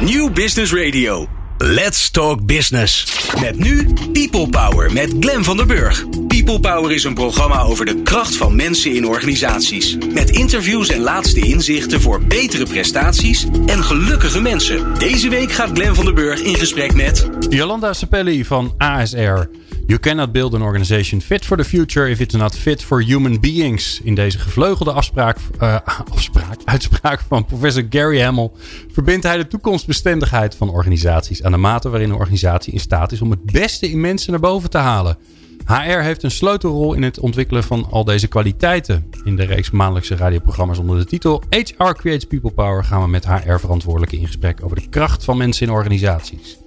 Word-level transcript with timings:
New 0.00 0.32
Business 0.32 0.72
Radio. 0.72 1.28
Let's 1.58 2.10
Talk 2.10 2.46
Business. 2.46 3.06
Met 3.40 3.58
nu 3.58 3.86
People 4.12 4.48
Power 4.48 4.92
met 4.92 5.14
Glen 5.20 5.44
van 5.44 5.56
der 5.56 5.66
Burg. 5.66 6.04
People 6.26 6.60
Power 6.60 6.92
is 6.92 7.04
een 7.04 7.14
programma 7.14 7.62
over 7.62 7.84
de 7.84 8.02
kracht 8.02 8.36
van 8.36 8.56
mensen 8.56 8.94
in 8.94 9.06
organisaties. 9.06 9.96
Met 10.12 10.30
interviews 10.30 10.88
en 10.88 11.00
laatste 11.00 11.40
inzichten 11.40 12.00
voor 12.00 12.22
betere 12.22 12.64
prestaties 12.64 13.46
en 13.66 13.84
gelukkige 13.84 14.40
mensen. 14.40 14.98
Deze 14.98 15.28
week 15.28 15.52
gaat 15.52 15.70
Glen 15.74 15.94
van 15.94 16.04
der 16.04 16.14
Burg 16.14 16.40
in 16.40 16.54
gesprek 16.54 16.94
met... 16.94 17.28
Jolanda 17.48 17.92
Sapelli 17.92 18.44
van 18.44 18.74
ASR. 18.78 19.48
You 19.90 20.02
cannot 20.02 20.32
build 20.32 20.54
an 20.54 20.62
organization 20.62 21.20
fit 21.20 21.44
for 21.44 21.56
the 21.56 21.64
future 21.64 22.10
if 22.10 22.20
it's 22.20 22.34
not 22.34 22.54
fit 22.54 22.82
for 22.82 23.02
human 23.02 23.40
beings. 23.40 24.00
In 24.02 24.14
deze 24.14 24.38
gevleugelde 24.38 24.90
uh, 24.90 25.78
afspraak, 26.14 26.56
uitspraak 26.64 27.20
van 27.28 27.44
professor 27.44 27.86
Gary 27.88 28.22
Hamel 28.22 28.56
verbindt 28.92 29.26
hij 29.26 29.36
de 29.36 29.46
toekomstbestendigheid 29.46 30.54
van 30.54 30.70
organisaties 30.70 31.42
aan 31.42 31.52
de 31.52 31.58
mate 31.58 31.88
waarin 31.88 32.10
een 32.10 32.16
organisatie 32.16 32.72
in 32.72 32.80
staat 32.80 33.12
is 33.12 33.20
om 33.20 33.30
het 33.30 33.44
beste 33.44 33.90
in 33.90 34.00
mensen 34.00 34.30
naar 34.30 34.40
boven 34.40 34.70
te 34.70 34.78
halen. 34.78 35.16
HR 35.64 36.00
heeft 36.00 36.22
een 36.22 36.30
sleutelrol 36.30 36.94
in 36.94 37.02
het 37.02 37.18
ontwikkelen 37.18 37.64
van 37.64 37.86
al 37.90 38.04
deze 38.04 38.26
kwaliteiten. 38.26 39.10
In 39.24 39.36
de 39.36 39.44
reeks 39.44 39.70
maandelijkse 39.70 40.16
radioprogramma's 40.16 40.78
onder 40.78 40.98
de 40.98 41.04
titel 41.04 41.42
HR 41.48 41.92
Creates 41.92 42.24
People 42.24 42.50
Power 42.50 42.84
gaan 42.84 43.02
we 43.02 43.08
met 43.08 43.26
HR-verantwoordelijken 43.26 44.18
in 44.18 44.26
gesprek 44.26 44.64
over 44.64 44.76
de 44.76 44.88
kracht 44.88 45.24
van 45.24 45.36
mensen 45.36 45.66
in 45.66 45.72
organisaties. 45.72 46.58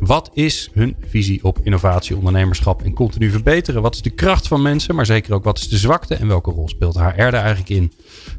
Wat 0.00 0.30
is 0.32 0.70
hun 0.72 0.96
visie 1.06 1.44
op 1.44 1.58
innovatie, 1.62 2.16
ondernemerschap 2.16 2.82
en 2.82 2.92
continu 2.92 3.30
verbeteren? 3.30 3.82
Wat 3.82 3.94
is 3.94 4.02
de 4.02 4.10
kracht 4.10 4.48
van 4.48 4.62
mensen, 4.62 4.94
maar 4.94 5.06
zeker 5.06 5.34
ook 5.34 5.44
wat 5.44 5.58
is 5.58 5.68
de 5.68 5.78
zwakte 5.78 6.14
en 6.14 6.28
welke 6.28 6.50
rol 6.50 6.68
speelt 6.68 6.94
HR 6.94 7.20
er 7.20 7.34
eigenlijk 7.34 7.68
in? 7.68 7.92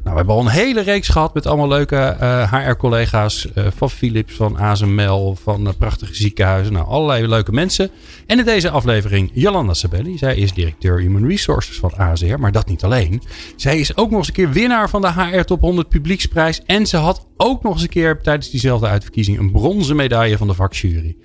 Nou, 0.04 0.14
we 0.14 0.20
hebben 0.20 0.34
al 0.34 0.40
een 0.40 0.64
hele 0.64 0.80
reeks 0.80 1.08
gehad 1.08 1.34
met 1.34 1.46
allemaal 1.46 1.68
leuke 1.68 2.16
HR-collega's 2.50 3.46
uh, 3.54 3.66
van 3.74 3.90
Philips, 3.90 4.34
van 4.34 4.56
ASML, 4.56 5.34
van 5.42 5.66
uh, 5.66 5.72
prachtige 5.78 6.14
ziekenhuizen. 6.14 6.72
Nou, 6.72 6.86
allerlei 6.86 7.28
leuke 7.28 7.52
mensen. 7.52 7.90
En 8.26 8.38
in 8.38 8.44
deze 8.44 8.70
aflevering 8.70 9.30
Jolanda 9.32 9.74
Sabelli. 9.74 10.18
Zij 10.18 10.36
is 10.36 10.52
directeur 10.52 11.00
Human 11.00 11.28
Resources 11.28 11.78
van 11.78 11.92
ASR, 11.96 12.38
maar 12.38 12.52
dat 12.52 12.66
niet 12.66 12.84
alleen. 12.84 13.22
Zij 13.56 13.78
is 13.78 13.96
ook 13.96 14.10
nog 14.10 14.18
eens 14.18 14.28
een 14.28 14.34
keer 14.34 14.50
winnaar 14.50 14.88
van 14.88 15.00
de 15.00 15.12
HR 15.12 15.40
Top 15.40 15.60
100 15.60 15.88
Publieksprijs. 15.88 16.62
En 16.66 16.86
ze 16.86 16.96
had 16.96 17.26
ook 17.36 17.62
nog 17.62 17.72
eens 17.72 17.82
een 17.82 17.88
keer 17.88 18.20
tijdens 18.22 18.50
diezelfde 18.50 18.86
uitverkiezing 18.86 19.38
een 19.38 19.52
bronzen 19.52 19.96
medaille 19.96 20.36
van 20.36 20.46
de 20.46 20.54
vakjury. 20.54 21.16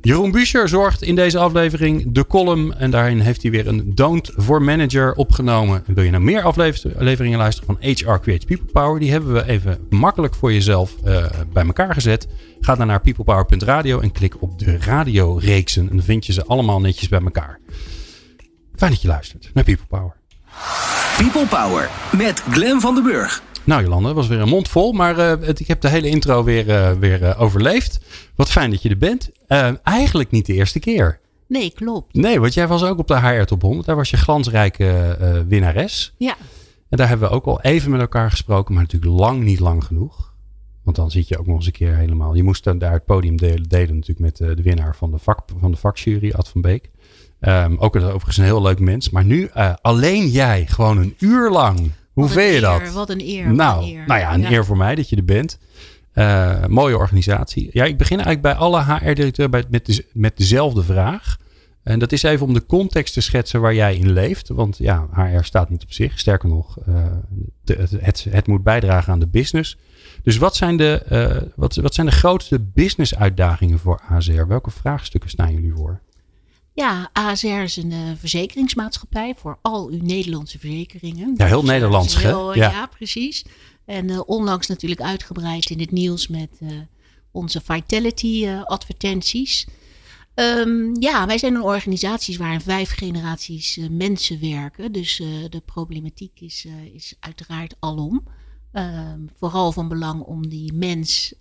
Jeroen 0.00 0.30
Buescher 0.30 0.68
zorgt 0.68 1.02
in 1.02 1.14
deze 1.14 1.38
aflevering 1.38 2.12
de 2.12 2.26
column. 2.26 2.74
En 2.74 2.90
daarin 2.90 3.20
heeft 3.20 3.42
hij 3.42 3.50
weer 3.50 3.66
een 3.66 3.94
Don't 3.94 4.32
for 4.36 4.62
Manager 4.62 5.12
opgenomen. 5.12 5.82
En 5.86 5.94
wil 5.94 6.04
je 6.04 6.10
nou 6.10 6.22
meer 6.22 6.42
afleveringen 6.42 7.38
luisteren 7.38 7.76
van 7.76 7.90
HR 7.90 8.18
Creates 8.20 8.44
People 8.44 8.72
Power? 8.72 9.00
Die 9.00 9.10
hebben 9.10 9.32
we 9.32 9.46
even 9.46 9.86
makkelijk 9.90 10.34
voor 10.34 10.52
jezelf 10.52 10.94
uh, 11.04 11.24
bij 11.52 11.64
elkaar 11.66 11.94
gezet. 11.94 12.28
Ga 12.60 12.74
dan 12.74 12.86
naar 12.86 13.00
peoplepower.radio 13.00 14.00
en 14.00 14.12
klik 14.12 14.42
op 14.42 14.58
de 14.58 14.78
radioreeksen. 14.78 15.88
En 15.90 15.96
dan 15.96 16.04
vind 16.04 16.26
je 16.26 16.32
ze 16.32 16.44
allemaal 16.44 16.80
netjes 16.80 17.08
bij 17.08 17.20
elkaar. 17.20 17.60
Fijn 18.76 18.90
dat 18.90 19.02
je 19.02 19.08
luistert 19.08 19.50
naar 19.54 19.64
People 19.64 19.86
Power. 19.86 20.16
People 21.16 21.46
Power 21.46 21.90
met 22.16 22.42
Glen 22.50 22.80
van 22.80 22.94
den 22.94 23.04
Burg. 23.04 23.42
Nou 23.68 23.82
Jolande, 23.82 24.12
was 24.12 24.26
weer 24.26 24.40
een 24.40 24.48
mond 24.48 24.68
vol, 24.68 24.92
maar 24.92 25.18
uh, 25.18 25.46
het, 25.46 25.60
ik 25.60 25.66
heb 25.66 25.80
de 25.80 25.88
hele 25.88 26.08
intro 26.08 26.44
weer, 26.44 26.68
uh, 26.68 26.90
weer 26.90 27.22
uh, 27.22 27.40
overleefd. 27.40 28.00
Wat 28.34 28.50
fijn 28.50 28.70
dat 28.70 28.82
je 28.82 28.88
er 28.88 28.98
bent. 28.98 29.30
eigenlijk 29.82 30.30
niet 30.30 30.46
de 30.46 30.52
eerste 30.52 30.78
keer. 30.78 31.20
Nee, 31.46 31.70
klopt. 31.70 32.14
Nee, 32.14 32.40
want 32.40 32.54
jij 32.54 32.68
was 32.68 32.84
ook 32.84 32.98
op 32.98 33.06
de 33.08 33.20
HR 33.20 33.42
Top 33.42 33.62
100. 33.62 33.86
Daar 33.86 33.96
was 33.96 34.10
je 34.10 34.16
glansrijke 34.16 35.16
winnares. 35.48 36.14
Ja. 36.16 36.36
En 36.88 36.96
daar 36.96 37.08
hebben 37.08 37.28
we 37.28 37.34
ook 37.34 37.44
al 37.44 37.60
even 37.60 37.90
met 37.90 38.00
elkaar 38.00 38.30
gesproken, 38.30 38.74
maar 38.74 38.82
natuurlijk 38.82 39.20
lang 39.20 39.42
niet 39.42 39.60
lang 39.60 39.84
genoeg. 39.84 40.34
Want 40.82 40.96
dan 40.96 41.10
zit 41.10 41.28
je 41.28 41.38
ook 41.38 41.46
nog 41.46 41.56
eens 41.56 41.66
een 41.66 41.72
keer 41.72 41.96
helemaal. 41.96 42.34
Je 42.34 42.42
moest 42.42 42.64
dan 42.64 42.78
daar 42.78 42.92
het 42.92 43.04
podium 43.04 43.36
delen, 43.36 43.68
delen 43.68 43.94
natuurlijk 43.94 44.38
met 44.38 44.56
de 44.56 44.62
winnaar 44.62 44.96
van 44.96 45.10
de, 45.10 45.18
vak, 45.18 45.40
van 45.60 45.70
de 45.70 45.76
vakjury, 45.76 46.32
Ad 46.32 46.48
van 46.48 46.60
Beek. 46.60 46.90
Um, 47.40 47.76
ook 47.78 47.96
overigens 47.96 48.36
een 48.36 48.44
heel 48.44 48.62
leuk 48.62 48.80
mens. 48.80 49.10
Maar 49.10 49.24
nu 49.24 49.50
alleen 49.80 50.28
jij, 50.28 50.66
gewoon 50.66 50.98
een 50.98 51.14
uur 51.18 51.50
lang 51.50 51.92
hoe 52.20 52.28
vind 52.28 52.54
je 52.54 52.60
dat? 52.60 52.92
Wat 52.92 53.10
een 53.10 53.20
eer. 53.20 53.54
Nou, 53.54 53.82
een 53.82 53.96
eer. 53.96 54.06
nou 54.06 54.20
ja, 54.20 54.34
een 54.34 54.40
ja. 54.40 54.50
eer 54.50 54.64
voor 54.64 54.76
mij 54.76 54.94
dat 54.94 55.08
je 55.08 55.16
er 55.16 55.24
bent. 55.24 55.58
Uh, 56.14 56.66
mooie 56.66 56.96
organisatie. 56.96 57.70
Ja, 57.72 57.84
ik 57.84 57.96
begin 57.96 58.16
eigenlijk 58.16 58.42
bij 58.42 58.54
alle 58.54 58.84
HR-directeuren 58.84 59.64
met, 59.70 59.86
de, 59.86 60.04
met 60.12 60.36
dezelfde 60.36 60.82
vraag. 60.82 61.36
En 61.82 61.98
dat 61.98 62.12
is 62.12 62.22
even 62.22 62.46
om 62.46 62.52
de 62.52 62.66
context 62.66 63.14
te 63.14 63.20
schetsen 63.20 63.60
waar 63.60 63.74
jij 63.74 63.96
in 63.96 64.10
leeft. 64.10 64.48
Want 64.48 64.76
ja, 64.78 65.06
HR 65.12 65.42
staat 65.42 65.70
niet 65.70 65.82
op 65.82 65.92
zich. 65.92 66.18
Sterker 66.18 66.48
nog, 66.48 66.76
uh, 66.88 66.94
de, 67.64 67.74
het, 67.74 67.90
het, 67.90 68.26
het, 68.30 68.46
moet 68.46 68.62
bijdragen 68.62 69.12
aan 69.12 69.20
de 69.20 69.26
business. 69.26 69.78
Dus 70.22 70.36
wat 70.36 70.56
zijn 70.56 70.76
de, 70.76 71.02
uh, 71.12 71.48
wat, 71.56 71.74
wat 71.74 71.94
zijn 71.94 72.06
de 72.06 72.12
grootste 72.12 72.60
business 72.60 73.16
uitdagingen 73.16 73.78
voor 73.78 74.00
AZR? 74.08 74.46
Welke 74.46 74.70
vraagstukken 74.70 75.30
staan 75.30 75.52
jullie 75.52 75.72
voor? 75.74 76.00
Ja, 76.78 77.10
ASR 77.12 77.46
is 77.46 77.76
een 77.76 77.90
uh, 77.90 78.10
verzekeringsmaatschappij 78.16 79.34
voor 79.36 79.58
al 79.62 79.88
uw 79.88 80.02
Nederlandse 80.02 80.58
verzekeringen. 80.58 81.34
Ja, 81.36 81.46
heel 81.46 81.60
dus, 81.60 81.70
Nederlands, 81.70 82.22
hè? 82.22 82.30
Ja. 82.30 82.54
ja. 82.54 82.86
precies. 82.86 83.44
En 83.84 84.08
uh, 84.08 84.20
onlangs 84.26 84.66
natuurlijk 84.66 85.00
uitgebreid 85.00 85.70
in 85.70 85.80
het 85.80 85.90
nieuws 85.90 86.28
met 86.28 86.58
uh, 86.62 86.70
onze 87.30 87.60
Vitality 87.60 88.48
advertenties. 88.48 89.66
Um, 90.34 91.00
ja, 91.00 91.26
wij 91.26 91.38
zijn 91.38 91.54
een 91.54 91.62
organisatie 91.62 92.38
waar 92.38 92.52
in 92.52 92.60
vijf 92.60 92.90
generaties 92.90 93.78
mensen 93.90 94.40
werken. 94.40 94.92
Dus 94.92 95.16
de 95.50 95.62
problematiek 95.64 96.40
is, 96.40 96.66
is 96.94 97.14
uiteraard 97.20 97.76
alom. 97.78 98.26
Um, 98.72 99.30
vooral 99.38 99.72
van 99.72 99.88
belang 99.88 100.22
om 100.22 100.48
die 100.48 100.72
mens 100.72 101.34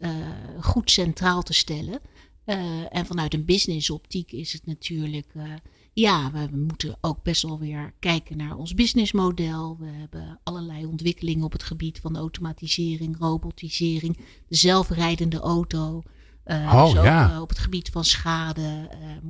goed 0.62 0.92
centraal 0.92 1.42
te 1.42 1.54
stellen. 1.54 2.00
Uh, 2.48 2.96
en 2.96 3.06
vanuit 3.06 3.34
een 3.34 3.46
business 3.46 3.90
optiek 3.90 4.32
is 4.32 4.54
het 4.54 4.66
natuurlijk, 4.66 5.34
uh, 5.38 5.54
ja, 5.94 6.32
we, 6.32 6.50
we, 6.50 6.58
moeten 6.58 6.98
ook 7.02 7.24
best 7.24 7.42
wel 7.42 7.60
weer 7.60 7.94
kijken 8.00 8.38
naar 8.38 8.58
ons 8.58 8.74
businessmodel. 8.74 9.78
We 9.80 9.86
hebben 9.86 10.40
allerlei 10.44 10.86
ontwikkelingen 10.86 11.44
op 11.44 11.52
het 11.52 11.64
gebied 11.64 12.00
van 12.00 12.18
automatisering, 12.18 13.18
robotisering, 13.20 14.18
de 14.48 14.56
zelfrijdende 14.56 15.40
auto. 15.40 16.04
Uh, 16.48 16.74
oh, 16.74 16.84
dus 16.84 16.98
ook, 16.98 17.06
ja. 17.06 17.42
op 17.42 17.50
het 17.50 17.60
gebied 17.60 17.90
van 17.90 18.04
schade 18.04 18.90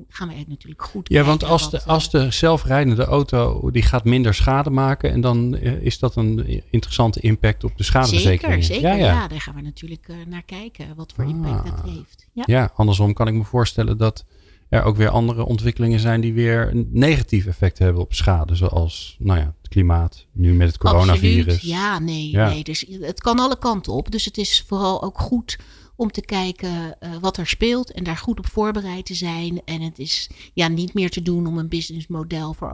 gaan 0.09 0.27
wij 0.27 0.45
natuurlijk 0.47 0.83
goed 0.83 1.09
Ja, 1.09 1.23
want 1.23 1.43
als 1.43 1.69
de, 1.69 1.83
als 1.83 2.09
de 2.09 2.31
zelfrijdende 2.31 3.05
auto 3.05 3.71
die 3.71 3.81
gaat 3.81 4.03
minder 4.03 4.33
schade 4.33 4.69
maken 4.69 5.11
en 5.11 5.21
dan 5.21 5.57
is 5.57 5.99
dat 5.99 6.15
een 6.15 6.63
interessante 6.69 7.19
impact 7.19 7.63
op 7.63 7.77
de 7.77 7.83
schadeverzekering. 7.83 8.63
Zeker, 8.63 8.83
zeker. 8.83 8.97
Ja, 8.99 9.05
ja. 9.07 9.21
ja 9.21 9.27
daar 9.27 9.41
gaan 9.41 9.55
we 9.55 9.61
natuurlijk 9.61 10.07
naar 10.27 10.43
kijken 10.43 10.95
wat 10.95 11.13
voor 11.15 11.25
impact 11.25 11.69
ah. 11.69 11.75
dat 11.75 11.91
heeft. 11.91 12.27
Ja. 12.33 12.43
ja, 12.45 12.71
andersom 12.75 13.13
kan 13.13 13.27
ik 13.27 13.33
me 13.33 13.43
voorstellen 13.43 13.97
dat 13.97 14.25
er 14.69 14.83
ook 14.83 14.97
weer 14.97 15.09
andere 15.09 15.45
ontwikkelingen 15.45 15.99
zijn 15.99 16.21
die 16.21 16.33
weer 16.33 16.69
een 16.71 16.89
negatief 16.91 17.45
effect 17.45 17.79
hebben 17.79 18.01
op 18.01 18.13
schade. 18.13 18.55
Zoals 18.55 19.15
nou 19.19 19.39
ja, 19.39 19.53
het 19.61 19.69
klimaat, 19.69 20.25
nu 20.31 20.53
met 20.53 20.67
het 20.67 20.77
coronavirus. 20.77 21.53
Absoluut. 21.53 21.75
Ja, 21.75 21.99
nee, 21.99 22.31
ja. 22.31 22.49
nee. 22.49 22.63
Dus 22.63 22.85
het 23.01 23.21
kan 23.21 23.39
alle 23.39 23.57
kanten 23.57 23.93
op. 23.93 24.11
Dus 24.11 24.25
het 24.25 24.37
is 24.37 24.63
vooral 24.67 25.03
ook 25.03 25.19
goed 25.19 25.57
om 25.97 26.11
te 26.11 26.21
kijken 26.21 26.97
uh, 26.99 27.15
wat 27.21 27.37
er 27.37 27.47
speelt 27.47 27.91
en 27.91 28.03
daar 28.03 28.17
goed 28.17 28.39
op 28.39 28.47
voorbereid 28.47 29.05
te 29.05 29.13
zijn. 29.13 29.61
En 29.65 29.81
het 29.81 29.99
is 29.99 30.29
ja, 30.53 30.67
niet 30.67 30.93
meer 30.93 31.09
te 31.09 31.21
doen 31.21 31.47
om 31.47 31.57
een 31.57 31.67
businessmodel 31.67 32.53
voor 32.53 32.71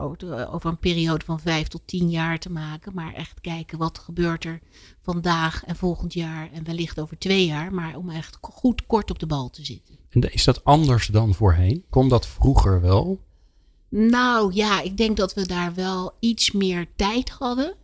over 0.50 0.70
een 0.70 0.78
periode 0.78 1.24
van 1.24 1.40
vijf 1.40 1.68
tot 1.68 1.82
tien 1.84 2.10
jaar 2.10 2.38
te 2.38 2.50
maken. 2.50 2.94
Maar 2.94 3.14
echt 3.14 3.40
kijken 3.40 3.78
wat 3.78 3.98
gebeurt 3.98 4.44
er 4.44 4.60
vandaag 5.02 5.64
en 5.64 5.76
volgend 5.76 6.12
jaar 6.12 6.52
en 6.52 6.64
wellicht 6.64 7.00
over 7.00 7.18
twee 7.18 7.46
jaar. 7.46 7.74
Maar 7.74 7.96
om 7.96 8.10
echt 8.10 8.38
goed 8.40 8.86
kort 8.86 9.10
op 9.10 9.18
de 9.18 9.26
bal 9.26 9.50
te 9.50 9.64
zitten. 9.64 9.98
En 10.10 10.32
is 10.32 10.44
dat 10.44 10.64
anders 10.64 11.06
dan 11.06 11.34
voorheen? 11.34 11.84
Kon 11.90 12.08
dat 12.08 12.26
vroeger 12.26 12.80
wel? 12.80 13.20
Nou 13.88 14.54
ja, 14.54 14.80
ik 14.80 14.96
denk 14.96 15.16
dat 15.16 15.34
we 15.34 15.46
daar 15.46 15.74
wel 15.74 16.12
iets 16.20 16.52
meer 16.52 16.86
tijd 16.96 17.30
hadden. 17.30 17.74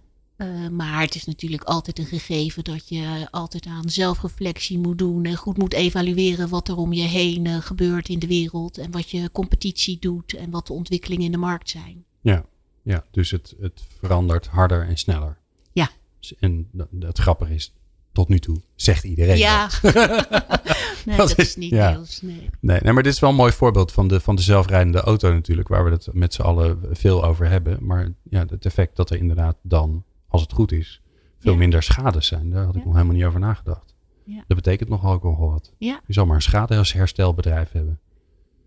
Uh, 0.41 0.69
maar 0.69 1.01
het 1.01 1.15
is 1.15 1.25
natuurlijk 1.25 1.62
altijd 1.62 1.99
een 1.99 2.06
gegeven 2.06 2.65
dat 2.65 2.89
je 2.89 3.28
altijd 3.31 3.67
aan 3.67 3.91
zelfreflectie 3.91 4.78
moet 4.78 4.99
doen 4.99 5.25
en 5.25 5.37
goed 5.37 5.59
moet 5.59 5.73
evalueren 5.73 6.49
wat 6.49 6.69
er 6.69 6.77
om 6.77 6.93
je 6.93 7.03
heen 7.03 7.45
uh, 7.45 7.57
gebeurt 7.57 8.09
in 8.09 8.19
de 8.19 8.27
wereld 8.27 8.78
en 8.78 8.91
wat 8.91 9.10
je 9.10 9.31
competitie 9.33 9.98
doet 9.98 10.34
en 10.34 10.51
wat 10.51 10.66
de 10.66 10.72
ontwikkelingen 10.72 11.25
in 11.25 11.33
de 11.33 11.39
markt 11.39 11.71
zijn. 11.71 12.04
Ja, 12.21 12.45
ja 12.83 13.04
dus 13.10 13.31
het, 13.31 13.54
het 13.60 13.83
verandert 13.98 14.47
harder 14.47 14.89
en 14.89 14.97
sneller. 14.97 15.39
Ja. 15.72 15.91
En 16.39 16.69
het 16.98 17.19
grappige 17.19 17.54
is, 17.54 17.72
tot 18.13 18.28
nu 18.28 18.39
toe 18.39 18.60
zegt 18.75 19.04
iedereen 19.04 19.39
ja. 19.39 19.69
dat. 19.83 19.95
nee, 21.07 21.16
dat, 21.16 21.28
dat 21.28 21.39
is 21.39 21.57
niet 21.57 21.71
ja. 21.71 21.92
deels, 21.92 22.22
nee. 22.22 22.48
nee. 22.60 22.81
Nee, 22.83 22.92
maar 22.92 23.03
dit 23.03 23.13
is 23.13 23.21
wel 23.21 23.31
een 23.31 23.37
mooi 23.37 23.53
voorbeeld 23.53 23.92
van 23.92 24.09
de, 24.09 24.21
van 24.21 24.37
de 24.37 24.42
zelfrijdende 24.42 25.01
auto 25.01 25.33
natuurlijk, 25.33 25.69
waar 25.69 25.84
we 25.84 25.91
het 25.91 26.09
met 26.13 26.34
z'n 26.34 26.42
allen 26.42 26.78
veel 26.91 27.25
over 27.25 27.48
hebben. 27.48 27.78
Maar 27.81 28.13
ja, 28.31 28.45
het 28.48 28.65
effect 28.65 28.97
dat 28.97 29.10
er 29.10 29.16
inderdaad 29.16 29.57
dan 29.63 30.04
als 30.30 30.42
het 30.42 30.53
goed 30.53 30.72
is, 30.72 31.00
veel 31.38 31.53
ja. 31.53 31.59
minder 31.59 31.82
schades 31.82 32.27
zijn. 32.27 32.50
Daar 32.50 32.65
had 32.65 32.77
ik 32.77 32.84
nog 32.84 32.94
helemaal 32.94 33.15
niet 33.15 33.24
over 33.24 33.41
nagedacht. 33.41 33.94
Ja. 34.24 34.44
Dat 34.47 34.56
betekent 34.56 34.88
nogal 34.88 35.12
ook 35.12 35.22
wel 35.22 35.36
wat. 35.38 35.72
Je 35.78 36.00
zal 36.09 36.27
maar 36.27 36.36
een 36.36 36.42
schadeherstelbedrijf 36.42 37.72
hebben. 37.72 38.00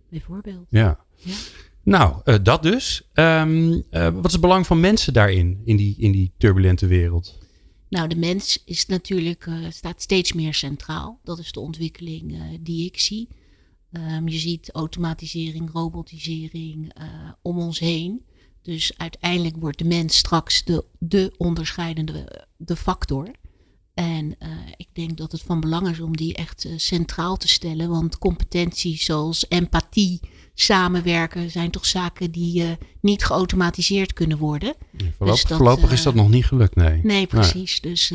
Bijvoorbeeld. 0.09 0.65
Ja. 0.69 1.05
Nou, 1.83 2.21
uh, 2.25 2.35
dat 2.43 2.63
dus. 2.63 3.09
Um, 3.13 3.71
uh, 3.73 3.81
wat 4.09 4.25
is 4.25 4.31
het 4.31 4.41
belang 4.41 4.67
van 4.67 4.79
mensen 4.79 5.13
daarin, 5.13 5.61
in 5.65 5.75
die, 5.75 5.95
in 5.97 6.11
die 6.11 6.31
turbulente 6.37 6.87
wereld? 6.87 7.37
Nou, 7.89 8.07
de 8.07 8.15
mens 8.15 8.63
is 8.65 8.85
natuurlijk, 8.85 9.45
uh, 9.45 9.69
staat 9.69 10.01
steeds 10.01 10.33
meer 10.33 10.53
centraal. 10.53 11.19
Dat 11.23 11.39
is 11.39 11.51
de 11.51 11.59
ontwikkeling 11.59 12.39
die 12.61 12.85
ik 12.85 12.99
zie. 12.99 13.27
Um, 13.91 14.27
je 14.27 14.37
ziet 14.37 14.71
automatisering, 14.71 15.71
robotisering 15.71 16.93
om 17.41 17.57
ons 17.57 17.79
heen. 17.79 18.25
Dus 18.63 18.97
uiteindelijk 18.97 19.55
wordt 19.59 19.77
de 19.77 19.85
mens 19.85 20.17
straks 20.17 20.63
de, 20.63 20.85
de 20.99 21.33
onderscheidende 21.37 22.45
de 22.57 22.75
factor. 22.75 23.31
En 23.93 24.37
ik 24.77 24.87
denk 24.93 25.17
dat 25.17 25.31
het 25.31 25.41
van 25.41 25.59
belang 25.59 25.89
is 25.89 25.99
om 25.99 26.17
die 26.17 26.33
echt 26.33 26.67
centraal 26.75 27.37
te 27.37 27.47
stellen. 27.47 27.89
Want 27.89 28.17
competenties 28.17 29.05
zoals 29.05 29.45
empathie, 29.49 30.19
samenwerken 30.53 31.49
zijn 31.49 31.71
toch 31.71 31.85
zaken 31.85 32.31
die 32.31 32.63
uh, 32.63 32.71
niet 33.01 33.25
geautomatiseerd 33.25 34.13
kunnen 34.13 34.37
worden. 34.37 34.73
voorlopig, 34.91 35.27
dus 35.27 35.43
dat, 35.43 35.57
voorlopig 35.57 35.91
is 35.91 36.03
dat 36.03 36.15
nog 36.15 36.29
niet 36.29 36.45
gelukt, 36.45 36.75
nee. 36.75 36.99
Nee, 37.03 37.27
precies. 37.27 37.81
Dus 37.81 38.13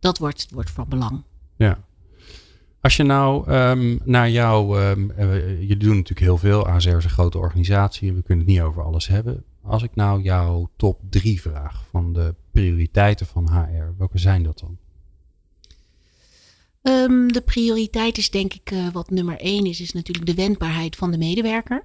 dat 0.00 0.18
wordt, 0.18 0.46
wordt 0.50 0.70
van 0.70 0.88
belang. 0.88 1.22
Ja. 1.56 1.86
Als 2.80 2.96
je 2.96 3.02
nou 3.02 3.52
um, 3.52 4.00
naar 4.04 4.30
jou, 4.30 4.80
um, 4.82 5.12
je 5.60 5.76
doet 5.76 5.94
natuurlijk 5.94 6.20
heel 6.20 6.38
veel. 6.38 6.66
AZR 6.66 6.88
is 6.88 7.04
een 7.04 7.10
grote 7.10 7.38
organisatie. 7.38 8.12
We 8.12 8.22
kunnen 8.22 8.44
het 8.44 8.54
niet 8.54 8.62
over 8.62 8.82
alles 8.82 9.06
hebben. 9.06 9.44
Als 9.62 9.82
ik 9.82 9.94
nou 9.94 10.22
jouw 10.22 10.70
top 10.76 11.00
drie 11.10 11.40
vraag 11.40 11.84
van 11.90 12.12
de 12.12 12.34
prioriteiten 12.50 13.26
van 13.26 13.48
HR, 13.48 13.94
welke 13.98 14.18
zijn 14.18 14.42
dat 14.42 14.58
dan? 14.58 14.78
Um, 16.82 17.32
de 17.32 17.40
prioriteit 17.40 18.18
is 18.18 18.30
denk 18.30 18.54
ik 18.54 18.70
uh, 18.70 18.88
wat 18.92 19.10
nummer 19.10 19.40
één 19.40 19.66
is, 19.66 19.80
is 19.80 19.92
natuurlijk 19.92 20.26
de 20.26 20.34
wendbaarheid 20.34 20.96
van 20.96 21.10
de 21.10 21.18
medewerker. 21.18 21.82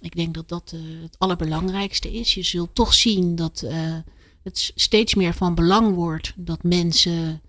Ik 0.00 0.16
denk 0.16 0.34
dat 0.34 0.48
dat 0.48 0.72
uh, 0.74 1.02
het 1.02 1.18
allerbelangrijkste 1.18 2.12
is. 2.12 2.34
Je 2.34 2.42
zult 2.42 2.74
toch 2.74 2.94
zien 2.94 3.34
dat 3.36 3.62
uh, 3.64 3.96
het 4.42 4.72
steeds 4.74 5.14
meer 5.14 5.34
van 5.34 5.54
belang 5.54 5.94
wordt 5.94 6.32
dat 6.36 6.62
mensen 6.62 7.40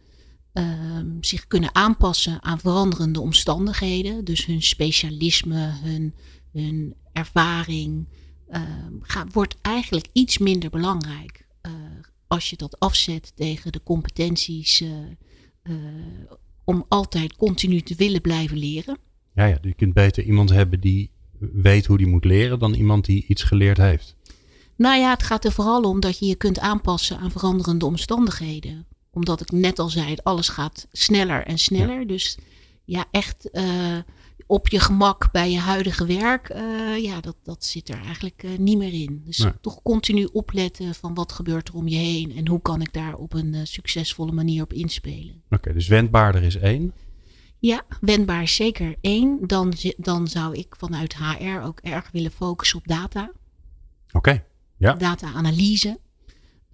ehm, 0.53 1.07
zich 1.19 1.47
kunnen 1.47 1.75
aanpassen 1.75 2.43
aan 2.43 2.59
veranderende 2.59 3.21
omstandigheden. 3.21 4.25
Dus 4.25 4.45
hun 4.45 4.61
specialisme, 4.61 5.71
hun, 5.83 6.13
hun 6.51 6.95
ervaring 7.13 8.07
ehm, 8.49 8.93
gaat, 9.01 9.33
wordt 9.33 9.55
eigenlijk 9.61 10.07
iets 10.13 10.37
minder 10.37 10.69
belangrijk 10.69 11.43
als 12.27 12.49
je 12.49 12.55
dat 12.55 12.79
afzet 12.79 13.31
tegen 13.35 13.71
de 13.71 13.83
competenties 13.83 14.83
om 16.63 16.85
altijd 16.87 17.35
continu 17.35 17.81
te 17.81 17.95
willen 17.95 18.21
blijven 18.21 18.57
leren. 18.57 18.97
Ja, 19.35 19.45
ja, 19.45 19.57
je 19.61 19.73
kunt 19.73 19.93
beter 19.93 20.23
iemand 20.23 20.49
hebben 20.49 20.79
die 20.79 21.11
weet 21.39 21.85
hoe 21.85 21.97
die 21.97 22.07
moet 22.07 22.25
leren 22.25 22.59
dan 22.59 22.73
iemand 22.73 23.05
die 23.05 23.25
iets 23.27 23.43
geleerd 23.43 23.77
heeft. 23.77 24.15
Nou 24.75 24.99
ja, 24.99 25.09
het 25.09 25.23
gaat 25.23 25.45
er 25.45 25.51
vooral 25.51 25.81
om 25.81 25.99
dat 25.99 26.19
je 26.19 26.25
je 26.25 26.35
kunt 26.35 26.59
aanpassen 26.59 27.17
aan 27.17 27.31
veranderende 27.31 27.85
omstandigheden. 27.85 28.85
Omdat 29.11 29.41
ik 29.41 29.51
net 29.51 29.79
al 29.79 29.89
zei, 29.89 30.15
alles 30.23 30.49
gaat 30.49 30.87
sneller 30.91 31.45
en 31.45 31.57
sneller. 31.57 32.07
Dus 32.07 32.37
ja, 32.85 33.05
echt 33.11 33.49
uh, 33.51 33.97
op 34.47 34.67
je 34.67 34.79
gemak 34.79 35.31
bij 35.31 35.51
je 35.51 35.59
huidige 35.59 36.05
werk, 36.05 36.49
uh, 36.49 37.03
ja, 37.03 37.21
dat, 37.21 37.35
dat 37.43 37.65
zit 37.65 37.89
er 37.89 38.01
eigenlijk 38.03 38.43
uh, 38.43 38.57
niet 38.57 38.77
meer 38.77 38.93
in. 38.93 39.21
Dus 39.25 39.37
nee. 39.37 39.51
toch 39.61 39.81
continu 39.81 40.29
opletten 40.33 40.95
van 40.95 41.13
wat 41.13 41.31
gebeurt 41.31 41.67
er 41.67 41.75
om 41.75 41.87
je 41.87 41.97
heen 41.97 42.35
en 42.35 42.47
hoe 42.47 42.61
kan 42.61 42.81
ik 42.81 42.93
daar 42.93 43.15
op 43.15 43.33
een 43.33 43.53
uh, 43.53 43.59
succesvolle 43.63 44.31
manier 44.31 44.63
op 44.63 44.73
inspelen. 44.73 45.41
Oké, 45.45 45.55
okay, 45.55 45.73
dus 45.73 45.87
wendbaarder 45.87 46.43
is 46.43 46.55
één. 46.55 46.93
Ja, 47.59 47.85
wendbaar 48.01 48.41
is 48.41 48.55
zeker 48.55 48.95
één. 49.01 49.47
Dan, 49.47 49.73
dan 49.97 50.27
zou 50.27 50.55
ik 50.55 50.75
vanuit 50.77 51.15
HR 51.15 51.61
ook 51.63 51.79
erg 51.79 52.11
willen 52.11 52.31
focussen 52.31 52.79
op 52.79 52.87
data. 52.87 53.31
Oké, 54.07 54.17
okay, 54.17 54.43
ja. 54.77 54.93
Data-analyse. 54.93 55.99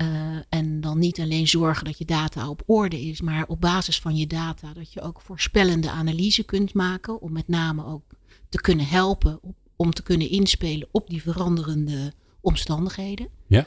Uh, 0.01 0.07
en 0.49 0.81
dan 0.81 0.99
niet 0.99 1.19
alleen 1.19 1.47
zorgen 1.47 1.85
dat 1.85 1.97
je 1.97 2.05
data 2.05 2.49
op 2.49 2.63
orde 2.65 3.01
is, 3.01 3.21
maar 3.21 3.45
op 3.47 3.61
basis 3.61 3.99
van 3.99 4.15
je 4.15 4.27
data 4.27 4.73
dat 4.73 4.93
je 4.93 5.01
ook 5.01 5.21
voorspellende 5.21 5.89
analyse 5.89 6.43
kunt 6.43 6.73
maken. 6.73 7.21
Om 7.21 7.31
met 7.31 7.47
name 7.47 7.85
ook 7.85 8.03
te 8.49 8.61
kunnen 8.61 8.87
helpen 8.87 9.39
op, 9.41 9.55
om 9.75 9.93
te 9.93 10.03
kunnen 10.03 10.29
inspelen 10.29 10.87
op 10.91 11.09
die 11.09 11.21
veranderende 11.21 12.13
omstandigheden. 12.41 13.27
Ja. 13.47 13.65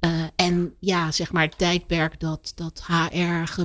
Uh, 0.00 0.24
en 0.36 0.74
ja, 0.80 1.12
zeg 1.12 1.32
maar 1.32 1.42
het 1.42 1.58
tijdperk 1.58 2.20
dat, 2.20 2.52
dat 2.54 2.86
HR, 2.86 3.62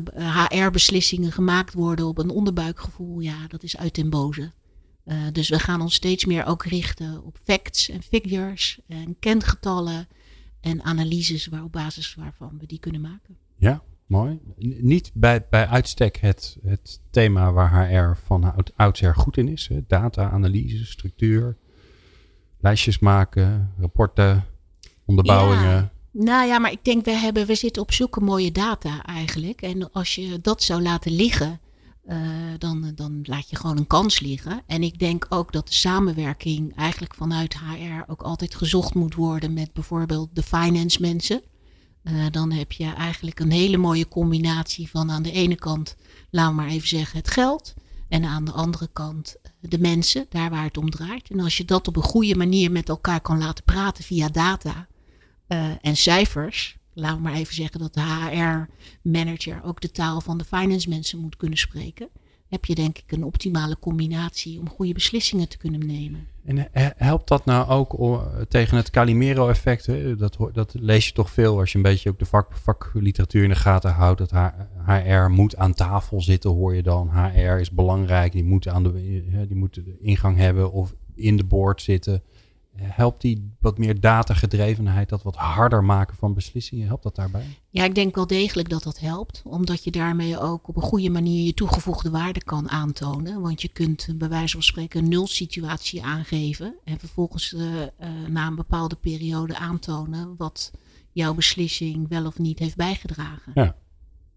HR-beslissingen 0.50 1.31
gemaakt 1.31 1.74
worden 1.74 2.06
op 2.06 2.17
een 2.17 2.29
onderbuikgevoel, 2.29 3.19
ja, 3.19 3.47
dat 3.47 3.63
is 3.63 3.77
uit 3.77 3.95
den 3.95 4.09
boze. 4.09 4.51
Uh, 5.06 5.17
dus 5.31 5.50
we 5.50 5.59
gaan 5.59 5.81
ons 5.81 5.94
steeds 5.94 6.25
meer 6.25 6.45
ook 6.45 6.65
richten 6.65 7.24
op 7.24 7.38
facts 7.44 7.89
en 7.89 8.01
figures 8.03 8.79
en 8.88 9.15
kengetallen 9.19 10.07
en 10.62 10.84
analyses 10.84 11.48
waar, 11.48 11.63
op 11.63 11.72
basis 11.72 12.16
waarvan 12.16 12.58
we 12.60 12.66
die 12.66 12.80
kunnen 12.80 13.02
maken. 13.02 13.38
Ja, 13.58 13.81
mooi. 14.06 14.40
Niet 14.81 15.12
bij, 15.13 15.46
bij 15.50 15.68
uitstek 15.68 16.18
het, 16.18 16.58
het 16.63 17.00
thema 17.10 17.52
waar 17.52 17.90
HR 17.90 18.18
van 18.25 18.54
oudsher 18.75 19.16
goed 19.16 19.38
in 19.38 19.48
is. 19.48 19.69
Data, 19.88 20.30
analyse, 20.30 20.86
structuur, 20.86 21.58
lijstjes 22.60 23.00
maken, 23.00 23.74
rapporten, 23.80 24.46
onderbouwingen. 25.06 25.72
Ja. 25.72 25.92
Nou 26.12 26.48
ja, 26.48 26.60
maar 26.60 26.72
ik 26.72 26.86
denk, 26.86 27.06
we, 27.06 27.12
hebben, 27.12 27.46
we 27.46 27.56
zitten 27.56 27.81
op 27.81 27.92
zulke 27.92 28.19
mooie 28.19 28.52
data 28.52 29.04
eigenlijk. 29.04 29.62
En 29.62 29.92
als 29.92 30.16
je 30.16 30.40
dat 30.42 30.63
zou 30.63 30.81
laten 30.81 31.12
liggen, 31.12 31.60
uh, 32.07 32.18
dan, 32.57 32.92
dan 32.95 33.19
laat 33.24 33.50
je 33.50 33.56
gewoon 33.56 33.77
een 33.77 33.88
kans 33.88 34.19
liggen. 34.19 34.62
En 34.68 34.83
ik 34.83 35.00
denk 35.00 35.25
ook 35.30 35.51
dat 35.51 35.68
de 35.68 35.74
samenwerking 35.74 36.75
eigenlijk 36.75 37.15
vanuit 37.15 37.57
HR 37.57 38.12
ook 38.12 38.21
altijd 38.21 38.56
gezocht 38.56 38.94
moet 38.94 39.15
worden 39.15 39.53
met 39.53 39.74
bijvoorbeeld 39.74 40.30
de 40.33 40.44
finance 40.44 41.01
mensen. 41.01 41.42
Uh, 42.03 42.25
dan 42.31 42.51
heb 42.51 42.71
je 42.71 42.94
eigenlijk 42.94 43.39
een 43.39 43.51
hele 43.51 43.77
mooie 43.77 44.07
combinatie 44.07 44.89
van 44.89 45.12
aan 45.12 45.24
de 45.24 45.31
ene 45.31 45.56
kant, 45.56 45.95
laten 46.30 46.56
we 46.56 46.62
maar 46.62 46.71
even 46.71 46.88
zeggen, 46.88 47.18
het 47.18 47.31
geld. 47.31 47.74
En 48.09 48.25
aan 48.25 48.45
de 48.45 48.51
andere 48.51 48.89
kant 48.94 49.36
eh, 49.42 49.51
de 49.59 49.80
mensen, 49.80 50.25
daar 50.30 50.50
waar 50.50 50.63
het 50.63 50.77
om 50.77 50.89
draait. 50.89 51.30
En 51.30 51.39
als 51.39 51.57
je 51.57 51.65
dat 51.65 51.88
op 51.88 51.95
een 51.95 52.01
goede 52.01 52.36
manier 52.36 52.71
met 52.71 52.89
elkaar 52.89 53.21
kan 53.21 53.38
laten 53.38 53.63
praten 53.63 54.03
via 54.03 54.30
data 54.30 54.89
en 55.81 55.98
cijfers, 55.98 56.77
laten 56.93 57.17
we 57.17 57.23
maar 57.23 57.33
even 57.33 57.55
zeggen 57.55 57.79
dat 57.79 57.93
de 57.93 58.01
HR-manager 58.01 59.61
ook 59.63 59.81
de 59.81 59.91
taal 59.91 60.21
van 60.21 60.38
de 60.38 60.43
finance 60.43 60.89
mensen 60.89 61.19
moet 61.19 61.38
kunnen 61.38 61.57
spreken. 61.57 62.09
Heb 62.47 62.65
je 62.65 62.75
denk 62.75 62.97
ik 62.97 63.11
een 63.11 63.23
optimale 63.23 63.79
combinatie 63.79 64.59
om 64.59 64.69
goede 64.69 64.93
beslissingen 64.93 65.49
te 65.49 65.57
kunnen 65.57 65.85
nemen. 65.85 66.27
En 66.45 66.73
eh, 66.73 66.88
helpt 66.95 67.27
dat 67.27 67.45
nou 67.45 67.69
ook 67.69 68.21
tegen 68.49 68.77
het 68.77 68.89
Calimero-effect? 68.89 69.89
Dat, 70.19 70.38
dat 70.53 70.73
lees 70.79 71.07
je 71.07 71.13
toch 71.13 71.29
veel 71.29 71.59
als 71.59 71.71
je 71.71 71.77
een 71.77 71.83
beetje 71.83 72.09
ook 72.09 72.19
de 72.19 72.25
vak, 72.25 72.55
vakliteratuur 72.57 73.43
in 73.43 73.49
de 73.49 73.55
gaten 73.55 73.91
houdt. 73.91 74.19
Dat 74.19 74.53
HR 74.85 75.29
moet 75.29 75.55
aan 75.55 75.73
tafel 75.73 76.21
zitten, 76.21 76.49
hoor 76.49 76.75
je 76.75 76.83
dan. 76.83 77.09
HR 77.09 77.59
is 77.59 77.71
belangrijk, 77.71 78.31
die 78.31 78.43
moet, 78.43 78.67
aan 78.67 78.83
de, 78.83 79.23
die 79.47 79.57
moet 79.57 79.79
ingang 79.99 80.38
hebben 80.38 80.71
of 80.71 80.93
in 81.15 81.38
de 81.38 81.43
board 81.43 81.81
zitten 81.81 82.24
helpt 82.75 83.22
die 83.22 83.51
wat 83.60 83.78
meer 83.78 84.00
datagedrevenheid, 84.00 85.10
dat 85.10 85.24
wat 85.24 85.36
harder 85.36 85.84
maken 85.84 86.18
van 86.18 86.34
beslissingen, 86.34 86.88
helpt 86.88 87.04
dat 87.04 87.16
daarbij? 87.16 87.46
Ja, 87.70 87.84
ik 87.84 87.96
denk 87.96 88.16
wel 88.16 88.28
degelijk 88.28 88.70
dat 88.70 88.84
dat 88.84 89.00
helpt. 89.00 89.42
Omdat 89.46 89.84
je 89.84 89.92
daarmee 89.92 90.40
ook 90.40 90.68
op 90.68 90.75
een 90.75 90.82
goede 90.82 91.10
manier 91.10 91.46
je 91.46 91.54
toegevoegde 91.54 92.10
waarde 92.10 92.44
kan 92.44 92.70
aantonen. 92.70 93.42
Want 93.42 93.62
je 93.62 93.68
kunt 93.68 94.08
bij 94.16 94.30
wijze 94.30 94.54
van 94.54 94.63
spreken 94.63 95.04
een 95.04 95.10
nulsituatie 95.10 96.04
aangeven. 96.04 96.75
En 96.84 97.00
vervolgens 97.00 97.54
uh, 97.54 97.62
uh, 97.62 97.88
na 98.28 98.48
een 98.48 98.56
bepaalde 98.56 98.96
periode 98.96 99.58
aantonen 99.58 100.36
wat 100.38 100.72
jouw 101.12 101.34
beslissing 101.34 102.08
wel 102.10 102.25
of 102.25 102.40
niet 102.40 102.60
heeft 102.60 102.75
bijgedragen. 102.75 103.51
Ja, 103.54 103.75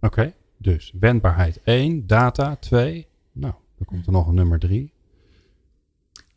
oké. 0.01 0.35
Dus 0.59 0.93
wendbaarheid 1.01 1.63
1, 1.63 2.07
data 2.07 2.57
2. 2.57 3.07
Nou, 3.33 3.55
dan 3.77 3.87
komt 3.87 4.07
er 4.07 4.13
nog 4.13 4.27
een 4.27 4.35
nummer 4.35 4.59
3. 4.59 4.93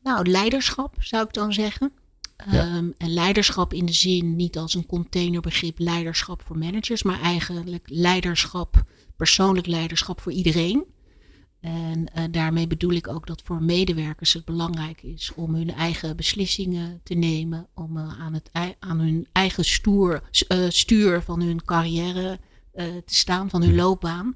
Nou, 0.07 0.29
leiderschap 0.29 0.95
zou 0.99 1.25
ik 1.25 1.33
dan 1.33 1.53
zeggen. 1.53 1.91
Ja. 2.51 2.75
Um, 2.75 2.93
en 2.97 3.13
leiderschap 3.13 3.73
in 3.73 3.85
de 3.85 3.93
zin 3.93 4.35
niet 4.35 4.57
als 4.57 4.73
een 4.73 4.85
containerbegrip 4.85 5.79
leiderschap 5.79 6.41
voor 6.41 6.57
managers, 6.57 7.03
maar 7.03 7.21
eigenlijk 7.21 7.85
leiderschap, 7.89 8.83
persoonlijk 9.15 9.67
leiderschap 9.67 10.21
voor 10.21 10.31
iedereen. 10.31 10.83
En 11.59 12.11
uh, 12.17 12.23
daarmee 12.31 12.67
bedoel 12.67 12.91
ik 12.91 13.07
ook 13.07 13.27
dat 13.27 13.41
voor 13.45 13.63
medewerkers 13.63 14.33
het 14.33 14.45
belangrijk 14.45 15.03
is 15.03 15.31
om 15.35 15.55
hun 15.55 15.73
eigen 15.73 16.15
beslissingen 16.15 16.99
te 17.03 17.13
nemen, 17.13 17.67
om 17.73 17.97
uh, 17.97 18.19
aan, 18.19 18.33
het, 18.33 18.49
aan 18.79 18.99
hun 18.99 19.27
eigen 19.31 19.65
stoer, 19.65 20.23
uh, 20.47 20.65
stuur 20.69 21.21
van 21.21 21.41
hun 21.41 21.65
carrière 21.65 22.39
te 23.05 23.15
staan, 23.15 23.49
van 23.49 23.61
hun 23.61 23.75
loopbaan. 23.75 24.35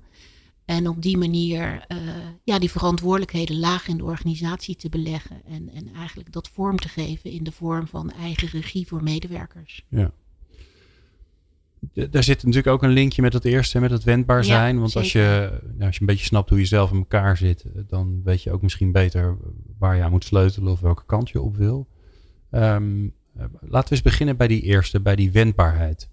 En 0.66 0.88
op 0.88 1.02
die 1.02 1.18
manier 1.18 1.86
uh, 1.88 1.98
ja, 2.44 2.60
die 2.60 2.72
verantwoordelijkheden 2.72 3.60
laag 3.60 3.88
in 3.88 3.98
de 3.98 4.04
organisatie 4.04 4.76
te 4.76 4.90
beleggen. 4.90 5.46
En, 5.46 5.70
en 5.70 5.94
eigenlijk 5.96 6.32
dat 6.32 6.50
vorm 6.50 6.78
te 6.78 6.90
geven 6.90 7.32
in 7.32 7.44
de 7.44 7.52
vorm 7.52 7.88
van 7.88 8.12
eigen 8.12 8.48
regie 8.48 8.88
voor 8.88 9.04
medewerkers. 9.04 9.86
Ja. 9.88 10.12
Daar 11.94 12.24
zit 12.24 12.38
natuurlijk 12.38 12.68
ook 12.68 12.84
een 12.84 12.90
linkje 12.90 13.22
met 13.22 13.34
het 13.34 13.46
eerste, 13.46 13.80
met 13.80 13.92
het 13.92 14.04
wendbaar 14.04 14.44
zijn. 14.44 14.76
Ja, 14.76 14.82
Want 14.82 14.96
als 14.96 15.12
je, 15.12 15.60
nou, 15.64 15.86
als 15.86 15.96
je 15.96 16.02
een 16.02 16.08
beetje 16.08 16.26
snapt 16.26 16.50
hoe 16.50 16.60
je 16.60 16.66
zelf 16.66 16.92
in 16.92 16.98
elkaar 16.98 17.38
zit, 17.38 17.64
eh, 17.64 17.82
dan 17.88 18.22
weet 18.24 18.44
je 18.44 18.52
ook 18.52 18.62
misschien 18.62 18.92
beter 18.92 19.38
waar 19.78 19.96
je 19.96 20.04
aan 20.04 20.12
moet 20.12 20.24
sleutelen 20.24 20.72
of 20.72 20.80
welke 20.80 21.06
kant 21.06 21.30
je 21.30 21.42
op 21.42 21.56
wil. 21.56 21.88
Um, 22.52 23.14
laten 23.60 23.90
we 23.90 23.96
eens 23.96 24.02
beginnen 24.02 24.38
bij 24.38 24.48
die 24.48 24.62
eerste, 24.62 25.00
bij 25.00 25.16
die 25.16 25.32
wendbaarheid. 25.32 26.10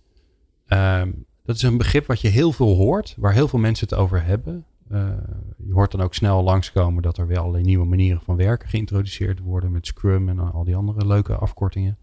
Um, 0.68 1.24
dat 1.48 1.56
is 1.56 1.62
een 1.62 1.76
begrip 1.76 2.06
wat 2.06 2.20
je 2.20 2.28
heel 2.28 2.52
veel 2.52 2.74
hoort, 2.74 3.14
waar 3.18 3.32
heel 3.32 3.48
veel 3.48 3.58
mensen 3.58 3.88
het 3.88 3.98
over 3.98 4.24
hebben. 4.24 4.64
Uh, 4.92 5.08
je 5.56 5.72
hoort 5.72 5.90
dan 5.90 6.00
ook 6.00 6.14
snel 6.14 6.42
langskomen 6.42 7.02
dat 7.02 7.18
er 7.18 7.26
weer 7.26 7.38
allerlei 7.38 7.64
nieuwe 7.64 7.86
manieren 7.86 8.20
van 8.22 8.36
werken 8.36 8.68
geïntroduceerd 8.68 9.40
worden 9.40 9.72
met 9.72 9.86
Scrum 9.86 10.28
en 10.28 10.38
al 10.38 10.64
die 10.64 10.76
andere 10.76 11.06
leuke 11.06 11.34
afkortingen. 11.34 11.98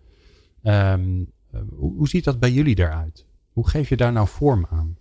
Um, 0.63 1.31
hoe, 1.75 1.95
hoe, 1.95 2.07
ziet 2.07 2.23
dat 2.23 2.39
bij 2.39 2.51
jullie 2.51 2.75
daaruit? 2.75 3.25
Hoe 3.53 3.69
geef 3.69 3.89
je 3.89 3.97
daar 3.97 4.11
nou 4.11 4.27
vorm 4.27 4.67
aan? 4.69 4.97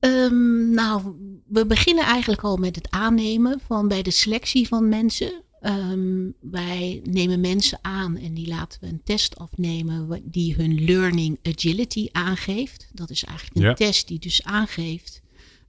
Um, 0.00 0.74
nou, 0.74 1.02
we 1.46 1.66
beginnen 1.66 2.04
eigenlijk 2.04 2.42
al 2.42 2.56
met 2.56 2.76
het 2.76 2.90
aannemen 2.90 3.60
van 3.60 3.88
bij 3.88 4.02
de 4.02 4.10
selectie 4.10 4.68
van 4.68 4.88
mensen. 4.88 5.42
Um, 5.66 6.34
wij 6.40 7.00
nemen 7.04 7.40
mensen 7.40 7.78
aan 7.82 8.16
en 8.16 8.34
die 8.34 8.46
laten 8.46 8.80
we 8.80 8.86
een 8.86 9.02
test 9.04 9.36
afnemen 9.36 10.22
die 10.24 10.54
hun 10.54 10.84
learning 10.84 11.38
agility 11.42 12.08
aangeeft. 12.12 12.90
Dat 12.92 13.10
is 13.10 13.24
eigenlijk 13.24 13.56
een 13.56 13.62
ja. 13.62 13.74
test 13.74 14.08
die 14.08 14.18
dus 14.18 14.42
aangeeft 14.42 15.22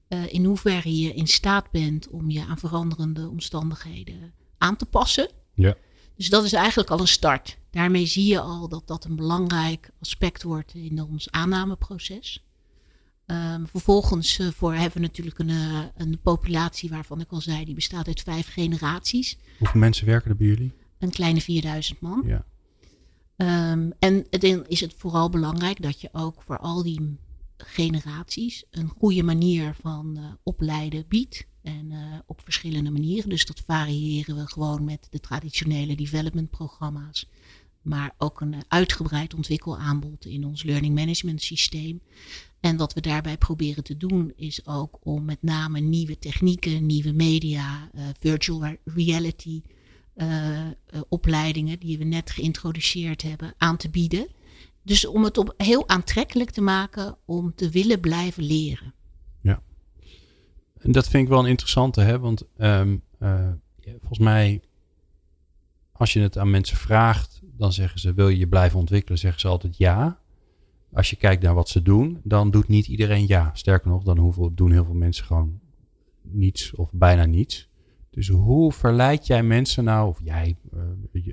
uh, 0.10 0.34
in 0.34 0.46
hoeverre 0.46 0.98
je 0.98 1.14
in 1.14 1.28
staat 1.28 1.72
bent 1.72 2.10
om 2.10 2.30
je 2.30 2.46
aan 2.46 2.58
veranderende 2.58 3.30
omstandigheden 3.30 4.34
aan 4.58 4.75
te 4.75 4.86
passen. 4.86 5.30
Ja. 5.54 5.75
Dus 6.16 6.30
dat 6.30 6.44
is 6.44 6.54
eigenlijk 6.54 6.90
al 6.90 7.00
een 7.00 7.08
start. 7.08 7.58
Daarmee 7.72 8.06
zie 8.06 8.25
je 8.25 8.40
al 8.40 8.70
dat 8.70 8.88
dat 8.88 9.06
een 9.06 9.16
belangrijk 9.16 9.90
aspect 10.00 10.44
wordt 10.44 10.74
in 10.74 11.02
ons 11.02 11.32
aannameproces. 11.32 12.45
Um, 13.27 13.67
vervolgens 13.67 14.39
uh, 14.39 14.48
voor 14.48 14.74
hebben 14.74 14.94
we 14.94 15.00
natuurlijk 15.00 15.39
een, 15.39 15.50
uh, 15.50 15.79
een 15.96 16.20
populatie 16.22 16.89
waarvan 16.89 17.22
ik 17.22 17.32
al 17.32 17.41
zei, 17.41 17.65
die 17.65 17.75
bestaat 17.75 18.08
uit 18.08 18.22
vijf 18.22 18.48
generaties. 18.48 19.38
Hoeveel 19.58 19.79
mensen 19.79 20.05
werken 20.05 20.29
er 20.29 20.38
bij 20.38 20.48
jullie? 20.48 20.74
Een 21.00 21.10
kleine 21.10 21.41
4000 21.41 22.00
man. 22.00 22.24
Ja. 22.25 22.46
Um, 23.72 23.94
en 24.00 24.25
dan 24.29 24.65
is 24.67 24.79
het 24.79 24.94
vooral 24.98 25.29
belangrijk 25.29 25.82
dat 25.82 26.01
je 26.01 26.10
ook 26.12 26.41
voor 26.41 26.58
al 26.58 26.84
die 26.84 27.17
generaties 27.58 28.63
een 28.72 28.88
goede 28.88 29.24
manier 29.24 29.75
van 29.82 30.15
uh, 30.17 30.25
opleiden 30.44 31.05
biedt. 31.08 31.48
En 31.62 31.91
op 32.25 32.41
verschillende 32.44 32.91
manieren. 32.91 33.29
Dus 33.29 33.46
dat 33.46 33.63
variëren 33.65 34.36
we 34.36 34.48
gewoon 34.48 34.84
met 34.84 35.08
de 35.10 35.20
traditionele 35.20 35.96
development 35.96 36.50
programma's 36.50 37.29
maar 37.86 38.13
ook 38.18 38.42
een 38.42 38.56
uitgebreid 38.68 39.34
ontwikkelaanbod 39.34 40.25
in 40.25 40.46
ons 40.46 40.63
learning 40.63 40.96
management 40.96 41.42
systeem. 41.42 42.01
En 42.60 42.77
wat 42.77 42.94
we 42.94 43.01
daarbij 43.01 43.38
proberen 43.38 43.84
te 43.84 43.98
doen 43.98 44.34
is 44.36 44.68
ook 44.68 44.98
om 45.04 45.25
met 45.25 45.42
name 45.42 45.80
nieuwe 45.80 46.20
technieken, 46.20 46.86
nieuwe 46.86 47.12
media, 47.12 47.89
uh, 47.96 48.01
virtual 48.20 48.77
reality 48.84 49.62
uh, 50.15 50.68
opleidingen 51.10 51.80
die 51.80 51.98
we 51.98 52.04
net 52.04 52.30
geïntroduceerd 52.30 53.22
hebben 53.22 53.54
aan 53.58 53.77
te 53.77 53.89
bieden. 53.89 54.27
Dus 54.82 55.06
om 55.06 55.24
het 55.24 55.38
op 55.38 55.54
heel 55.58 55.89
aantrekkelijk 55.89 56.50
te 56.50 56.62
maken 56.62 57.18
om 57.25 57.56
te 57.56 57.70
willen 57.70 58.00
blijven 58.00 58.44
leren. 58.44 58.94
Ja, 59.42 59.62
en 60.80 60.92
dat 60.92 61.08
vind 61.08 61.24
ik 61.24 61.30
wel 61.30 61.39
een 61.39 61.50
interessante, 61.50 62.01
hè? 62.01 62.20
want 62.20 62.44
um, 62.58 63.04
volgens 63.80 64.20
mij 64.20 64.62
als 65.92 66.13
je 66.13 66.20
het 66.20 66.38
aan 66.38 66.50
mensen 66.50 66.77
vraagt, 66.77 67.42
dan 67.58 67.74
zeggen 67.74 68.00
ze: 68.00 68.14
wil 68.14 68.30
je 68.30 68.38
je 68.38 68.48
blijven 68.48 68.80
ontwikkelen? 68.80 69.20
Zeggen 69.20 69.42
ze 69.42 69.48
altijd 69.48 69.78
ja 69.78 70.20
als 70.96 71.10
je 71.10 71.16
kijkt 71.16 71.44
naar 71.44 71.54
wat 71.54 71.70
ze 71.70 71.82
doen, 71.82 72.20
dan 72.24 72.52
doet 72.52 72.68
niet 72.68 72.88
iedereen 72.88 73.28
ja. 73.28 73.52
Sterker 73.54 73.90
nog, 73.90 74.04
dan 74.04 74.18
hoeveel, 74.18 74.54
doen 74.54 74.72
heel 74.72 74.86
veel 74.86 74.94
mensen 74.94 75.26
gewoon 75.26 75.60
niets 76.22 76.76
of 76.76 76.90
bijna 76.94 77.26
niets. 77.26 77.68
Dus 78.10 78.28
hoe 78.28 78.72
verleid 78.72 79.28
jij 79.28 79.44
mensen 79.44 79.84
nou, 79.84 80.10
of 80.10 80.20
jij, 80.24 80.56
uh, 81.14 81.24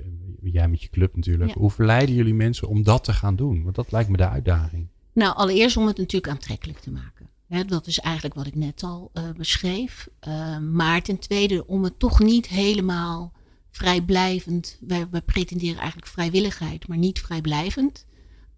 jij 0.41 0.67
met 0.67 0.81
je 0.81 0.89
club 0.89 1.15
natuurlijk, 1.15 1.53
ja. 1.53 1.59
hoe 1.59 1.69
verleiden 1.71 2.15
jullie 2.15 2.33
mensen 2.33 2.67
om 2.67 2.83
dat 2.83 3.03
te 3.03 3.13
gaan 3.13 3.35
doen? 3.35 3.63
Want 3.63 3.75
dat 3.75 3.91
lijkt 3.91 4.09
me 4.09 4.17
de 4.17 4.29
uitdaging. 4.29 4.87
Nou, 5.13 5.35
allereerst 5.35 5.77
om 5.77 5.87
het 5.87 5.97
natuurlijk 5.97 6.33
aantrekkelijk 6.33 6.79
te 6.79 6.91
maken. 6.91 7.29
He, 7.47 7.65
dat 7.65 7.87
is 7.87 7.99
eigenlijk 7.99 8.35
wat 8.35 8.47
ik 8.47 8.55
net 8.55 8.83
al 8.83 9.11
uh, 9.13 9.23
beschreef. 9.37 10.09
Uh, 10.27 10.57
maar 10.57 11.01
ten 11.01 11.19
tweede 11.19 11.67
om 11.67 11.83
het 11.83 11.99
toch 11.99 12.19
niet 12.19 12.47
helemaal 12.47 13.33
vrijblijvend. 13.73 14.77
Wij, 14.79 15.07
wij 15.09 15.21
pretenderen 15.21 15.77
eigenlijk 15.77 16.07
vrijwilligheid, 16.07 16.87
maar 16.87 16.97
niet 16.97 17.19
vrijblijvend. 17.19 18.05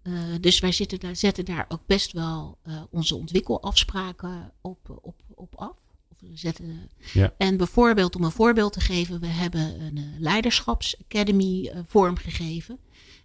Uh, 0.02 0.18
dus 0.40 0.58
wij 0.58 0.72
zitten 0.72 1.00
daar, 1.00 1.16
zetten 1.16 1.44
daar 1.44 1.64
ook 1.68 1.86
best 1.86 2.12
wel 2.12 2.58
uh, 2.68 2.82
onze 2.90 3.16
ontwikkelafspraken 3.16 4.52
op, 4.60 5.00
op, 5.02 5.20
op 5.34 5.54
af. 5.54 5.76
Of 6.10 6.20
we 6.20 6.36
zetten, 6.36 6.90
ja. 7.12 7.34
En 7.38 7.56
bijvoorbeeld, 7.56 8.16
om 8.16 8.24
een 8.24 8.30
voorbeeld 8.30 8.72
te 8.72 8.80
geven, 8.80 9.20
we 9.20 9.26
hebben 9.26 9.80
een 9.80 9.96
uh, 9.96 10.04
leiderschapsacademy 10.18 11.72
vormgegeven. 11.86 12.78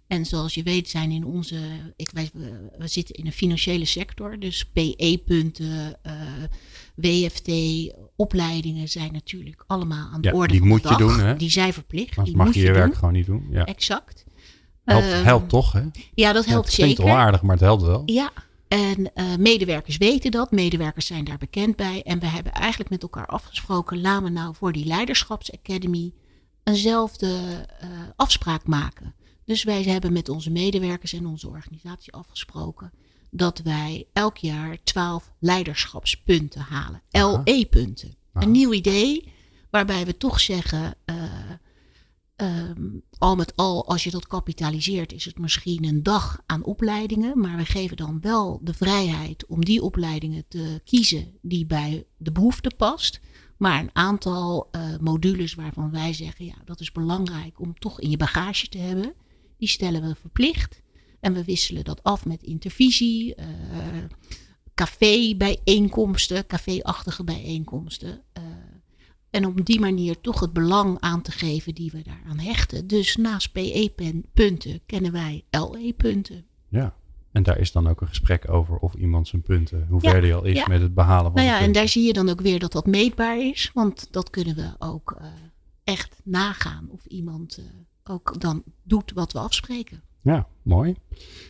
En 0.06 0.26
zoals 0.26 0.54
je 0.54 0.62
weet 0.62 0.88
zijn 0.88 1.10
in 1.10 1.24
onze, 1.24 1.60
ik, 1.96 2.10
wij, 2.10 2.30
we, 2.32 2.70
we 2.78 2.88
zitten 2.88 3.14
in 3.14 3.26
een 3.26 3.32
financiële 3.32 3.84
sector, 3.84 4.38
dus 4.38 4.64
PE-punten, 4.64 5.98
WFT, 6.94 7.48
opleidingen 8.16 8.88
zijn 8.88 9.12
natuurlijk 9.12 9.64
allemaal 9.66 10.08
aan 10.12 10.20
de 10.20 10.28
ja, 10.28 10.34
orde 10.34 10.48
die 10.52 10.58
van 10.58 10.68
moet 10.68 10.82
de 10.82 10.88
je 10.88 10.96
doen, 10.96 11.18
hè? 11.18 11.36
Die 11.36 11.50
zijn 11.50 11.72
verplicht. 11.72 12.08
Anders 12.08 12.28
die 12.28 12.36
mag 12.36 12.46
moet 12.46 12.54
je 12.54 12.60
je 12.60 12.66
je 12.66 12.72
werk 12.72 12.86
doen. 12.86 12.96
gewoon 12.96 13.12
niet 13.12 13.26
doen. 13.26 13.46
Ja. 13.50 13.64
Exact. 13.64 14.24
Helpt, 14.84 15.06
Ehm, 15.06 15.24
helpt 15.24 15.48
toch, 15.48 15.72
hè? 15.72 15.82
Ja, 16.14 16.32
dat 16.32 16.44
helpt 16.44 16.66
het 16.66 16.74
klinkt 16.74 16.96
zeker. 16.96 17.12
onaardig, 17.12 17.42
maar 17.42 17.56
het 17.56 17.64
helpt 17.64 17.82
wel. 17.82 18.02
Ja, 18.06 18.32
en 18.68 19.10
uh, 19.14 19.36
medewerkers 19.38 19.96
weten 19.96 20.30
dat. 20.30 20.50
Medewerkers 20.50 21.06
zijn 21.06 21.24
daar 21.24 21.38
bekend 21.38 21.76
bij. 21.76 22.02
En 22.02 22.18
we 22.18 22.26
hebben 22.26 22.52
eigenlijk 22.52 22.90
met 22.90 23.02
elkaar 23.02 23.26
afgesproken, 23.26 24.00
laten 24.00 24.24
we 24.24 24.30
nou 24.30 24.54
voor 24.54 24.72
die 24.72 24.84
leiderschapsacademy 24.86 26.12
eenzelfde 26.64 27.26
uh, 27.26 27.88
afspraak 28.16 28.66
maken. 28.66 29.14
Dus 29.44 29.64
wij 29.64 29.82
hebben 29.82 30.12
met 30.12 30.28
onze 30.28 30.50
medewerkers 30.50 31.12
en 31.12 31.26
onze 31.26 31.48
organisatie 31.48 32.12
afgesproken 32.12 32.92
dat 33.34 33.58
wij 33.58 34.06
elk 34.12 34.36
jaar 34.36 34.78
12 34.84 35.32
leiderschapspunten 35.38 36.60
halen. 36.60 37.02
LE-punten. 37.10 38.14
Een 38.32 38.50
nieuw 38.50 38.72
idee 38.72 39.32
waarbij 39.70 40.06
we 40.06 40.16
toch 40.16 40.40
zeggen, 40.40 40.94
uh, 41.06 41.16
um, 42.36 43.02
al 43.18 43.36
met 43.36 43.56
al, 43.56 43.88
als 43.88 44.04
je 44.04 44.10
dat 44.10 44.26
kapitaliseert, 44.26 45.12
is 45.12 45.24
het 45.24 45.38
misschien 45.38 45.84
een 45.84 46.02
dag 46.02 46.42
aan 46.46 46.64
opleidingen. 46.64 47.38
Maar 47.38 47.56
we 47.56 47.64
geven 47.64 47.96
dan 47.96 48.20
wel 48.20 48.60
de 48.62 48.74
vrijheid 48.74 49.46
om 49.46 49.64
die 49.64 49.82
opleidingen 49.82 50.44
te 50.48 50.80
kiezen 50.84 51.38
die 51.40 51.66
bij 51.66 52.06
de 52.16 52.32
behoefte 52.32 52.70
past. 52.76 53.20
Maar 53.56 53.80
een 53.80 53.90
aantal 53.92 54.68
uh, 54.72 54.82
modules 55.00 55.54
waarvan 55.54 55.90
wij 55.90 56.12
zeggen, 56.12 56.44
ja, 56.44 56.56
dat 56.64 56.80
is 56.80 56.92
belangrijk 56.92 57.60
om 57.60 57.78
toch 57.78 58.00
in 58.00 58.10
je 58.10 58.16
bagage 58.16 58.68
te 58.68 58.78
hebben, 58.78 59.14
die 59.58 59.68
stellen 59.68 60.02
we 60.02 60.14
verplicht. 60.14 60.81
En 61.22 61.32
we 61.32 61.44
wisselen 61.44 61.84
dat 61.84 62.02
af 62.02 62.26
met 62.26 62.42
intervisie, 62.42 63.34
uh, 63.38 63.46
café-bijeenkomsten, 64.74 66.46
café-achtige 66.46 67.24
bijeenkomsten. 67.24 68.22
Uh, 68.38 68.44
en 69.30 69.46
op 69.46 69.64
die 69.64 69.80
manier 69.80 70.20
toch 70.20 70.40
het 70.40 70.52
belang 70.52 71.00
aan 71.00 71.22
te 71.22 71.30
geven 71.30 71.74
die 71.74 71.90
we 71.90 72.02
daaraan 72.02 72.38
hechten. 72.38 72.86
Dus 72.86 73.16
naast 73.16 73.52
PE-punten 73.52 74.80
kennen 74.86 75.12
wij 75.12 75.44
LE-punten. 75.50 76.44
Ja, 76.68 76.94
en 77.32 77.42
daar 77.42 77.58
is 77.58 77.72
dan 77.72 77.88
ook 77.88 78.00
een 78.00 78.08
gesprek 78.08 78.50
over 78.50 78.76
of 78.76 78.94
iemand 78.94 79.28
zijn 79.28 79.42
punten, 79.42 79.86
hoe 79.88 79.98
Ja, 80.02 80.10
ver 80.10 80.20
die 80.20 80.34
al 80.34 80.44
is 80.44 80.56
ja. 80.56 80.66
met 80.68 80.80
het 80.80 80.94
behalen 80.94 81.32
van 81.32 81.34
Nou 81.34 81.46
ja, 81.46 81.60
en 81.60 81.72
daar 81.72 81.88
zie 81.88 82.06
je 82.06 82.12
dan 82.12 82.28
ook 82.28 82.40
weer 82.40 82.58
dat 82.58 82.72
dat 82.72 82.86
meetbaar 82.86 83.40
is. 83.40 83.70
Want 83.74 84.08
dat 84.10 84.30
kunnen 84.30 84.54
we 84.54 84.74
ook 84.78 85.16
uh, 85.20 85.26
echt 85.84 86.20
nagaan 86.24 86.88
of 86.90 87.04
iemand 87.04 87.58
uh, 87.58 87.64
ook 88.04 88.40
dan 88.40 88.62
doet 88.82 89.12
wat 89.12 89.32
we 89.32 89.38
afspreken. 89.38 90.02
Ja, 90.22 90.46
mooi. 90.62 90.94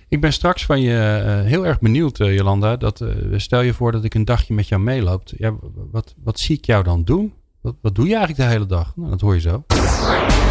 Ik 0.08 0.20
ben 0.20 0.32
straks 0.32 0.64
van 0.64 0.80
je 0.80 1.22
uh, 1.26 1.48
heel 1.48 1.66
erg 1.66 1.80
benieuwd, 1.80 2.18
uh, 2.18 2.34
Jolanda. 2.34 2.76
Dat, 2.76 3.00
uh, 3.00 3.08
stel 3.36 3.60
je 3.60 3.74
voor 3.74 3.92
dat 3.92 4.04
ik 4.04 4.14
een 4.14 4.24
dagje 4.24 4.54
met 4.54 4.68
jou 4.68 4.82
meeloop. 4.82 5.22
Ja, 5.36 5.54
wat, 5.90 6.14
wat 6.24 6.38
zie 6.40 6.56
ik 6.56 6.64
jou 6.64 6.84
dan 6.84 7.04
doen? 7.04 7.32
Wat, 7.60 7.74
wat 7.80 7.94
doe 7.94 8.08
je 8.08 8.14
eigenlijk 8.16 8.48
de 8.48 8.54
hele 8.54 8.66
dag? 8.66 8.92
Nou, 8.96 9.10
dat 9.10 9.20
hoor 9.20 9.34
je 9.34 9.40
zo. 9.40 9.64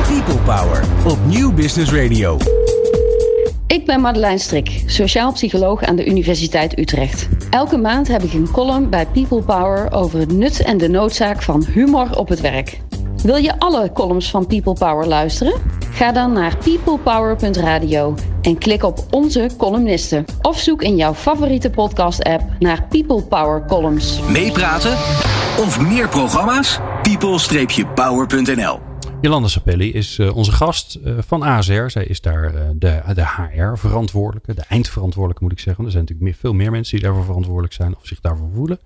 People 0.08 0.42
Power 0.46 0.84
op 1.12 1.18
Nieuw 1.26 1.54
Business 1.54 1.92
Radio. 1.92 2.38
Ik 3.68 3.86
ben 3.86 4.02
Madeleine 4.02 4.40
Strik, 4.40 4.84
sociaal 4.86 5.32
psycholoog 5.32 5.84
aan 5.84 5.96
de 5.96 6.06
Universiteit 6.06 6.80
Utrecht. 6.80 7.30
Elke 7.50 7.78
maand 7.78 8.08
heb 8.08 8.22
ik 8.22 8.34
een 8.34 8.52
column 8.52 8.90
bij 8.90 9.06
People 9.06 9.42
Power 9.42 9.92
over 9.92 10.20
het 10.20 10.32
nut 10.32 10.62
en 10.62 10.78
de 10.78 10.90
noodzaak 10.90 11.42
van 11.42 11.66
humor 11.66 12.18
op 12.18 12.28
het 12.28 12.42
werk. 12.42 12.82
Wil 13.24 13.36
je 13.36 13.60
alle 13.60 13.92
columns 13.92 14.30
van 14.30 14.48
People 14.48 14.74
Power 14.74 15.08
luisteren? 15.08 15.62
Ga 15.92 16.12
dan 16.12 16.34
naar 16.34 16.58
peoplepower.radio 16.58 18.16
en 18.42 18.58
klik 18.58 18.84
op 18.84 19.06
onze 19.10 19.50
columnisten. 19.58 20.26
Of 20.42 20.60
zoek 20.60 20.82
in 20.82 20.96
jouw 20.96 21.14
favoriete 21.14 21.70
podcast-app 21.70 22.44
naar 22.60 22.88
People 22.88 23.24
Power 23.24 23.66
columns. 23.66 24.20
Meepraten 24.22 24.92
of 25.60 25.82
meer 25.82 26.10
programma's? 26.10 26.80
people-power.nl 27.02 28.80
Jolanda 29.22 29.48
Sapelli 29.48 29.92
is 29.94 30.18
uh, 30.18 30.36
onze 30.36 30.52
gast 30.52 31.00
uh, 31.06 31.18
van 31.20 31.42
ASR. 31.42 31.88
Zij 31.88 32.06
is 32.06 32.22
daar 32.22 32.54
uh, 32.54 32.62
de, 32.76 33.02
de 33.14 33.26
HR-verantwoordelijke, 33.26 34.54
de 34.54 34.64
eindverantwoordelijke 34.70 35.44
moet 35.44 35.52
ik 35.52 35.60
zeggen. 35.60 35.86
Er 35.86 35.92
zijn 35.92 36.04
natuurlijk 36.04 36.30
meer, 36.32 36.40
veel 36.40 36.54
meer 36.54 36.72
mensen 36.72 36.96
die 36.96 37.06
daarvoor 37.06 37.26
verantwoordelijk 37.26 37.74
zijn 37.74 37.96
of 37.96 38.08
zich 38.08 38.20
daarvoor 38.20 38.50
voelen. 38.56 38.80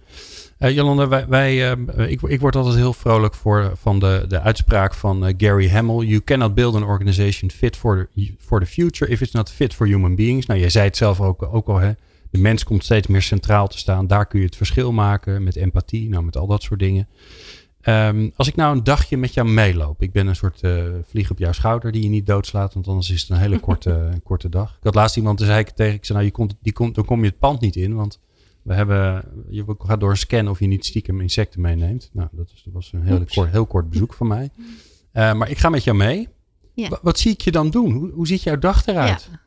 Jolanda, 0.58 1.08
wij, 1.08 1.28
wij, 1.28 1.78
ik, 2.10 2.22
ik, 2.22 2.40
word 2.40 2.56
altijd 2.56 2.76
heel 2.76 2.94
vrolijk 2.94 3.34
voor, 3.34 3.72
van 3.76 4.00
de, 4.00 4.26
de 4.28 4.40
uitspraak 4.40 4.94
van 4.94 5.34
Gary 5.38 5.70
Hamel. 5.70 6.04
You 6.04 6.22
cannot 6.22 6.54
build 6.54 6.76
an 6.76 6.84
organization 6.84 7.52
fit 7.52 7.76
for 7.78 8.10
the, 8.16 8.34
for 8.40 8.60
the 8.60 8.66
future 8.66 9.12
if 9.12 9.22
it's 9.22 9.32
not 9.32 9.52
fit 9.52 9.74
for 9.74 9.88
human 9.88 10.16
beings. 10.16 10.46
Nou, 10.46 10.60
jij 10.60 10.70
zei 10.70 10.86
het 10.86 10.98
zelf 10.98 11.22
ook, 11.22 11.44
ook 11.44 11.68
al, 11.68 11.78
hè. 11.78 11.92
De 12.32 12.42
mens 12.42 12.64
komt 12.64 12.84
steeds 12.84 13.08
meer 13.08 13.22
centraal 13.22 13.68
te 13.68 13.78
staan. 13.78 14.08
Daar 14.08 14.26
kun 14.26 14.40
je 14.40 14.46
het 14.46 14.56
verschil 14.56 14.92
maken 14.92 15.44
met 15.44 15.56
empathie, 15.56 16.10
nou, 16.10 16.24
met 16.24 16.38
al 16.38 16.48
dat 16.48 16.64
soort 16.64 16.80
dingen. 16.80 17.08
Ehm, 17.82 18.30
als 18.36 18.48
ik 18.48 18.56
nou 18.56 18.78
een 18.78 18.84
dagje 18.84 19.18
met 19.18 19.34
jou 19.34 19.48
meeloop. 19.48 20.02
Ik 20.02 20.12
ben 20.12 20.28
een 20.28 20.36
soort 20.36 20.62
vlieg 21.08 21.32
op 21.32 21.38
jouw 21.38 21.52
schouder 21.52 21.92
die 21.92 22.04
je 22.04 22.10
niet 22.10 22.26
doodslaat. 22.26 22.74
Want 22.74 22.88
anders 22.88 23.10
is 23.10 23.22
het 23.22 23.30
een 23.30 23.38
hele 23.38 23.60
korte, 23.60 24.10
korte 24.24 24.50
dag. 24.50 24.70
Ik 24.70 24.84
had 24.84 24.96
laatst 24.96 25.18
iemand, 25.18 25.38
toen 25.38 25.48
zei 25.48 25.64
tegen. 25.64 25.94
Ik 25.94 26.06
zei, 26.06 26.18
nou, 26.18 26.30
je 26.30 26.36
komt, 26.36 26.56
die 26.62 26.74
komt, 26.74 26.96
dan 26.96 27.06
kom 27.06 27.20
je 27.20 27.30
het 27.30 27.40
pand 27.40 27.62
niet 27.62 27.76
in. 27.76 27.96
Want 27.96 28.20
we 28.66 28.74
hebben, 28.74 29.26
je 29.50 29.76
gaat 29.78 30.00
door 30.00 30.10
een 30.10 30.18
scan 30.18 30.48
of 30.48 30.60
je 30.60 30.68
niet 30.68 30.86
stiekem 30.86 31.22
insecten 31.22 31.62
meeneemt. 31.62 32.10
Nou, 32.14 32.30
dat, 32.32 32.52
is, 32.54 32.62
dat 32.64 32.74
was 32.74 32.92
een 32.94 33.04
heel 33.04 33.26
kort, 33.34 33.52
heel 33.52 33.66
kort 33.66 33.90
bezoek 33.90 34.14
van 34.14 34.28
mij. 34.28 34.50
Uh, 35.14 35.34
maar 35.34 35.50
ik 35.50 35.58
ga 35.58 35.70
met 35.70 35.84
jou 35.84 35.98
mee. 35.98 36.28
Ja. 36.74 37.00
Wat 37.02 37.20
zie 37.20 37.32
ik 37.32 37.42
je 37.42 37.52
dan 37.52 37.70
doen? 37.70 37.92
Hoe, 37.92 38.12
hoe 38.12 38.28
ziet 38.28 38.44
jouw 38.44 38.58
dag 38.58 38.86
eruit? 38.86 39.28
Ja. 39.32 39.40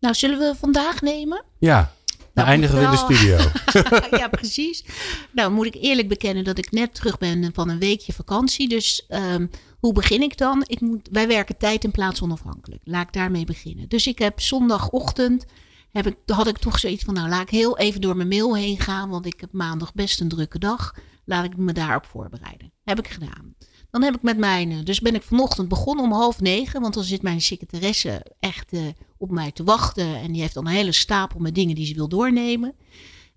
Nou, 0.00 0.14
zullen 0.14 0.38
we 0.38 0.54
vandaag 0.58 1.00
nemen? 1.02 1.44
Ja, 1.58 1.92
dan 2.06 2.28
nou, 2.34 2.48
eindigen 2.48 2.78
we 2.78 2.84
in 2.84 2.90
de 2.90 2.96
studio. 2.96 3.36
ja, 4.20 4.28
precies. 4.28 4.84
Nou, 5.32 5.52
moet 5.52 5.66
ik 5.66 5.74
eerlijk 5.74 6.08
bekennen 6.08 6.44
dat 6.44 6.58
ik 6.58 6.70
net 6.70 6.94
terug 6.94 7.18
ben 7.18 7.50
van 7.54 7.68
een 7.68 7.78
weekje 7.78 8.12
vakantie. 8.12 8.68
Dus 8.68 9.06
um, 9.08 9.50
hoe 9.78 9.92
begin 9.92 10.22
ik 10.22 10.38
dan? 10.38 10.64
Ik 10.66 10.80
moet, 10.80 11.08
wij 11.12 11.28
werken 11.28 11.56
tijd 11.56 11.84
en 11.84 11.90
plaats 11.90 12.22
onafhankelijk. 12.22 12.80
Laat 12.84 13.06
ik 13.06 13.12
daarmee 13.12 13.44
beginnen. 13.44 13.88
Dus 13.88 14.06
ik 14.06 14.18
heb 14.18 14.40
zondagochtend, 14.40 15.46
heb 15.92 16.06
ik, 16.06 16.16
had 16.26 16.46
ik 16.46 16.58
toch 16.58 16.78
zoiets 16.78 17.04
van, 17.04 17.14
nou 17.14 17.28
laat 17.28 17.42
ik 17.42 17.50
heel 17.50 17.78
even 17.78 18.00
door 18.00 18.16
mijn 18.16 18.28
mail 18.28 18.56
heen 18.56 18.80
gaan. 18.80 19.08
Want 19.08 19.26
ik 19.26 19.40
heb 19.40 19.52
maandag 19.52 19.94
best 19.94 20.20
een 20.20 20.28
drukke 20.28 20.58
dag. 20.58 20.94
Laat 21.24 21.44
ik 21.44 21.56
me 21.56 21.72
daarop 21.72 22.06
voorbereiden. 22.06 22.72
Heb 22.84 22.98
ik 22.98 23.08
gedaan. 23.08 23.54
Dan 23.90 24.02
heb 24.02 24.14
ik 24.14 24.22
met 24.22 24.38
mijn, 24.38 24.84
dus 24.84 25.00
ben 25.00 25.14
ik 25.14 25.22
vanochtend 25.22 25.68
begonnen 25.68 26.04
om 26.04 26.12
half 26.12 26.40
negen, 26.40 26.80
want 26.80 26.94
dan 26.94 27.04
zit 27.04 27.22
mijn 27.22 27.40
secretaresse 27.40 28.26
echt 28.40 28.72
uh, 28.72 28.86
op 29.18 29.30
mij 29.30 29.52
te 29.52 29.64
wachten 29.64 30.16
en 30.16 30.32
die 30.32 30.40
heeft 30.40 30.54
dan 30.54 30.66
een 30.66 30.72
hele 30.72 30.92
stapel 30.92 31.40
met 31.40 31.54
dingen 31.54 31.74
die 31.74 31.86
ze 31.86 31.94
wil 31.94 32.08
doornemen. 32.08 32.74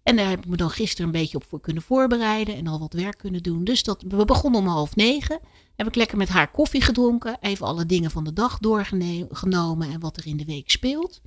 En 0.03 0.15
daar 0.15 0.29
heb 0.29 0.39
ik 0.39 0.47
me 0.47 0.55
dan 0.55 0.69
gisteren 0.69 1.05
een 1.05 1.11
beetje 1.11 1.37
op 1.37 1.45
voor 1.49 1.59
kunnen 1.59 1.83
voorbereiden 1.83 2.55
en 2.55 2.67
al 2.67 2.79
wat 2.79 2.93
werk 2.93 3.17
kunnen 3.17 3.43
doen. 3.43 3.63
Dus 3.63 3.83
dat, 3.83 4.03
we 4.07 4.25
begonnen 4.25 4.59
om 4.59 4.67
half 4.67 4.95
negen. 4.95 5.39
Heb 5.75 5.87
ik 5.87 5.95
lekker 5.95 6.17
met 6.17 6.29
haar 6.29 6.51
koffie 6.51 6.81
gedronken. 6.81 7.37
Even 7.41 7.65
alle 7.65 7.85
dingen 7.85 8.11
van 8.11 8.23
de 8.23 8.33
dag 8.33 8.59
doorgenomen 8.59 9.91
en 9.91 9.99
wat 9.99 10.17
er 10.17 10.27
in 10.27 10.37
de 10.37 10.45
week 10.45 10.69
speelt. 10.69 11.21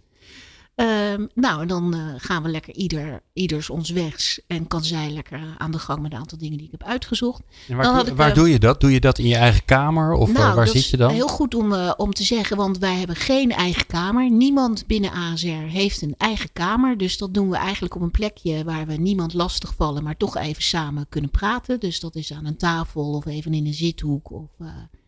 Um, 0.77 1.29
nou, 1.35 1.61
en 1.63 1.69
dan 1.69 1.95
uh, 1.95 2.01
gaan 2.17 2.43
we 2.43 2.49
lekker 2.49 2.75
ieder, 2.75 3.23
ieders 3.33 3.71
ons 3.71 3.91
wegs. 3.91 4.41
En 4.47 4.67
kan 4.67 4.85
zij 4.85 5.11
lekker 5.11 5.55
aan 5.59 5.71
de 5.71 5.79
gang 5.79 6.03
met 6.03 6.13
een 6.13 6.19
aantal 6.19 6.39
dingen 6.39 6.57
die 6.59 6.67
ik 6.67 6.73
heb 6.73 6.83
uitgezocht. 6.83 7.43
En 7.69 7.77
waar, 7.77 8.05
doe, 8.05 8.15
waar 8.15 8.35
doe 8.35 8.51
je 8.51 8.59
dat? 8.59 8.81
Doe 8.81 8.93
je 8.93 9.01
dat 9.01 9.19
in 9.19 9.27
je 9.27 9.37
eigen 9.37 9.65
kamer? 9.65 10.13
Of 10.13 10.33
nou, 10.33 10.55
waar 10.55 10.69
zit 10.69 10.89
je 10.89 10.97
dan? 10.97 11.11
Heel 11.11 11.29
goed 11.29 11.55
om, 11.55 11.73
uh, 11.73 11.93
om 11.97 12.13
te 12.13 12.23
zeggen, 12.23 12.57
want 12.57 12.79
wij 12.79 12.95
hebben 12.95 13.17
geen 13.17 13.53
eigen 13.53 13.87
kamer. 13.87 14.31
Niemand 14.31 14.87
binnen 14.87 15.11
ASR 15.11 15.47
heeft 15.49 16.03
een 16.03 16.15
eigen 16.19 16.53
kamer. 16.53 16.99
Dus 16.99 17.19
dat 17.19 17.35
doen 17.35 17.51
we 17.51 17.57
eigenlijk 17.57 17.95
op 17.95 18.01
een 18.01 18.11
plekje 18.11 18.65
waar 18.65 18.87
we 18.87 18.95
niemand 18.95 19.35
lastig 19.35 19.75
vallen, 19.75 20.03
maar 20.03 20.17
toch 20.17 20.37
even 20.37 20.63
samen 20.63 21.07
kunnen 21.09 21.31
praten. 21.31 21.81
Dus 21.81 22.01
dat 22.01 22.15
is 22.15 22.33
aan 22.33 22.47
een 22.47 22.57
tafel 22.57 23.13
of 23.13 23.27
even 23.27 23.55
in 23.55 23.67
een 23.67 23.75
zithoek. 23.75 24.31
Of 24.31 24.51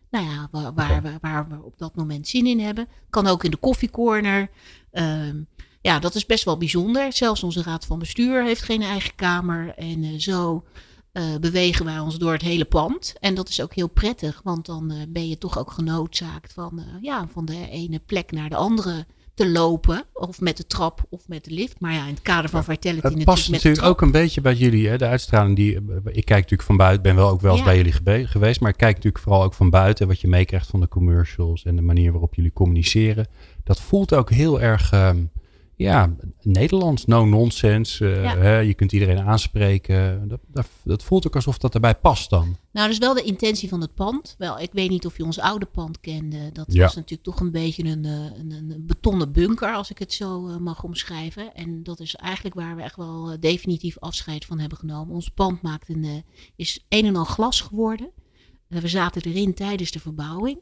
nou 0.09 0.25
ja, 0.25 0.47
waar, 0.51 0.73
waar, 0.73 1.01
we, 1.01 1.17
waar 1.21 1.47
we 1.49 1.63
op 1.63 1.77
dat 1.77 1.95
moment 1.95 2.27
zin 2.27 2.45
in 2.45 2.59
hebben. 2.59 2.87
Kan 3.09 3.27
ook 3.27 3.43
in 3.43 3.51
de 3.51 3.57
koffiecorner. 3.57 4.49
Um, 4.91 5.47
ja, 5.81 5.99
dat 5.99 6.15
is 6.15 6.25
best 6.25 6.43
wel 6.43 6.57
bijzonder. 6.57 7.13
Zelfs 7.13 7.43
onze 7.43 7.63
raad 7.63 7.85
van 7.85 7.99
bestuur 7.99 8.43
heeft 8.43 8.61
geen 8.61 8.81
eigen 8.81 9.15
kamer. 9.15 9.73
En 9.75 10.03
uh, 10.03 10.19
zo 10.19 10.63
uh, 11.13 11.35
bewegen 11.35 11.85
wij 11.85 11.99
ons 11.99 12.17
door 12.17 12.31
het 12.31 12.41
hele 12.41 12.65
pand. 12.65 13.13
En 13.19 13.35
dat 13.35 13.49
is 13.49 13.61
ook 13.61 13.73
heel 13.73 13.89
prettig, 13.89 14.41
want 14.43 14.65
dan 14.65 14.91
uh, 14.91 15.01
ben 15.07 15.27
je 15.27 15.37
toch 15.37 15.59
ook 15.59 15.71
genoodzaakt 15.71 16.53
van, 16.53 16.83
ja, 17.01 17.27
van 17.27 17.45
de 17.45 17.69
ene 17.69 17.99
plek 17.99 18.31
naar 18.31 18.49
de 18.49 18.55
andere 18.55 19.05
te 19.39 19.49
lopen. 19.49 20.03
Of 20.13 20.41
met 20.41 20.57
de 20.57 20.67
trap 20.67 21.05
of 21.09 21.27
met 21.27 21.45
de 21.45 21.51
lift. 21.51 21.79
Maar 21.79 21.93
ja, 21.93 22.03
in 22.03 22.13
het 22.13 22.21
kader 22.21 22.49
van 22.49 22.63
Vitality 22.63 23.07
het 23.07 23.23
past 23.23 23.51
natuurlijk 23.51 23.85
ook 23.85 24.01
een 24.01 24.11
beetje 24.11 24.41
bij 24.41 24.53
jullie. 24.53 24.87
Hè? 24.87 24.97
De 24.97 25.07
uitstraling 25.07 25.55
die... 25.55 25.75
Ik 26.05 26.25
kijk 26.25 26.29
natuurlijk 26.29 26.61
van 26.61 26.77
buiten. 26.77 27.01
ben 27.01 27.15
wel 27.15 27.29
ook 27.29 27.41
wel 27.41 27.51
eens 27.51 27.59
ja. 27.59 27.65
bij 27.65 27.77
jullie 27.77 28.27
geweest. 28.27 28.59
Maar 28.59 28.69
ik 28.69 28.77
kijk 28.77 28.95
natuurlijk 28.95 29.23
vooral 29.23 29.43
ook 29.43 29.53
van 29.53 29.69
buiten. 29.69 30.07
Wat 30.07 30.21
je 30.21 30.27
meekrijgt 30.27 30.69
van 30.69 30.79
de 30.79 30.87
commercials. 30.87 31.65
En 31.65 31.75
de 31.75 31.81
manier 31.81 32.11
waarop 32.11 32.35
jullie 32.35 32.53
communiceren. 32.53 33.27
Dat 33.63 33.81
voelt 33.81 34.13
ook 34.13 34.29
heel 34.29 34.61
erg... 34.61 34.93
Um, 34.93 35.31
ja, 35.83 36.15
Nederlands, 36.41 37.05
no 37.05 37.25
nonsense. 37.25 38.05
Uh, 38.05 38.23
ja. 38.23 38.37
hè, 38.37 38.57
je 38.57 38.73
kunt 38.73 38.91
iedereen 38.91 39.19
aanspreken. 39.19 40.27
Dat, 40.27 40.39
dat, 40.47 40.67
dat, 40.83 41.03
voelt 41.03 41.27
ook 41.27 41.35
alsof 41.35 41.57
dat 41.57 41.73
erbij 41.73 41.95
past 41.95 42.29
dan. 42.29 42.57
Nou, 42.71 42.85
dat 42.85 42.89
is 42.89 42.97
wel 42.97 43.13
de 43.13 43.23
intentie 43.23 43.69
van 43.69 43.81
het 43.81 43.93
pand. 43.93 44.35
Wel, 44.37 44.59
ik 44.59 44.69
weet 44.71 44.89
niet 44.89 45.05
of 45.05 45.17
je 45.17 45.23
ons 45.23 45.39
oude 45.39 45.65
pand 45.65 45.99
kende. 45.99 46.51
Dat 46.51 46.65
ja. 46.69 46.83
was 46.83 46.95
natuurlijk 46.95 47.23
toch 47.23 47.39
een 47.39 47.51
beetje 47.51 47.83
een, 47.83 48.03
een, 48.03 48.51
een, 48.51 48.83
betonnen 48.85 49.31
bunker, 49.31 49.73
als 49.73 49.89
ik 49.89 49.97
het 49.97 50.13
zo 50.13 50.47
uh, 50.47 50.57
mag 50.57 50.83
omschrijven. 50.83 51.55
En 51.55 51.83
dat 51.83 51.99
is 51.99 52.15
eigenlijk 52.15 52.55
waar 52.55 52.75
we 52.75 52.81
echt 52.81 52.95
wel 52.95 53.31
uh, 53.31 53.37
definitief 53.39 53.99
afscheid 53.99 54.45
van 54.45 54.59
hebben 54.59 54.77
genomen. 54.77 55.15
Ons 55.15 55.29
pand 55.29 55.61
maakt 55.61 55.89
een, 55.89 56.23
is 56.55 56.85
een 56.89 57.05
en 57.05 57.15
al 57.15 57.25
glas 57.25 57.61
geworden. 57.61 58.09
we 58.67 58.87
zaten 58.87 59.21
erin 59.21 59.53
tijdens 59.53 59.91
de 59.91 59.99
verbouwing. 59.99 60.59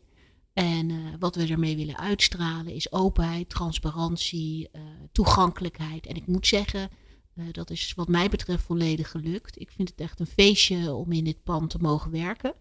En 0.58 0.90
uh, 0.90 0.98
wat 1.20 1.36
we 1.36 1.48
ermee 1.48 1.76
willen 1.76 1.98
uitstralen 1.98 2.74
is 2.74 2.92
openheid, 2.92 3.50
transparantie, 3.50 4.70
uh, 4.76 4.82
toegankelijkheid. 5.12 6.06
En 6.06 6.16
ik 6.16 6.28
moet 6.28 6.48
zeggen, 6.48 6.90
uh, 7.36 7.46
dat 7.52 7.70
is 7.70 7.94
wat 7.96 8.08
mij 8.08 8.30
betreft 8.30 8.64
volledig 8.64 9.12
gelukt. 9.12 9.60
Ik 9.60 9.72
vind 9.72 9.90
het 9.90 10.00
echt 10.00 10.20
een 10.20 10.26
feestje 10.26 10.94
om 10.94 11.12
in 11.12 11.24
dit 11.24 11.44
pand 11.44 11.70
te 11.70 11.78
mogen 11.78 12.12
werken. 12.12 12.54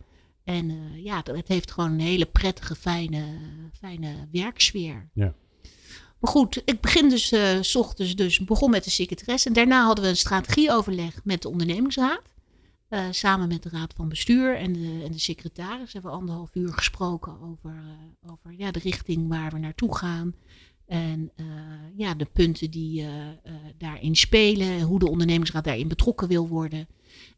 En 0.44 0.92
ja, 1.02 1.22
het 1.24 1.48
heeft 1.48 1.70
gewoon 1.70 1.92
een 1.92 2.00
hele 2.00 2.26
prettige, 2.26 2.74
fijne, 2.74 3.24
fijne 3.72 4.28
werksfeer. 4.32 5.08
Ja. 5.14 5.34
Maar 6.18 6.30
goed, 6.30 6.62
ik 6.64 6.80
begin 6.80 7.08
dus 7.08 7.34
s 7.60 7.76
ochtends 7.76 8.14
dus, 8.14 8.44
begon 8.44 8.70
met 8.70 8.84
de 8.84 8.90
secretaresse. 8.90 9.48
En 9.48 9.54
daarna 9.54 9.84
hadden 9.84 10.04
we 10.04 10.10
een 10.10 10.16
strategieoverleg 10.16 11.20
met 11.24 11.42
de 11.42 11.48
ondernemingsraad. 11.48 12.35
Uh, 12.90 13.06
samen 13.10 13.48
met 13.48 13.62
de 13.62 13.68
raad 13.68 13.94
van 13.96 14.08
bestuur 14.08 14.56
en 14.56 14.72
de, 14.72 15.02
en 15.04 15.12
de 15.12 15.18
secretaris 15.18 15.92
hebben 15.92 16.10
we 16.10 16.16
anderhalf 16.16 16.54
uur 16.54 16.72
gesproken 16.72 17.40
over, 17.40 17.74
uh, 17.74 18.30
over 18.32 18.52
ja, 18.52 18.70
de 18.70 18.78
richting 18.78 19.28
waar 19.28 19.50
we 19.52 19.58
naartoe 19.58 19.96
gaan. 19.96 20.34
En 20.86 21.30
uh, 21.36 21.46
ja, 21.96 22.14
de 22.14 22.24
punten 22.24 22.70
die 22.70 23.06
daarin 23.78 24.16
spelen, 24.16 24.80
hoe 24.80 24.98
de 24.98 25.10
ondernemingsraad 25.10 25.64
daarin 25.64 25.88
betrokken 25.88 26.28
wil 26.28 26.48
worden. 26.48 26.88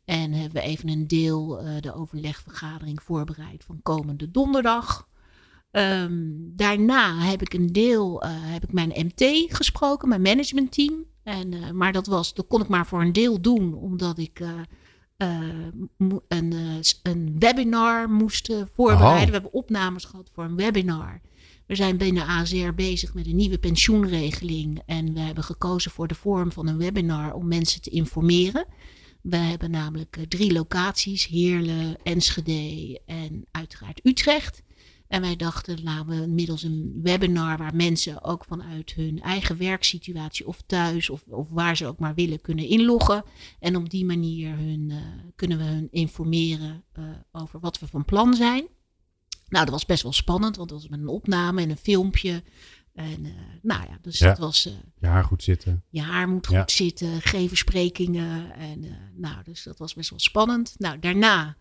En 0.05 0.33
hebben 0.33 0.63
we 0.63 0.69
even 0.69 0.89
een 0.89 1.07
deel 1.07 1.63
de 1.81 1.95
overlegvergadering 1.95 3.03
voorbereid 3.03 3.65
van 3.65 3.83
komende 3.83 4.31
donderdag. 4.31 5.09
Um, 5.71 6.53
daarna 6.57 7.19
heb 7.19 7.43
ik 7.43 7.55
een 7.55 7.73
deel, 7.73 8.23
heb 8.27 8.63
ik 8.63 8.73
mijn 8.73 8.93
MT 8.95 9.55
gesproken, 9.55 10.09
mijn 10.09 10.23
managementteam. 10.23 11.05
En, 11.23 11.77
maar 11.77 11.93
dat, 11.93 12.07
was, 12.07 12.35
dat 12.35 12.47
kon 12.47 12.61
ik 12.61 12.69
maar 12.69 12.87
voor 12.87 13.01
een 13.01 13.13
deel 13.13 13.41
doen, 13.41 13.75
omdat 13.75 14.19
ik 14.19 14.41
een, 15.19 16.53
uh, 16.53 16.79
een, 17.03 17.37
webinar 17.39 18.11
moesten 18.11 18.69
voorbereiden. 18.75 19.21
Oh. 19.21 19.27
We 19.27 19.33
hebben 19.33 19.53
opnames 19.53 20.05
gehad 20.05 20.31
voor 20.35 20.45
een 20.45 20.57
webinar. 20.57 21.21
We 21.67 21.75
zijn 21.75 21.97
binnen 21.97 22.27
AZR 22.27 22.73
bezig 22.75 23.15
met 23.15 23.27
een 23.27 23.37
nieuwe 23.37 23.59
pensioenregeling. 23.59 24.83
En 24.87 25.15
we 25.15 25.21
hebben 25.21 25.45
gekozen 25.45 25.91
voor 25.91 26.09
de 26.09 26.15
vorm 26.15 26.53
van 26.53 26.67
een 26.69 26.79
webinar 26.79 27.35
om 27.35 27.49
mensen 27.49 27.83
te 27.83 27.91
informeren. 27.91 28.67
We 29.21 29.37
hebben 29.37 29.71
namelijk 29.71 30.17
uh, 30.17 30.25
drie 30.25 30.53
locaties: 30.53 31.27
Heerlen, 31.27 31.97
Enschede 32.03 33.01
en 33.07 33.45
uiteraard 33.51 34.01
Utrecht. 34.03 34.63
En 35.09 35.21
wij 35.21 35.37
dachten, 35.37 35.83
laten 35.83 36.07
we 36.07 36.27
middels 36.27 36.63
een 36.63 37.01
webinar 37.03 37.59
waar 37.59 37.75
mensen 37.75 38.25
ook 38.25 38.45
vanuit 38.45 38.93
hun 38.93 39.21
eigen 39.23 39.59
werksituatie 39.59 40.47
of 40.47 40.63
thuis 40.67 41.11
of, 41.11 41.23
of 41.29 41.47
waar 41.51 41.77
ze 41.77 41.87
ook 41.87 41.99
maar 41.99 42.15
willen 42.15 42.41
kunnen 42.41 42.69
inloggen. 42.69 43.25
En 43.61 43.77
op 43.77 43.91
die 43.91 44.05
manier 44.05 44.57
hun, 44.57 44.89
uh, 44.91 44.97
kunnen 45.37 45.59
we 45.59 45.65
hun 45.65 45.89
informeren 45.91 46.85
uh, 46.99 47.05
over 47.33 47.61
wat 47.61 47.79
we 47.79 47.87
van 47.87 48.05
plan 48.05 48.35
zijn. 48.35 48.67
Nou, 49.49 49.65
dat 49.65 49.75
was 49.75 49.87
best 49.87 50.03
wel 50.03 50.13
spannend, 50.13 50.57
want 50.57 50.69
dat 50.69 50.81
was 50.81 50.91
met 50.91 51.01
een 51.01 51.09
opname 51.09 51.63
en 51.63 51.71
een 51.71 51.77
filmpje. 51.77 52.43
En 52.95 53.25
uh, 53.25 53.33
nou 53.63 53.83
ja, 53.83 53.99
dus 54.01 54.19
ja, 54.19 54.29
dat 54.29 54.39
was. 54.39 54.63
je 54.99 55.07
haar 55.07 55.25
goed 55.25 55.43
zitten. 55.43 55.85
Je 55.89 56.01
haar 56.01 56.29
moet 56.29 56.49
ja. 56.51 56.61
goed 56.61 56.71
zitten, 56.71 57.21
geven 57.23 57.57
sprekingen. 57.57 58.55
En 58.55 58.85
nou, 59.15 59.45
dus 59.45 59.63
dat 59.63 59.79
was 59.79 59.95
best 59.95 60.11
wel 60.11 60.19
spannend. 60.19 60.75
Nou, 60.79 60.99
daarna 60.99 61.57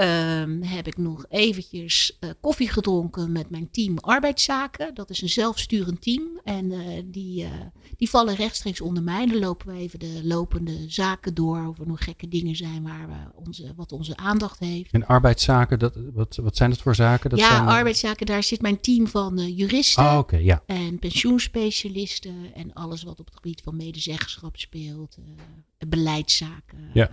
Um, 0.00 0.62
heb 0.62 0.86
ik 0.86 0.96
nog 0.96 1.24
eventjes 1.28 2.16
uh, 2.20 2.30
koffie 2.40 2.68
gedronken 2.68 3.32
met 3.32 3.50
mijn 3.50 3.70
team 3.70 3.98
arbeidszaken. 3.98 4.94
Dat 4.94 5.10
is 5.10 5.22
een 5.22 5.28
zelfsturend 5.28 6.02
team. 6.02 6.40
En 6.44 6.72
uh, 6.72 7.02
die, 7.04 7.42
uh, 7.42 7.50
die 7.96 8.10
vallen 8.10 8.34
rechtstreeks 8.34 8.80
onder 8.80 9.02
mij. 9.02 9.26
Dan 9.26 9.38
lopen 9.38 9.66
we 9.66 9.72
even 9.72 9.98
de 9.98 10.20
lopende 10.22 10.84
zaken 10.88 11.34
door. 11.34 11.66
Of 11.66 11.78
er 11.78 11.86
nog 11.86 12.04
gekke 12.04 12.28
dingen 12.28 12.56
zijn 12.56 12.82
waar 12.82 13.08
we 13.08 13.42
onze, 13.44 13.72
wat 13.76 13.92
onze 13.92 14.16
aandacht 14.16 14.58
heeft. 14.58 14.92
En 14.92 15.06
arbeidszaken, 15.06 15.78
dat, 15.78 15.94
wat, 16.14 16.36
wat 16.36 16.56
zijn 16.56 16.70
dat 16.70 16.80
voor 16.80 16.94
zaken? 16.94 17.30
Dat 17.30 17.38
ja, 17.38 17.48
zijn, 17.48 17.68
arbeidszaken, 17.68 18.26
daar 18.26 18.42
zit 18.42 18.62
mijn 18.62 18.80
team 18.80 19.06
van 19.06 19.54
juristen. 19.54 20.04
Oh, 20.04 20.18
okay, 20.18 20.42
ja. 20.42 20.62
En 20.66 20.98
pensioenspecialisten. 20.98 22.54
En 22.54 22.72
alles 22.72 23.02
wat 23.02 23.20
op 23.20 23.26
het 23.26 23.34
gebied 23.34 23.60
van 23.64 23.76
medezeggenschap 23.76 24.56
speelt. 24.56 25.16
beleidszaken. 25.78 26.90
Ja 26.92 27.10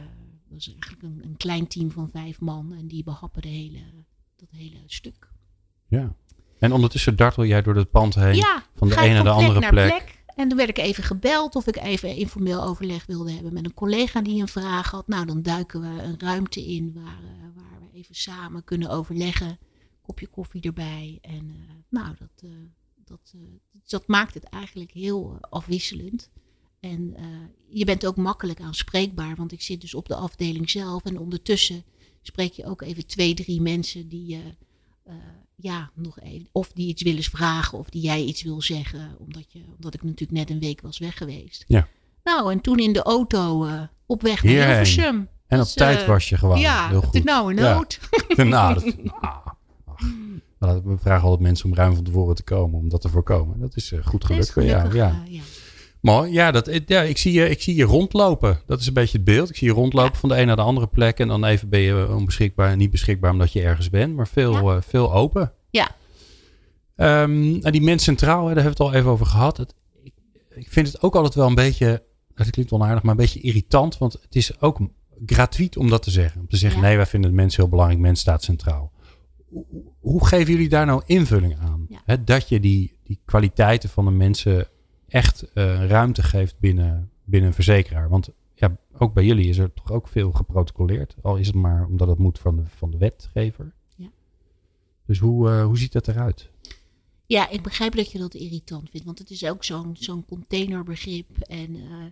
dat 0.49 0.59
is 0.59 0.69
eigenlijk 0.69 1.03
een, 1.03 1.19
een, 1.23 1.37
klein 1.37 1.67
team 1.67 1.91
van 1.91 2.09
vijf 2.09 2.39
man 2.39 2.73
en 2.73 2.87
die 2.87 3.03
behappen 3.03 3.41
de 3.41 3.47
hele, 3.47 3.79
dat 4.35 4.49
hele 4.51 4.83
stuk. 4.85 5.29
Ja. 5.87 6.15
En 6.59 6.71
ondertussen 6.71 7.15
dartel 7.15 7.45
jij 7.45 7.61
door 7.61 7.75
het 7.75 7.91
pand 7.91 8.15
heen 8.15 8.35
ja, 8.35 8.63
van 8.75 8.89
de 8.89 8.97
ene 8.97 9.13
naar 9.13 9.23
de 9.23 9.29
andere 9.29 9.59
plek 9.59 9.71
plek. 9.71 10.17
En 10.35 10.47
toen 10.47 10.57
werd 10.57 10.69
ik 10.69 10.77
even 10.77 11.03
gebeld 11.03 11.55
of 11.55 11.67
ik 11.67 11.75
even 11.77 12.15
informeel 12.15 12.63
overleg 12.63 13.05
wilde 13.05 13.31
hebben 13.31 13.53
met 13.53 13.65
een 13.65 13.73
collega 13.73 14.21
die 14.21 14.41
een 14.41 14.47
vraag 14.47 14.91
had. 14.91 15.07
Nou, 15.07 15.25
dan 15.25 15.41
duiken 15.41 15.81
we 15.81 16.03
een 16.03 16.19
ruimte 16.19 16.65
in 16.65 16.93
waar, 16.93 17.19
uh, 17.23 17.55
waar 17.55 17.79
we 17.79 17.97
even 17.97 18.15
samen 18.15 18.63
kunnen 18.63 18.89
overleggen. 18.89 19.59
Kopje 20.01 20.27
koffie 20.27 20.61
erbij. 20.61 21.17
En 21.21 21.49
uh, 21.49 21.55
nou, 21.89 22.15
dat, 22.19 22.49
dat, 22.95 23.33
dat 23.85 24.07
maakt 24.07 24.33
het 24.33 24.43
eigenlijk 24.43 24.91
heel 24.91 25.37
afwisselend. 25.41 26.29
En 26.79 27.15
je 27.69 27.85
bent 27.85 28.05
ook 28.05 28.15
makkelijk 28.15 28.61
aanspreekbaar, 28.61 29.35
want 29.35 29.51
ik 29.51 29.61
zit 29.61 29.81
dus 29.81 29.93
op 29.93 30.07
de 30.07 30.15
afdeling 30.15 30.69
zelf. 30.69 31.03
En 31.03 31.19
ondertussen 31.19 31.83
spreek 32.21 32.53
je 32.53 32.65
ook 32.65 32.81
even 32.81 33.07
twee, 33.07 33.33
drie 33.33 33.61
mensen 33.61 34.07
die 34.07 34.27
je 34.27 34.41
ja, 35.55 35.91
nog 35.93 36.19
even. 36.19 36.47
Of 36.51 36.71
die 36.73 36.87
iets 36.87 37.03
willen 37.03 37.23
vragen 37.23 37.77
of 37.77 37.89
die 37.89 38.01
jij 38.01 38.23
iets 38.23 38.43
wil 38.43 38.61
zeggen. 38.61 39.15
Omdat, 39.19 39.51
je, 39.51 39.63
omdat 39.75 39.93
ik 39.93 40.03
natuurlijk 40.03 40.31
net 40.31 40.49
een 40.49 40.59
week 40.59 40.81
was 40.81 40.99
weg 40.99 41.17
geweest. 41.17 41.63
Ja. 41.67 41.87
Nou, 42.23 42.51
en 42.51 42.61
toen 42.61 42.79
in 42.79 42.93
de 42.93 43.01
auto 43.01 43.65
uh, 43.65 43.81
op 44.05 44.21
weg 44.21 44.43
naar 44.43 44.51
Hierheen. 44.51 44.69
Hilversum. 44.69 45.29
En 45.47 45.59
op 45.59 45.65
Dus, 45.65 45.73
tijd 45.73 46.01
eh, 46.01 46.07
was 46.07 46.29
je 46.29 46.37
gewoon. 46.37 46.59
Ja, 46.59 46.89
heel 46.89 47.01
goed. 47.01 47.23
nou 47.23 47.51
een 47.51 47.63
Ja. 47.63 47.73
nood. 47.73 47.99
nou, 48.35 48.73
dat, 48.73 48.95
ah, 49.19 49.47
ach. 49.85 50.13
Nou, 50.59 50.81
we 50.83 50.97
vragen 50.97 51.23
altijd 51.23 51.41
mensen 51.41 51.65
om 51.65 51.75
ruim 51.75 51.95
van 51.95 52.03
tevoren 52.03 52.35
te 52.35 52.43
komen. 52.43 52.79
Om 52.79 52.89
dat 52.89 53.01
te 53.01 53.09
voorkomen. 53.09 53.59
Dat 53.59 53.75
is 53.75 53.91
eh, 53.91 54.05
goed 54.05 54.21
is 54.21 54.27
gelukt. 54.27 54.49
gelukkig, 54.49 54.93
ja. 54.93 55.23
eh, 55.25 55.33
ja. 55.33 55.41
Mooi. 56.13 56.31
Ja, 56.31 56.51
dat, 56.51 56.69
ja 56.85 57.01
ik, 57.01 57.17
zie 57.17 57.33
je, 57.33 57.49
ik 57.49 57.61
zie 57.61 57.75
je 57.75 57.83
rondlopen. 57.83 58.59
Dat 58.65 58.79
is 58.79 58.87
een 58.87 58.93
beetje 58.93 59.17
het 59.17 59.25
beeld. 59.25 59.49
Ik 59.49 59.55
zie 59.55 59.67
je 59.67 59.73
rondlopen 59.73 60.11
Ja. 60.13 60.19
van 60.19 60.29
de 60.29 60.37
een 60.37 60.47
naar 60.47 60.55
de 60.55 60.61
andere 60.61 60.87
plek. 60.87 61.19
En 61.19 61.27
dan 61.27 61.45
even 61.45 61.69
ben 61.69 61.79
je 61.79 62.13
onbeschikbaar 62.15 62.71
en 62.71 62.77
niet 62.77 62.91
beschikbaar 62.91 63.31
omdat 63.31 63.51
je 63.51 63.61
ergens 63.61 63.89
bent. 63.89 64.15
Maar 64.15 64.27
veel, 64.27 64.51
Ja. 64.51 64.75
eh, 64.75 64.81
veel 64.81 65.13
open. 65.13 65.53
Ja. 65.69 65.89
Ehm, 66.95 67.55
en 67.61 67.71
die 67.71 67.81
mens 67.81 68.03
centraal, 68.03 68.47
hè, 68.47 68.53
daar 68.53 68.63
hebben 68.63 68.77
we 68.77 68.83
het 68.83 68.93
al 68.93 68.99
even 68.99 69.11
over 69.11 69.25
gehad. 69.25 69.57
Het, 69.57 69.73
ik, 70.03 70.13
ik 70.49 70.67
vind 70.71 70.87
het 70.87 71.01
ook 71.01 71.15
altijd 71.15 71.33
wel 71.35 71.47
een 71.47 71.55
beetje, 71.55 72.03
dat 72.35 72.49
klinkt 72.49 72.71
onaardig, 72.71 73.01
maar 73.03 73.11
een 73.11 73.17
beetje 73.21 73.39
irritant. 73.41 73.97
Want 73.97 74.13
het 74.13 74.35
is 74.35 74.61
ook 74.61 74.79
gratuit 75.25 75.77
om 75.77 75.89
dat 75.89 76.03
te 76.03 76.11
zeggen. 76.11 76.41
Om 76.41 76.47
te 76.47 76.57
zeggen, 76.57 76.81
Ja. 76.81 76.87
nee, 76.87 76.95
wij 76.95 77.05
vinden 77.05 77.29
het 77.29 77.39
mens 77.39 77.55
heel 77.55 77.69
belangrijk. 77.69 78.01
Mens 78.01 78.19
staat 78.19 78.43
centraal. 78.43 78.91
Hoe, 79.49 79.65
hoe 79.99 80.27
geven 80.27 80.53
jullie 80.53 80.69
daar 80.69 80.85
nou 80.85 81.01
invulling 81.05 81.59
aan? 81.59 81.87
Hè, 82.05 82.23
dat 82.23 82.49
je 82.49 82.59
die, 82.59 82.97
die 83.03 83.19
kwaliteiten 83.25 83.89
van 83.89 84.05
de 84.05 84.11
mensen 84.11 84.67
echt 85.07 85.51
eh, 85.53 85.85
ruimte 85.87 86.23
geeft 86.23 86.59
binnen, 86.59 87.11
binnen 87.23 87.49
een 87.49 87.55
verzekeraar. 87.55 88.09
Want 88.09 88.29
ja, 88.53 88.77
ook 88.97 89.13
bij 89.13 89.25
jullie 89.25 89.49
is 89.49 89.57
er 89.57 89.73
toch 89.73 89.91
ook 89.91 90.07
veel 90.07 90.31
geprotocoleerd. 90.31 91.15
Al 91.21 91.37
is 91.37 91.47
het 91.47 91.55
maar 91.55 91.85
omdat 91.85 92.07
het 92.07 92.17
moet 92.17 92.39
van 92.39 92.55
de, 92.55 92.63
van 92.65 92.91
de 92.91 92.97
wetgever. 92.97 93.73
Ja. 93.95 94.09
Dus 95.05 95.19
hoe, 95.19 95.49
eh, 95.49 95.65
hoe 95.65 95.77
ziet 95.77 95.91
dat 95.91 96.07
eruit? 96.07 96.49
Ja, 97.25 97.49
ik 97.49 97.61
begrijp 97.61 97.95
dat 97.95 98.11
je 98.11 98.17
dat 98.17 98.33
irritant 98.33 98.89
vindt, 98.89 99.05
want 99.05 99.19
het 99.19 99.29
is 99.29 99.45
ook 99.45 99.63
zo'n 99.63 99.95
zo'n 99.99 100.25
containerbegrip 100.25 101.39
en 101.39 101.75
eh, 101.75 102.05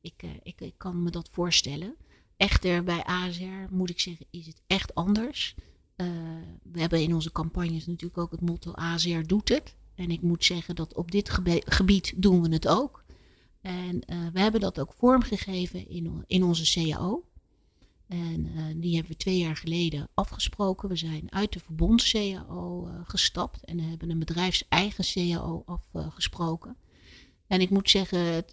ik, 0.00 0.22
ik, 0.42 0.60
ik 0.60 0.74
kan 0.76 1.02
me 1.02 1.10
dat 1.10 1.28
voorstellen. 1.32 1.94
Echter, 2.36 2.84
bij 2.84 3.04
ASR 3.04 3.66
moet 3.70 3.90
ik 3.90 4.00
zeggen, 4.00 4.26
is 4.30 4.46
het 4.46 4.62
echt 4.66 4.94
anders. 4.94 5.54
We 6.62 6.80
hebben 6.80 7.02
in 7.02 7.14
onze 7.14 7.32
campagnes 7.32 7.86
natuurlijk 7.86 8.18
ook 8.18 8.30
het 8.30 8.40
motto 8.40 8.72
ASR 8.72 9.20
doet 9.26 9.48
het. 9.48 9.74
En 10.00 10.10
ik 10.10 10.22
moet 10.22 10.44
zeggen 10.44 10.74
dat 10.74 10.94
op 10.94 11.10
dit 11.10 11.30
gebied 11.64 12.12
doen 12.16 12.42
we 12.42 12.52
het 12.52 12.68
ook. 12.68 13.04
En 13.60 14.04
eh, 14.04 14.18
we 14.32 14.40
hebben 14.40 14.60
dat 14.60 14.80
ook 14.80 14.92
vormgegeven 14.92 15.88
in, 15.88 16.24
in 16.26 16.44
onze 16.44 16.72
CAO. 16.72 17.24
En 18.06 18.50
eh, 18.56 18.64
die 18.76 18.94
hebben 18.94 19.12
we 19.12 19.18
twee 19.18 19.38
jaar 19.38 19.56
geleden 19.56 20.08
afgesproken. 20.14 20.88
We 20.88 20.96
zijn 20.96 21.32
uit 21.32 21.52
de 21.52 21.60
verbonds-CAO 21.60 22.86
eh, 22.86 23.00
gestapt 23.04 23.64
en 23.64 23.80
hebben 23.80 24.10
een 24.10 24.18
bedrijfseigen 24.18 25.04
CAO 25.04 25.62
afgesproken. 25.66 26.76
En 27.46 27.60
ik 27.60 27.70
moet 27.70 27.90
zeggen, 27.90 28.44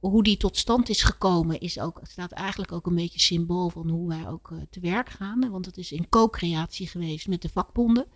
hoe 0.00 0.22
die 0.22 0.36
tot 0.36 0.56
stand 0.56 0.88
is 0.88 1.02
gekomen, 1.02 1.60
is 1.60 1.80
ook, 1.80 2.00
staat 2.02 2.32
eigenlijk 2.32 2.72
ook 2.72 2.86
een 2.86 2.94
beetje 2.94 3.20
symbool 3.20 3.68
van 3.70 3.88
hoe 3.88 4.08
wij 4.08 4.28
ook 4.28 4.52
te 4.70 4.80
werk 4.80 5.08
gaan. 5.08 5.50
Want 5.50 5.66
het 5.66 5.76
is 5.76 5.92
in 5.92 6.08
co-creatie 6.08 6.86
geweest 6.86 7.28
met 7.28 7.42
de 7.42 7.48
vakbonden. 7.48 8.06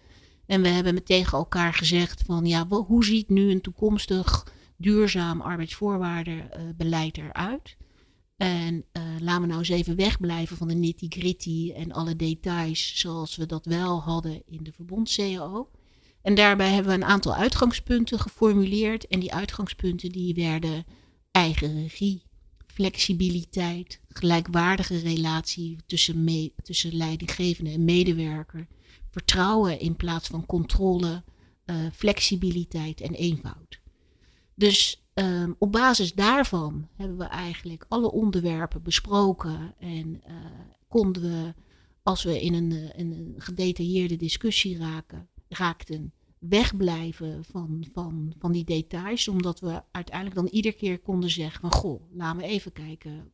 En 0.46 0.62
we 0.62 0.68
hebben 0.68 0.94
met 0.94 1.06
tegen 1.06 1.38
elkaar 1.38 1.74
gezegd 1.74 2.22
van 2.26 2.46
ja, 2.46 2.66
hoe 2.66 3.04
ziet 3.04 3.28
nu 3.28 3.50
een 3.50 3.60
toekomstig 3.60 4.46
duurzaam 4.76 5.40
arbeidsvoorwaardenbeleid 5.40 7.18
eruit? 7.18 7.76
En 8.36 8.84
eh 8.92 9.02
laten 9.20 9.40
we 9.40 9.46
nou 9.46 9.58
eens 9.58 9.68
even 9.68 9.96
wegblijven 9.96 10.56
van 10.56 10.68
de 10.68 10.74
nitty-gritty 10.74 11.72
en 11.76 11.92
alle 11.92 12.16
details 12.16 12.98
zoals 12.98 13.36
we 13.36 13.46
dat 13.46 13.64
wel 13.64 14.02
hadden 14.02 14.42
in 14.46 14.62
de 14.62 14.72
verbond-CAO. 14.72 15.70
En 16.22 16.34
daarbij 16.34 16.70
hebben 16.70 16.92
we 16.92 16.98
een 16.98 17.10
aantal 17.10 17.34
uitgangspunten 17.34 18.18
geformuleerd. 18.18 19.06
En 19.06 19.20
die 19.20 19.32
uitgangspunten 19.34 20.12
die 20.12 20.34
werden 20.34 20.84
eigen 21.30 21.82
regie, 21.82 22.22
flexibiliteit, 22.66 24.00
gelijkwaardige 24.08 24.98
relatie 24.98 25.76
tussen, 25.86 26.52
tussen 26.62 26.96
leidinggevende 26.96 27.70
en 27.70 27.84
medewerker, 27.84 28.68
vertrouwen 29.12 29.78
in 29.78 29.96
plaats 29.96 30.28
van 30.28 30.46
controle, 30.46 31.22
eh, 31.64 31.76
flexibiliteit 31.92 33.00
en 33.00 33.14
eenvoud. 33.14 33.80
Dus 34.54 35.04
ehm, 35.14 35.52
op 35.58 35.72
basis 35.72 36.14
daarvan 36.14 36.88
hebben 36.96 37.18
we 37.18 37.24
eigenlijk 37.24 37.84
alle 37.88 38.12
onderwerpen 38.12 38.82
besproken 38.82 39.74
en 39.78 40.20
eh, 40.24 40.34
konden 40.88 41.22
we, 41.22 41.54
als 42.02 42.22
we 42.22 42.42
in 42.42 42.54
een, 42.54 42.72
eh, 42.72 43.00
een 43.00 43.34
gedetailleerde 43.36 44.16
discussie 44.16 44.78
raken, 44.78 45.28
raakten, 45.48 46.12
wegblijven 46.38 47.44
van, 47.44 47.84
van, 47.92 48.34
van 48.38 48.52
die 48.52 48.64
details, 48.64 49.28
omdat 49.28 49.60
we 49.60 49.82
uiteindelijk 49.90 50.36
dan 50.36 50.46
iedere 50.46 50.74
keer 50.74 50.98
konden 50.98 51.30
zeggen 51.30 51.60
van 51.60 51.72
goh, 51.72 52.02
laten 52.12 52.40
we 52.40 52.46
even 52.46 52.72
kijken. 52.72 53.32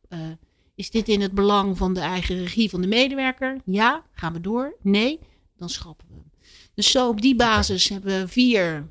is 0.75 0.91
dit 0.91 1.09
in 1.09 1.21
het 1.21 1.33
belang 1.33 1.77
van 1.77 1.93
de 1.93 1.99
eigen 1.99 2.37
regie 2.37 2.69
van 2.69 2.81
de 2.81 2.87
medewerker? 2.87 3.61
Ja, 3.65 4.05
gaan 4.11 4.33
we 4.33 4.41
door. 4.41 4.75
Nee, 4.81 5.19
dan 5.59 5.69
schrappen 5.69 6.07
we. 6.09 6.37
Dus 6.73 6.91
zo 6.91 7.09
op 7.09 7.21
die 7.21 7.35
basis 7.35 7.89
hebben 7.89 8.19
we 8.19 8.27
vier 8.27 8.89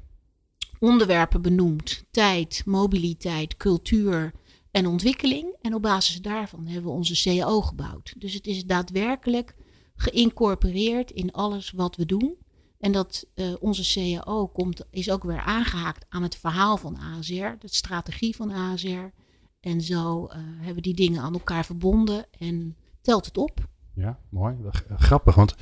onderwerpen 0.79 1.43
benoemd: 1.43 2.05
tijd, 2.11 2.63
mobiliteit, 2.65 3.57
cultuur 3.57 4.33
en 4.71 4.87
ontwikkeling. 4.87 5.57
En 5.61 5.75
op 5.75 5.83
basis 5.83 6.21
daarvan 6.23 6.67
hebben 6.67 6.91
we 6.91 6.97
onze 6.97 7.23
CAO 7.23 7.61
gebouwd. 7.61 8.15
Dus 8.19 8.35
het 8.35 8.47
is 8.47 8.65
daadwerkelijk 8.65 9.55
geïncorporeerd 9.97 11.11
in 11.11 11.33
alles 11.33 11.71
wat 11.71 11.97
we 11.97 12.07
doen. 12.07 12.37
En 12.79 12.93
dat 12.93 13.27
eh, 13.35 13.53
onze 13.61 13.93
CAO 13.95 14.47
komt, 14.47 14.85
is 14.91 15.11
ook 15.11 15.25
weer 15.25 15.41
aangehaakt 15.41 16.07
aan 16.09 16.23
het 16.23 16.37
verhaal 16.37 16.77
van 16.77 16.97
ASR, 16.97 17.59
de 17.59 17.69
strategie 17.69 18.37
van 18.37 18.51
ASR. 18.51 19.13
En 19.61 19.81
zo 19.81 20.27
eh, 20.27 20.39
hebben 20.41 20.75
we 20.75 20.81
die 20.81 20.95
dingen 20.95 21.23
aan 21.23 21.33
elkaar 21.33 21.65
verbonden 21.65 22.27
en 22.39 22.77
telt 23.01 23.25
het 23.25 23.39
op. 23.39 23.69
Ja, 23.99 24.19
mooi. 24.29 24.55
Grappig, 24.97 25.35
want 25.35 25.55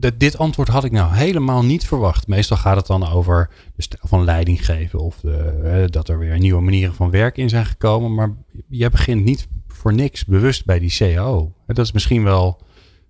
d- 0.00 0.10
dit 0.20 0.38
antwoord 0.38 0.68
had 0.68 0.84
ik 0.84 0.92
nou 0.92 1.14
helemaal 1.14 1.64
niet 1.64 1.86
verwacht. 1.86 2.26
Meestal 2.26 2.56
gaat 2.56 2.76
het 2.76 2.86
dan 2.86 3.08
over 3.08 3.50
de 3.74 3.82
stijl 3.82 4.02
van 4.06 4.24
leiding 4.24 4.64
geven 4.64 4.98
of 4.98 5.20
de, 5.20 5.60
hè, 5.62 5.86
dat 5.86 6.08
er 6.08 6.18
weer 6.18 6.38
nieuwe 6.38 6.60
manieren 6.62 6.94
van 6.94 7.10
werken 7.10 7.42
in 7.42 7.48
zijn 7.48 7.66
gekomen. 7.66 8.14
Maar 8.14 8.30
jij 8.68 8.90
begint 8.90 9.24
niet 9.24 9.48
voor 9.66 9.94
niks 9.94 10.24
bewust 10.24 10.64
bij 10.64 10.78
die 10.78 10.96
CAO. 10.96 11.52
Dat 11.66 11.78
is 11.78 11.92
misschien 11.92 12.22
wel 12.24 12.60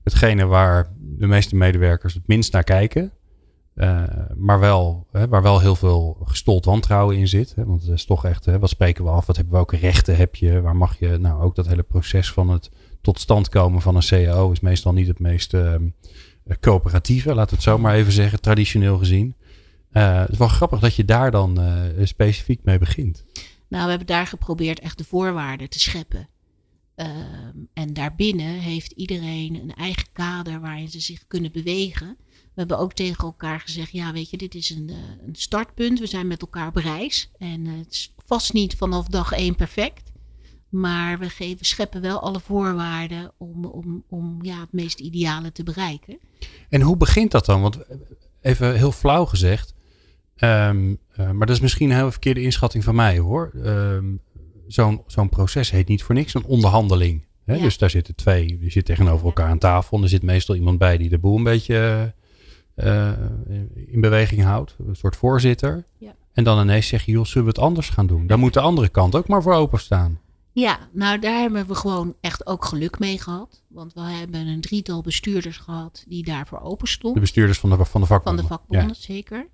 hetgene 0.03 0.47
waar 0.47 0.92
de 1.01 1.27
meeste 1.27 1.57
medewerkers 1.57 2.14
het 2.14 2.27
minst 2.27 2.53
naar 2.53 2.64
kijken. 2.64 3.12
Eh, 3.75 4.03
maar 4.37 4.61
wel, 4.61 5.07
hè, 5.12 5.29
waar 5.29 5.42
wel 5.42 5.61
heel 5.61 5.77
veel 5.77 6.16
gestold 6.25 6.64
wantrouwen 6.64 7.16
in 7.16 7.29
zit. 7.29 7.55
Hè, 7.55 7.64
want 7.64 7.83
het 7.83 7.90
is 7.90 8.05
toch 8.05 8.25
echt, 8.25 8.44
hè, 8.44 8.59
wat 8.59 8.71
spreken 8.71 9.05
we 9.05 9.11
af? 9.11 9.27
Wat 9.27 9.37
hebben, 9.37 9.55
welke 9.55 9.77
rechten 9.77 10.16
heb 10.16 10.35
je? 10.35 10.61
Waar 10.61 10.77
mag 10.77 10.99
je? 10.99 11.18
Nou, 11.18 11.42
ook 11.42 11.55
dat 11.55 11.66
hele 11.66 11.83
proces 11.83 12.33
van 12.33 12.51
het 12.51 12.71
tot 13.01 13.21
stand 13.21 13.49
komen 13.49 13.83
van 13.83 13.97
een 13.97 14.07
CAO 14.07 14.51
is 14.51 14.61
meestal 14.61 14.93
niet 14.93 15.07
het 15.07 15.19
meest 15.19 15.55
ehm, 15.55 15.89
eh, 16.45 16.57
coöperatieve, 16.61 17.35
laten 17.35 17.51
we 17.51 17.55
het 17.55 17.65
zo 17.65 17.79
maar 17.79 17.95
even 17.95 18.13
zeggen, 18.13 18.41
traditioneel 18.41 18.99
gezien. 18.99 19.35
Eh, 19.91 20.21
het 20.21 20.31
is 20.31 20.39
wel 20.39 20.49
grappig 20.49 20.81
dat 20.81 20.95
je 20.95 21.05
daar 21.05 21.31
dan 21.31 21.61
eh, 21.61 22.07
specifiek 22.07 22.65
mee 22.65 22.79
begint. 22.79 23.25
Nou, 23.69 23.83
we 23.85 23.89
hebben 23.89 24.07
daar 24.07 24.27
geprobeerd 24.27 24.81
echt 24.81 24.99
de 24.99 25.05
voorwaarden 25.05 25.71
te 25.71 25.79
scheppen. 25.79 26.29
Ehm, 26.95 27.57
en 27.73 27.93
daarbinnen 27.93 28.59
heeft 28.59 28.93
iedereen 28.93 29.55
een 29.55 29.75
eigen 29.75 30.07
kader 30.13 30.61
waarin 30.61 30.89
ze 30.89 31.01
zich 31.01 31.27
kunnen 31.27 31.53
bewegen. 31.53 32.17
We 32.29 32.65
hebben 32.65 32.79
ook 32.79 32.93
tegen 32.93 33.25
elkaar 33.25 33.61
gezegd: 33.61 33.91
ja, 33.91 34.13
weet 34.13 34.31
je, 34.31 34.37
dit 34.37 34.55
is 34.55 34.71
een, 34.71 34.89
eh, 34.89 35.27
een 35.27 35.35
startpunt. 35.35 35.99
We 35.99 36.07
zijn 36.07 36.27
met 36.27 36.41
elkaar 36.41 36.67
op. 36.69 37.29
En 37.39 37.67
het 37.67 37.91
is 37.91 38.15
vast 38.27 38.53
niet 38.53 38.77
vanaf 38.77 39.07
dag 39.07 39.33
één 39.33 39.55
perfect. 39.55 40.08
Maar 40.69 41.19
we 41.19 41.29
geven, 41.29 41.67
scheppen 41.67 42.01
wel 42.01 42.21
alle 42.21 42.41
voorwaarden 42.41 43.33
om, 43.37 43.65
om, 43.65 44.05
om 44.09 44.39
ja, 44.43 44.61
het 44.61 44.73
meest 44.73 45.01
ideale 45.01 45.53
te 45.53 45.63
bereiken. 45.63 46.19
En 46.69 46.81
hoe 46.81 46.97
begint 46.97 47.31
dat 47.31 47.45
dan? 47.45 47.61
Want 47.61 47.87
eh, 47.87 47.97
even 48.41 48.77
heel 48.77 48.93
flauw 48.93 49.25
gezegd, 49.25 49.75
ehm, 50.37 50.95
eh, 51.13 51.31
maar 51.31 51.47
dat 51.47 51.57
is 51.57 51.63
misschien 51.63 51.91
een 51.91 51.97
heel 51.97 52.11
verkeerde 52.11 52.43
inschatting 52.43 52.85
van 52.85 52.95
mij 52.95 53.19
hoor. 53.19 53.53
Ehm, 53.65 54.07
Zo'n 54.69 55.03
zo'n 55.07 55.29
proces 55.29 55.71
heet 55.71 55.89
niet 55.89 56.03
voor 56.03 56.15
niks 56.15 56.35
een 56.35 56.45
onderhandeling. 56.45 57.25
Hè? 57.45 57.55
Ja. 57.55 57.63
Dus 57.63 57.79
daar 57.79 57.91
zitten 57.91 58.15
twee, 58.15 58.59
je 58.61 58.71
zit 58.71 58.85
tegenover 58.85 59.27
elkaar 59.27 59.49
aan 59.49 59.59
tafel. 59.59 59.97
En 59.97 60.03
er 60.03 60.09
zit 60.09 60.23
meestal 60.23 60.55
iemand 60.55 60.79
bij 60.79 60.97
die 60.99 61.09
de 61.09 61.19
boel 61.19 61.37
een 61.37 61.43
beetje 61.43 62.13
eh, 62.75 63.13
in 63.87 64.01
beweging 64.01 64.43
houdt. 64.43 64.77
Een 64.87 64.97
soort 64.97 65.17
voorzitter. 65.17 65.85
Ja. 65.99 66.15
En 66.33 66.45
dan 66.45 66.61
ineens 66.61 66.87
zeg 66.87 67.05
je, 67.05 67.13
joh, 67.13 67.25
zullen 67.25 67.43
we 67.43 67.53
het 67.53 67.61
anders 67.61 67.89
gaan 67.89 68.07
doen? 68.07 68.27
Daar 68.27 68.39
moet 68.39 68.53
de 68.53 68.61
andere 68.61 68.89
kant 68.89 69.15
ook 69.15 69.29
maar 69.29 69.43
voor 69.43 69.55
openstaan. 69.55 70.21
Ja, 70.59 70.79
nou 70.92 71.18
daar 71.18 71.40
hebben 71.40 71.66
we 71.66 71.75
gewoon 71.75 72.14
echt 72.21 72.47
ook 72.47 72.64
geluk 72.64 72.99
mee 72.99 73.18
gehad. 73.21 73.62
Want 73.68 73.92
we 73.92 74.01
hebben 74.01 74.47
een 74.47 74.61
drietal 74.61 75.03
bestuurders 75.03 75.57
gehad 75.57 76.05
die 76.09 76.25
daarvoor 76.25 76.61
open 76.61 76.85
De 76.85 76.90
stonden. 76.90 77.21
bestuurders 77.21 77.59
van 77.59 77.71
de, 77.71 77.77
van 77.77 77.85
de 78.01 78.07
Van 78.07 78.07
vakbonden. 78.07 78.42
de 78.42 78.49
vakbonden, 78.51 78.97
zeker. 78.97 79.49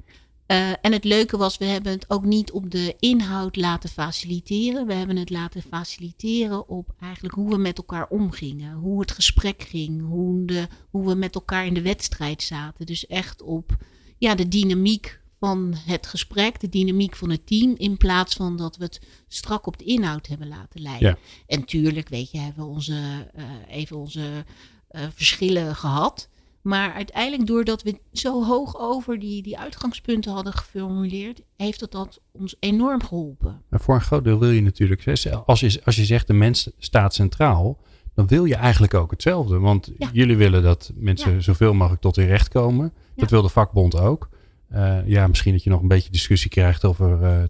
Eh, 0.46 0.70
en 0.80 0.92
het 0.92 1.04
leuke 1.04 1.36
was, 1.36 1.58
we 1.58 1.64
hebben 1.64 1.92
het 1.92 2.10
ook 2.10 2.24
niet 2.24 2.50
op 2.52 2.70
de 2.70 2.94
inhoud 2.98 3.56
laten 3.56 3.88
faciliteren. 3.90 4.86
We 4.86 4.92
hebben 4.94 5.16
het 5.16 5.30
laten 5.30 5.62
faciliteren 5.62 6.68
op 6.68 6.94
eigenlijk 7.00 7.34
hoe 7.34 7.50
we 7.50 7.56
met 7.56 7.78
elkaar 7.78 8.06
omgingen. 8.08 8.74
Hoe 8.74 9.00
het 9.00 9.10
gesprek 9.12 9.62
ging. 9.62 10.06
Hoe, 10.06 10.44
de, 10.44 10.68
hoe 10.90 11.06
we 11.08 11.14
met 11.14 11.34
elkaar 11.34 11.66
in 11.66 11.74
de 11.74 11.82
wedstrijd 11.82 12.42
zaten. 12.42 12.86
Dus 12.86 13.06
echt 13.06 13.42
op 13.42 13.76
ja, 14.18 14.34
de 14.34 14.48
dynamiek 14.48 15.20
van 15.44 15.74
het 15.86 16.06
gesprek, 16.06 16.60
de 16.60 16.68
dynamiek 16.68 17.16
van 17.16 17.30
het 17.30 17.46
team. 17.46 17.74
In 17.76 17.96
plaats 17.96 18.34
van 18.34 18.56
dat 18.56 18.76
we 18.76 18.84
het 18.84 19.00
strak 19.28 19.66
op 19.66 19.78
de 19.78 19.84
inhoud 19.84 20.26
hebben 20.26 20.48
laten 20.48 20.80
leiden. 20.80 21.08
Ja. 21.08 21.16
En 21.46 21.64
tuurlijk, 21.64 22.08
weet 22.08 22.30
je, 22.30 22.38
hebben 22.38 22.64
we 22.64 22.70
onze, 22.70 23.28
eh, 23.34 23.44
even 23.68 23.96
onze 23.96 24.44
eh, 24.88 25.02
verschillen 25.14 25.74
gehad. 25.76 26.28
Maar 26.62 26.92
uiteindelijk, 26.92 27.46
doordat 27.46 27.82
we 27.82 28.00
zo 28.12 28.44
hoog 28.44 28.78
over 28.78 29.18
die, 29.18 29.42
die 29.42 29.58
uitgangspunten 29.58 30.32
hadden 30.32 30.52
geformuleerd, 30.52 31.40
heeft 31.56 31.80
het 31.80 31.90
dat 31.90 32.20
ons 32.32 32.56
enorm 32.60 33.02
geholpen. 33.02 33.62
Maar 33.68 33.80
voor 33.80 33.94
een 33.94 34.00
groot 34.00 34.24
deel 34.24 34.38
wil 34.38 34.50
je 34.50 34.62
natuurlijk, 34.62 35.06
als 35.46 35.60
je, 35.60 35.80
als 35.84 35.96
je 35.96 36.04
zegt 36.04 36.26
de 36.26 36.32
mens 36.32 36.70
staat 36.78 37.14
centraal, 37.14 37.78
dan 38.14 38.26
wil 38.26 38.44
je 38.44 38.54
eigenlijk 38.54 38.94
ook 38.94 39.10
hetzelfde. 39.10 39.58
Want 39.58 39.90
Ja. 39.98 40.10
jullie 40.12 40.36
willen 40.36 40.62
dat 40.62 40.92
mensen 40.94 41.32
Ja. 41.34 41.40
zoveel 41.40 41.74
mogelijk 41.74 42.02
tot 42.02 42.16
hun 42.16 42.26
recht 42.26 42.48
komen. 42.48 42.92
Dat 43.16 43.30
wil 43.30 43.42
de 43.42 43.48
vakbond 43.48 43.96
ook. 43.96 44.28
Eh, 44.74 44.98
ja, 45.06 45.26
misschien 45.26 45.52
dat 45.52 45.62
je 45.64 45.70
nog 45.70 45.82
een 45.82 45.88
beetje 45.88 46.10
discussie 46.10 46.50
krijgt 46.50 46.84
of 46.84 47.00
er 47.00 47.22
eh 47.22 47.42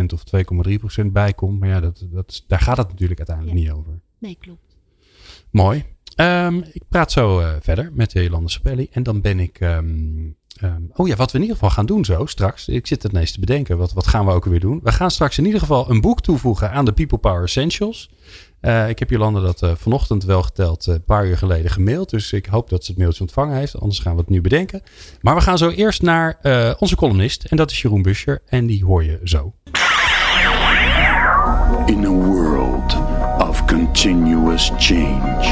2% 0.00 0.12
of 0.12 0.22
2,3% 1.02 1.06
bij 1.12 1.32
komt. 1.32 1.60
Maar 1.60 1.68
ja, 1.68 1.80
dat, 1.80 2.06
dat, 2.10 2.44
daar 2.46 2.60
gaat 2.60 2.76
het 2.76 2.88
natuurlijk 2.88 3.18
uiteindelijk 3.18 3.58
Ja. 3.58 3.62
niet 3.64 3.72
over. 3.78 4.00
Nee, 4.18 4.36
klopt. 4.40 4.76
Mooi. 5.50 5.84
Ehm, 6.16 6.56
ik 6.72 6.82
praat 6.88 7.12
zo 7.12 7.40
eh, 7.40 7.52
verder 7.60 7.90
met 7.94 8.10
de 8.10 8.22
Jolande 8.22 8.50
Sapelli. 8.50 8.88
En 8.90 9.02
dan 9.02 9.20
ben 9.20 9.40
ik... 9.40 9.60
ehm, 9.60 10.30
ehm, 10.60 10.82
oh 10.94 11.08
ja, 11.08 11.16
wat 11.16 11.30
we 11.30 11.36
in 11.36 11.42
ieder 11.42 11.56
geval 11.56 11.74
gaan 11.74 11.86
doen 11.86 12.04
zo 12.04 12.26
straks. 12.26 12.68
Ik 12.68 12.86
zit 12.86 13.02
het 13.02 13.12
ineens 13.12 13.32
te 13.32 13.40
bedenken. 13.40 13.78
Wat, 13.78 13.92
wat 13.92 14.06
gaan 14.06 14.26
we 14.26 14.32
ook 14.32 14.44
weer 14.44 14.60
doen? 14.60 14.80
We 14.82 14.92
gaan 14.92 15.10
straks 15.10 15.38
in 15.38 15.44
ieder 15.44 15.60
geval 15.60 15.90
een 15.90 16.00
boek 16.00 16.20
toevoegen 16.20 16.70
aan 16.70 16.84
de 16.84 16.92
People 16.92 17.18
Power 17.18 17.42
Essentials. 17.42 18.10
Eh, 18.62 18.88
ik 18.88 18.98
heb 18.98 19.10
Jolande 19.10 19.40
dat 19.40 19.62
eh, 19.62 19.70
vanochtend 19.74 20.24
wel 20.24 20.42
geteld 20.42 20.86
eh, 20.86 20.94
een 20.94 21.04
paar 21.04 21.26
uur 21.26 21.38
geleden 21.38 21.70
gemaild. 21.70 22.10
Dus 22.10 22.32
ik 22.32 22.46
hoop 22.46 22.68
dat 22.68 22.84
ze 22.84 22.90
het 22.90 23.00
mailtje 23.00 23.20
ontvangen 23.20 23.56
heeft. 23.56 23.80
Anders 23.80 23.98
gaan 23.98 24.14
we 24.14 24.20
het 24.20 24.28
nu 24.28 24.40
bedenken. 24.40 24.82
Maar 25.20 25.34
we 25.34 25.40
gaan 25.40 25.58
zo 25.58 25.70
eerst 25.70 26.02
naar 26.02 26.38
onze 26.78 26.96
columnist. 26.96 27.44
En 27.44 27.56
dat 27.56 27.70
is 27.70 27.82
Jeroen 27.82 28.02
Buscher. 28.02 28.42
En 28.46 28.66
die 28.66 28.84
hoor 28.84 29.04
je 29.04 29.20
zo. 29.24 29.52
In 31.86 32.04
a 32.04 32.10
world 32.10 32.96
of 33.38 33.64
continuous 33.64 34.70
change, 34.76 35.42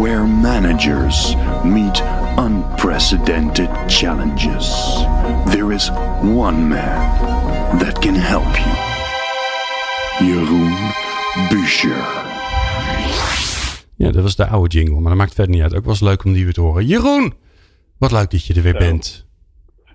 where 0.00 0.24
managers 0.24 1.34
meet 1.64 2.02
unprecedented 2.38 3.68
challenges, 3.86 4.66
there 5.50 5.74
is 5.74 5.90
one 6.22 6.68
man 6.68 7.18
that 7.78 7.98
can 7.98 8.14
help 8.14 8.56
you. 8.56 8.76
Jeroen 10.30 10.74
Buescher. 11.48 12.20
Ja, 13.96 14.10
dat 14.10 14.22
was 14.22 14.36
de 14.36 14.46
oude 14.46 14.78
jingle. 14.78 14.94
Maar 15.00 15.08
dat 15.08 15.18
maakt 15.18 15.34
verder 15.34 15.54
niet 15.54 15.62
uit. 15.62 15.74
Ook 15.74 15.84
was 15.84 16.00
leuk 16.00 16.24
om 16.24 16.32
die 16.32 16.44
weer 16.44 16.52
te 16.52 16.60
horen. 16.60 16.86
Jeroen! 16.86 17.34
Wat 17.98 18.12
leuk 18.12 18.30
dat 18.30 18.46
je 18.46 18.54
er 18.54 18.62
weer 18.62 18.72
Zo. 18.72 18.78
bent. 18.78 19.26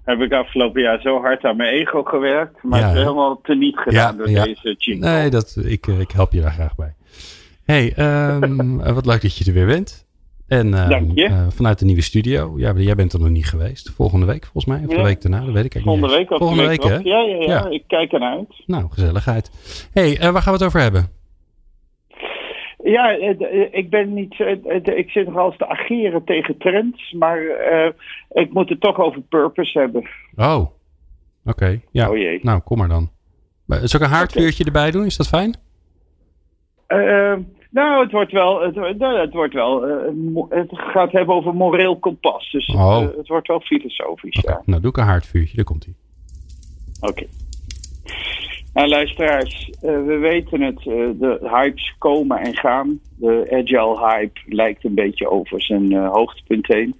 heb 0.04 0.20
ik 0.20 0.32
afgelopen 0.32 0.82
jaar 0.82 1.02
zo 1.02 1.22
hard 1.22 1.44
aan 1.44 1.58
mijn 1.58 1.74
ego 1.74 2.04
gewerkt. 2.04 2.64
Maar 2.64 2.80
Ja, 2.80 2.88
het 2.88 2.96
is 2.96 3.02
helemaal 3.02 3.40
teniet 3.44 3.78
gedaan 3.78 4.12
Ja, 4.12 4.18
door 4.18 4.30
ja. 4.30 4.44
deze 4.44 4.76
jingle. 4.78 5.10
Nee, 5.10 5.30
dat, 5.30 5.58
ik, 5.64 5.88
eh, 5.88 6.00
ik 6.00 6.12
help 6.12 6.32
je 6.32 6.42
daar 6.42 6.52
graag 6.52 6.76
bij. 6.76 6.96
hey, 7.64 7.94
ehm, 7.96 8.80
eh, 8.80 8.94
wat 9.00 9.06
leuk 9.06 9.22
dat 9.22 9.38
je 9.38 9.46
er 9.46 9.54
weer 9.54 9.66
bent. 9.66 10.06
En 10.48 10.72
Dank 10.72 11.12
je. 11.14 11.26
eh, 11.26 11.48
vanuit 11.50 11.80
de 11.80 11.86
nieuwe 11.86 12.02
studio. 12.02 12.54
Ja, 12.58 12.74
jij 12.76 12.96
bent 12.96 13.14
er 13.14 13.20
nog 13.20 13.30
niet 13.30 13.46
geweest. 13.46 13.90
Volgende 13.96 14.26
week 14.26 14.44
volgens 14.44 14.66
mij. 14.66 14.78
Of 14.88 14.96
de 14.96 15.02
week 15.04 15.22
daarna, 15.22 15.46
dat 15.46 15.54
weet 15.54 15.66
ik 15.66 15.74
eigenlijk 15.76 15.84
Volgende 15.84 16.08
niet 16.08 16.18
week 16.18 16.30
eens. 16.30 16.30
of 16.30 16.38
de 16.40 16.44
Volgende 16.46 16.68
week 16.70 16.82
week, 16.84 17.04
hè? 17.04 17.10
Ja, 17.10 17.22
ja, 17.22 17.36
ja, 17.36 17.64
Ja. 17.66 17.70
ik 17.70 17.84
kijk 17.88 18.12
ernaar. 18.12 18.40
Nou, 18.66 18.86
gezelligheid. 18.90 19.52
hey, 19.94 20.18
eh, 20.20 20.32
waar 20.32 20.42
gaan 20.42 20.54
we 20.54 20.60
het 20.60 20.68
over 20.68 20.80
hebben? 20.80 21.08
Ja, 22.84 23.10
ik 23.72 23.90
ben 23.90 24.14
niet. 24.14 24.34
Ik 24.84 25.10
zit 25.10 25.28
nog 25.28 25.46
eens 25.46 25.58
te 25.58 25.68
ageren 25.68 26.24
tegen 26.24 26.58
trends, 26.58 27.12
maar 27.12 27.40
ik 28.32 28.54
moet 28.54 28.70
het 28.70 28.82
toch 28.82 29.00
over 29.00 29.22
purpose 29.22 29.80
hebben. 29.80 30.08
Oh, 30.36 30.66
oké. 31.46 31.82
Ja, 31.92 32.10
Oh 32.10 32.18
jee. 32.18 32.40
nou, 32.44 32.60
kom 32.60 32.78
maar 32.78 32.88
dan. 32.88 33.10
Zal 33.68 34.00
ik 34.00 34.06
een 34.06 34.14
haardvuurtje 34.14 34.64
erbij 34.66 34.92
doen? 34.92 35.06
Is 35.06 35.18
dat 35.18 35.28
fijn? 35.28 35.56
Eh, 36.88 37.34
nou, 37.82 38.04
het 38.04 38.12
wordt 38.12 38.32
wel. 38.32 38.62
Het, 38.62 38.76
wordt- 38.76 38.98
nou, 38.98 39.20
het 39.20 39.34
wordt 39.34 39.54
wel. 39.54 39.86
eh, 39.88 39.94
het 40.50 40.70
gaat 40.72 41.12
hebben 41.12 41.36
over 41.36 41.54
moreel 41.56 42.00
kompas. 42.00 42.52
Dus 42.52 42.68
Oh. 42.76 43.02
eh, 43.02 43.18
het 43.18 43.28
wordt 43.28 43.48
wel 43.48 43.60
filosofisch. 43.60 44.40
Ja. 44.42 44.62
Nou, 44.66 44.82
doe 44.82 44.90
ik 44.90 44.98
een 44.98 45.04
haardvuurtje. 45.04 45.56
Daar 45.56 45.66
komt 45.66 45.86
hij. 45.86 45.94
Oké. 47.10 47.26
Nou, 48.74 48.88
luisteraars, 48.90 49.70
eh, 49.82 50.06
we 50.06 50.18
weten 50.18 50.62
het. 50.62 50.80
de 50.84 51.38
hypes 51.42 51.96
komen 51.98 52.38
en 52.40 52.56
gaan. 52.58 53.00
De 53.16 53.48
agile 53.52 54.00
hype 54.08 54.40
lijkt 54.46 54.84
een 54.86 54.96
beetje 54.96 55.30
over 55.30 55.62
zijn 55.62 55.94
hoogtepunt 55.94 56.68
heen. 56.68 56.96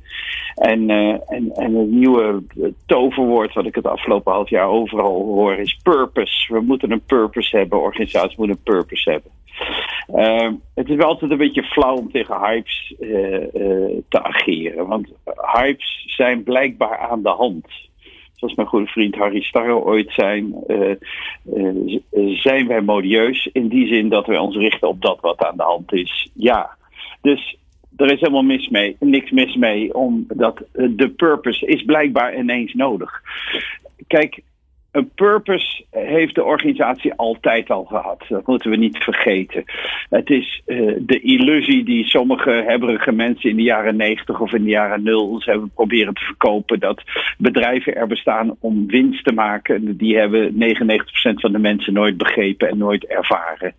En, 0.56 0.90
en, 0.90 1.52
en 1.56 1.76
het 1.76 1.88
nieuwe 1.90 2.44
toverwoord 2.86 3.54
wat 3.54 3.66
ik 3.66 3.76
het 3.76 3.88
afgelopen 3.88 4.32
half 4.34 4.50
jaar 4.50 4.68
overal 4.68 5.24
hoor 5.26 5.56
is 5.58 5.80
purpose. 5.84 6.54
We 6.54 6.62
moeten 6.62 6.92
een 6.92 7.02
purpose 7.06 7.58
hebben. 7.58 7.82
Organisaties 7.82 8.38
moeten 8.38 8.56
een 8.56 8.64
purpose 8.74 9.12
hebben. 9.12 9.32
Eh, 10.08 10.52
het 10.76 10.90
is 10.90 10.96
wel 10.96 11.08
altijd 11.08 11.32
een 11.32 11.38
beetje 11.38 11.64
flauw 11.64 11.96
om 11.96 12.12
tegen 12.12 12.40
hypes 12.40 12.96
eh, 13.00 13.44
eh, 13.44 13.98
te 14.10 14.24
ageren. 14.24 14.88
Want 14.88 15.08
hypes 15.54 16.04
zijn 16.08 16.44
blijkbaar 16.44 16.98
aan 16.98 17.24
de 17.24 17.30
hand 17.30 17.66
zoals 18.38 18.56
mijn 18.56 18.68
goede 18.68 18.88
vriend 18.88 19.16
Harry 19.16 19.42
Starro 19.42 19.80
ooit 19.80 20.12
zei, 20.12 20.54
eh, 20.68 20.96
zijn 22.36 22.68
wij 22.68 22.82
modieus 22.82 23.50
in 23.54 23.68
die 23.68 23.88
zin 23.88 24.10
dat 24.10 24.26
wij 24.26 24.38
ons 24.38 24.56
richten 24.56 24.88
op 24.88 25.02
dat 25.02 25.20
wat 25.22 25.44
aan 25.44 25.58
de 25.58 25.64
hand 25.64 25.94
is. 25.94 26.30
Ja, 26.34 26.78
dus 27.22 27.58
er 27.96 28.12
is 28.12 28.20
helemaal 28.20 28.58
mee, 28.70 28.96
niks 29.00 29.32
mis 29.32 29.56
mee, 29.56 29.94
omdat 29.94 30.64
de 30.72 31.10
purpose 31.10 31.66
is 31.66 31.84
blijkbaar 31.84 32.38
ineens 32.38 32.74
nodig. 32.74 33.22
Kijk, 34.08 34.42
een 34.98 35.12
purpose 35.16 35.86
heeft 35.92 36.36
de 36.36 36.44
organisatie 36.44 37.14
altijd 37.14 37.70
al 37.70 37.84
gehad. 37.84 38.24
Dat 38.30 38.48
moeten 38.48 38.70
we 38.70 38.76
niet 38.76 38.98
vergeten. 38.98 39.64
Het 40.10 40.30
is 40.30 40.62
eh, 40.66 40.94
de 41.00 41.20
illusie 41.20 41.84
die 41.86 42.06
sommige 42.06 42.64
hebberige 42.68 43.12
mensen 43.12 43.50
in 43.50 43.56
de 43.56 43.62
jaren 43.62 43.96
90 43.96 44.40
of 44.40 44.54
in 44.54 44.64
de 44.64 44.70
jaren 44.70 45.04
0 45.04 45.42
hebben 45.46 45.72
proberen 45.74 46.14
te 46.14 46.24
verkopen. 46.24 46.80
Dat 46.80 47.02
bedrijven 47.38 47.96
er 47.96 48.08
bestaan 48.08 48.56
om 48.60 48.88
winst 48.88 49.24
te 49.24 49.34
maken. 49.34 49.98
Die 49.98 50.18
hebben 50.18 50.54
99% 50.54 50.56
van 51.34 51.52
de 51.52 51.60
mensen 51.60 51.94
nooit 51.94 52.18
begrepen 52.18 52.70
en 52.70 52.78
nooit 52.78 53.06
ervaren. 53.06 53.74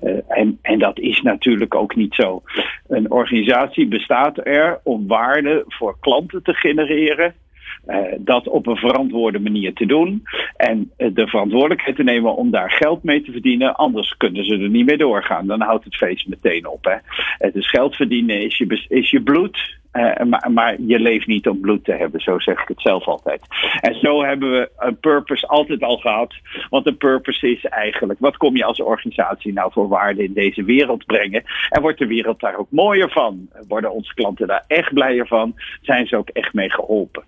Eh, 0.00 0.12
en, 0.28 0.58
en 0.62 0.78
dat 0.78 0.98
is 0.98 1.22
natuurlijk 1.22 1.74
ook 1.74 1.96
niet 1.96 2.14
zo. 2.14 2.42
Een 2.88 3.10
organisatie 3.10 3.86
bestaat 3.86 4.46
er 4.46 4.80
om 4.82 5.06
waarde 5.06 5.64
voor 5.68 5.96
klanten 6.00 6.42
te 6.42 6.54
genereren. 6.54 7.34
Eh, 7.86 7.98
dat 8.18 8.48
op 8.48 8.66
een 8.66 8.76
verantwoorde 8.76 9.38
manier 9.40 9.72
te 9.74 9.86
doen. 9.86 10.22
En 10.56 10.90
eh, 10.96 11.08
de 11.14 11.26
verantwoordelijkheid 11.26 11.96
te 11.96 12.02
nemen 12.02 12.36
om 12.36 12.50
daar 12.50 12.70
geld 12.70 13.02
mee 13.02 13.22
te 13.22 13.32
verdienen. 13.32 13.74
Anders 13.74 14.16
kunnen 14.16 14.44
ze 14.44 14.52
er 14.52 14.68
niet 14.68 14.86
mee 14.86 14.96
doorgaan. 14.96 15.46
Dan 15.46 15.60
houdt 15.60 15.84
het 15.84 15.96
feest 15.96 16.28
meteen 16.28 16.66
op. 16.66 16.84
Hè. 16.84 16.94
Het 17.38 17.54
is 17.54 17.70
geld 17.70 17.96
verdienen 17.96 18.42
is 18.42 18.58
je, 18.58 18.84
is 18.88 19.10
je 19.10 19.22
bloed. 19.22 19.78
eh, 19.92 20.26
maar, 20.26 20.50
maar 20.52 20.76
je 20.86 21.00
leeft 21.00 21.26
niet 21.26 21.48
om 21.48 21.60
bloed 21.60 21.84
te 21.84 21.92
hebben. 21.92 22.20
Zo 22.20 22.38
zeg 22.38 22.62
ik 22.62 22.68
het 22.68 22.80
zelf 22.80 23.06
altijd. 23.06 23.40
En 23.80 23.94
zo 23.94 24.24
hebben 24.24 24.50
we 24.50 24.70
een 24.76 24.98
purpose 24.98 25.46
altijd 25.46 25.82
al 25.82 25.96
gehad. 25.96 26.34
Want 26.70 26.86
een 26.86 26.96
purpose 26.96 27.50
is 27.50 27.64
eigenlijk. 27.64 28.20
Wat 28.20 28.36
kom 28.36 28.56
je 28.56 28.64
als 28.64 28.80
organisatie 28.80 29.52
nou 29.52 29.72
voor 29.72 29.88
waarde 29.88 30.24
in 30.24 30.32
deze 30.32 30.64
wereld 30.64 31.06
brengen? 31.06 31.44
En 31.68 31.82
wordt 31.82 31.98
de 31.98 32.06
wereld 32.06 32.40
daar 32.40 32.56
ook 32.56 32.70
mooier 32.70 33.10
van? 33.10 33.48
Worden 33.68 33.92
onze 33.92 34.14
klanten 34.14 34.46
daar 34.46 34.64
echt 34.66 34.94
blijer 34.94 35.26
van? 35.26 35.54
Zijn 35.82 36.06
ze 36.06 36.16
ook 36.16 36.28
echt 36.28 36.52
mee 36.52 36.70
geholpen? 36.70 37.24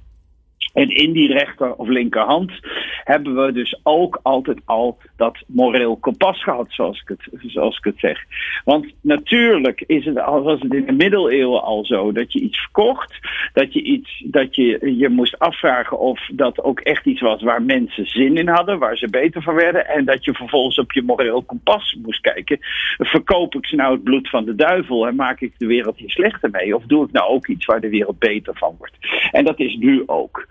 En 0.76 0.88
in 0.88 1.12
die 1.12 1.32
rechter 1.32 1.74
of 1.74 1.88
linkerhand 1.88 2.52
hebben 3.04 3.44
we 3.44 3.52
dus 3.52 3.80
ook 3.82 4.20
altijd 4.22 4.60
al 4.64 4.98
dat 5.16 5.38
moreel 5.46 5.96
kompas 5.96 6.42
gehad, 6.42 6.66
zoals 6.68 7.00
ik 7.00 7.08
het, 7.08 7.50
zoals 7.50 7.76
ik 7.76 7.84
het 7.84 7.98
zeg. 7.98 8.24
Want 8.64 8.86
natuurlijk 9.00 9.84
is 9.86 10.04
het, 10.04 10.14
was 10.14 10.60
het 10.60 10.74
in 10.74 10.86
de 10.86 10.92
middeleeuwen 10.92 11.62
al 11.62 11.84
zo 11.84 12.12
dat 12.12 12.32
je 12.32 12.40
iets 12.40 12.58
verkocht, 12.58 13.18
dat 13.52 13.72
je 13.72 13.82
iets, 13.82 14.22
dat 14.26 14.54
je 14.54 14.96
je 14.96 15.08
moest 15.08 15.38
afvragen 15.38 15.98
of 15.98 16.20
dat 16.32 16.62
ook 16.62 16.80
echt 16.80 17.06
iets 17.06 17.20
was 17.20 17.42
waar 17.42 17.62
mensen 17.62 18.06
zin 18.06 18.36
in 18.36 18.48
hadden, 18.48 18.78
waar 18.78 18.96
ze 18.96 19.10
beter 19.10 19.42
van 19.42 19.54
werden, 19.54 19.88
en 19.88 20.04
dat 20.04 20.24
je 20.24 20.34
vervolgens 20.34 20.78
op 20.78 20.92
je 20.92 21.02
moreel 21.02 21.42
kompas 21.42 21.96
moest 22.02 22.20
kijken. 22.20 22.58
Verkoop 22.98 23.54
ik 23.54 23.66
ze 23.66 23.76
nou 23.76 23.92
het 23.92 24.04
bloed 24.04 24.28
van 24.28 24.44
de 24.44 24.54
duivel 24.54 25.06
en 25.06 25.14
maak 25.14 25.40
ik 25.40 25.52
de 25.58 25.66
wereld 25.66 25.98
hier 25.98 26.10
slechter 26.10 26.50
mee? 26.50 26.74
Of 26.76 26.84
doe 26.84 27.04
ik 27.04 27.12
nou 27.12 27.28
ook 27.28 27.46
iets 27.46 27.64
waar 27.64 27.80
de 27.80 27.88
wereld 27.88 28.18
beter 28.18 28.54
van 28.56 28.74
wordt? 28.78 28.96
En 29.30 29.44
dat 29.44 29.60
is 29.60 29.76
nu 29.76 30.02
ook. 30.06 30.46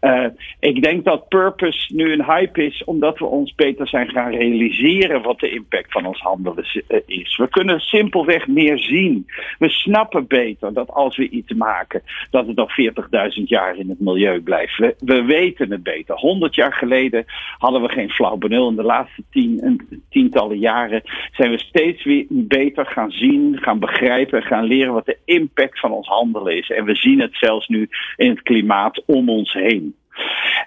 Uh, 0.00 0.26
ik 0.60 0.82
denk 0.82 1.04
dat 1.04 1.28
purpose 1.28 1.94
nu 1.94 2.12
een 2.12 2.24
hype 2.24 2.64
is 2.64 2.84
omdat 2.84 3.18
we 3.18 3.24
ons 3.24 3.54
beter 3.54 3.88
zijn 3.88 4.08
gaan 4.08 4.30
realiseren 4.30 5.22
wat 5.22 5.40
de 5.40 5.50
impact 5.50 5.92
van 5.92 6.06
ons 6.06 6.20
handelen 6.20 6.64
is. 7.06 7.36
We 7.36 7.48
kunnen 7.48 7.80
simpelweg 7.80 8.46
meer 8.46 8.78
zien. 8.78 9.26
We 9.58 9.68
snappen 9.68 10.26
beter 10.26 10.72
dat 10.72 10.90
als 10.90 11.16
we 11.16 11.28
iets 11.28 11.52
maken, 11.52 12.02
dat 12.30 12.46
het 12.46 12.56
nog 12.56 12.70
40.000 12.80 13.42
jaar 13.44 13.76
in 13.76 13.88
het 13.88 14.00
milieu 14.00 14.40
blijft. 14.40 14.76
We, 14.76 14.94
we 14.98 15.22
weten 15.22 15.70
het 15.70 15.82
beter. 15.82 16.16
100 16.16 16.54
jaar 16.54 16.72
geleden 16.72 17.24
hadden 17.58 17.82
we 17.82 17.88
geen 17.88 18.10
flauw 18.10 18.36
benul. 18.36 18.68
In 18.68 18.76
de 18.76 18.82
laatste 18.82 19.22
tien, 19.30 19.80
tientallen 20.10 20.58
jaren 20.58 21.02
zijn 21.32 21.50
we 21.50 21.58
steeds 21.58 22.04
weer 22.04 22.26
beter 22.28 22.86
gaan 22.86 23.10
zien, 23.10 23.58
gaan 23.60 23.78
begrijpen, 23.78 24.42
gaan 24.42 24.64
leren 24.64 24.92
wat 24.92 25.06
de 25.06 25.18
impact 25.24 25.80
van 25.80 25.92
ons 25.92 26.08
handelen 26.08 26.56
is. 26.56 26.70
En 26.70 26.84
we 26.84 26.94
zien 26.94 27.20
het 27.20 27.36
zelfs 27.36 27.68
nu 27.68 27.88
in 28.16 28.30
het 28.30 28.42
klimaat 28.42 29.02
om 29.06 29.28
ons 29.28 29.53
heen. 29.54 29.94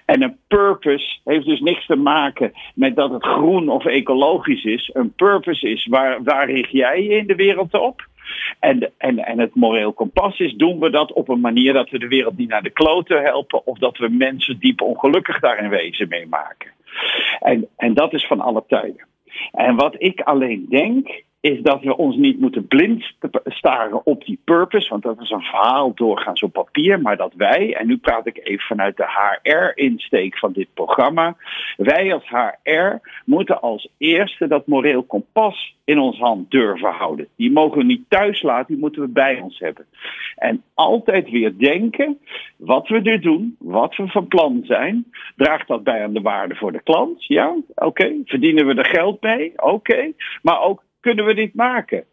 En 0.04 0.22
een 0.22 0.36
purpose 0.48 1.18
heeft 1.24 1.46
dus 1.46 1.60
niks 1.60 1.86
te 1.86 1.96
maken 1.96 2.52
met 2.74 2.96
dat 2.96 3.10
het 3.10 3.24
groen 3.24 3.68
of 3.68 3.84
ecologisch 3.84 4.64
is. 4.64 4.90
Een 4.92 5.12
purpose 5.12 5.70
is 5.70 5.86
waar, 5.86 6.22
waar 6.22 6.50
richt 6.50 6.70
jij 6.70 7.02
je 7.02 7.16
in 7.16 7.26
de 7.26 7.34
wereld 7.34 7.74
op? 7.74 8.06
En, 8.58 8.92
en, 8.98 9.18
en 9.18 9.38
het 9.38 9.54
moreel 9.54 9.92
kompas 9.92 10.38
is, 10.38 10.54
doen 10.54 10.78
we 10.80 10.90
dat 10.90 11.12
op 11.12 11.28
een 11.28 11.40
manier 11.40 11.72
dat 11.72 11.90
we 11.90 11.98
de 11.98 12.08
wereld 12.08 12.36
niet 12.36 12.48
naar 12.48 12.62
de 12.62 12.70
kloten 12.70 13.22
helpen 13.22 13.66
of 13.66 13.78
dat 13.78 13.98
we 13.98 14.08
mensen 14.08 14.58
diep 14.58 14.80
ongelukkig 14.80 15.40
daarin 15.40 15.68
wezen 15.68 16.08
meemaken. 16.08 16.70
En, 17.40 17.68
en 17.76 17.94
dat 17.94 18.12
is 18.12 18.26
van 18.26 18.40
alle 18.40 18.64
tijden. 18.68 19.06
En 19.52 19.76
wat 19.76 19.94
ik 19.98 20.20
alleen 20.20 20.66
denk, 20.68 21.22
is 21.40 21.60
dat 21.62 21.82
we 21.82 21.96
ons 21.96 22.16
niet 22.16 22.40
moeten 22.40 22.66
blind 22.66 23.12
staren 23.44 24.06
op 24.06 24.24
die 24.24 24.40
purpose, 24.44 24.88
want 24.88 25.02
dat 25.02 25.20
is 25.20 25.30
een 25.30 25.42
verhaal 25.42 25.94
doorgaans 25.94 26.42
op 26.42 26.52
papier, 26.52 27.00
maar 27.00 27.16
dat 27.16 27.34
wij, 27.36 27.74
en 27.74 27.86
nu 27.86 27.96
praat 27.96 28.26
ik 28.26 28.40
even 28.42 28.66
vanuit 28.66 28.96
de 28.96 29.06
HR-insteek 29.42 30.38
van 30.38 30.52
dit 30.52 30.68
programma, 30.74 31.36
wij 31.76 32.14
als 32.14 32.28
HR 32.28 32.96
moeten 33.24 33.60
als 33.60 33.88
eerste 33.98 34.46
dat 34.46 34.66
moreel 34.66 35.02
kompas 35.02 35.76
in 35.84 35.98
ons 35.98 36.18
hand 36.18 36.50
durven 36.50 36.92
houden. 36.92 37.28
Die 37.36 37.52
mogen 37.52 37.78
we 37.78 37.84
niet 37.84 38.04
thuis 38.08 38.42
laten, 38.42 38.66
die 38.66 38.78
moeten 38.78 39.00
we 39.00 39.08
bij 39.08 39.40
ons 39.40 39.58
hebben. 39.58 39.86
En 40.36 40.62
altijd 40.74 41.30
weer 41.30 41.58
denken, 41.58 42.18
wat 42.56 42.88
we 42.88 43.00
nu 43.00 43.18
doen, 43.18 43.56
wat 43.58 43.96
we 43.96 44.06
van 44.06 44.28
plan 44.28 44.60
zijn, 44.64 45.06
draagt 45.36 45.68
dat 45.68 45.84
bij 45.84 46.02
aan 46.02 46.12
de 46.12 46.20
waarde 46.20 46.54
voor 46.54 46.72
de 46.72 46.82
klant? 46.82 47.26
Ja, 47.26 47.56
oké. 47.74 48.16
Verdienen 48.24 48.66
we 48.66 48.74
er 48.74 48.84
geld 48.84 49.22
mee? 49.22 49.52
Oké. 49.56 50.12
Maar 50.42 50.60
ook 50.60 50.82
kunnen 51.00 51.24
we 51.24 51.34
dit 51.34 51.54
maken? 51.54 52.04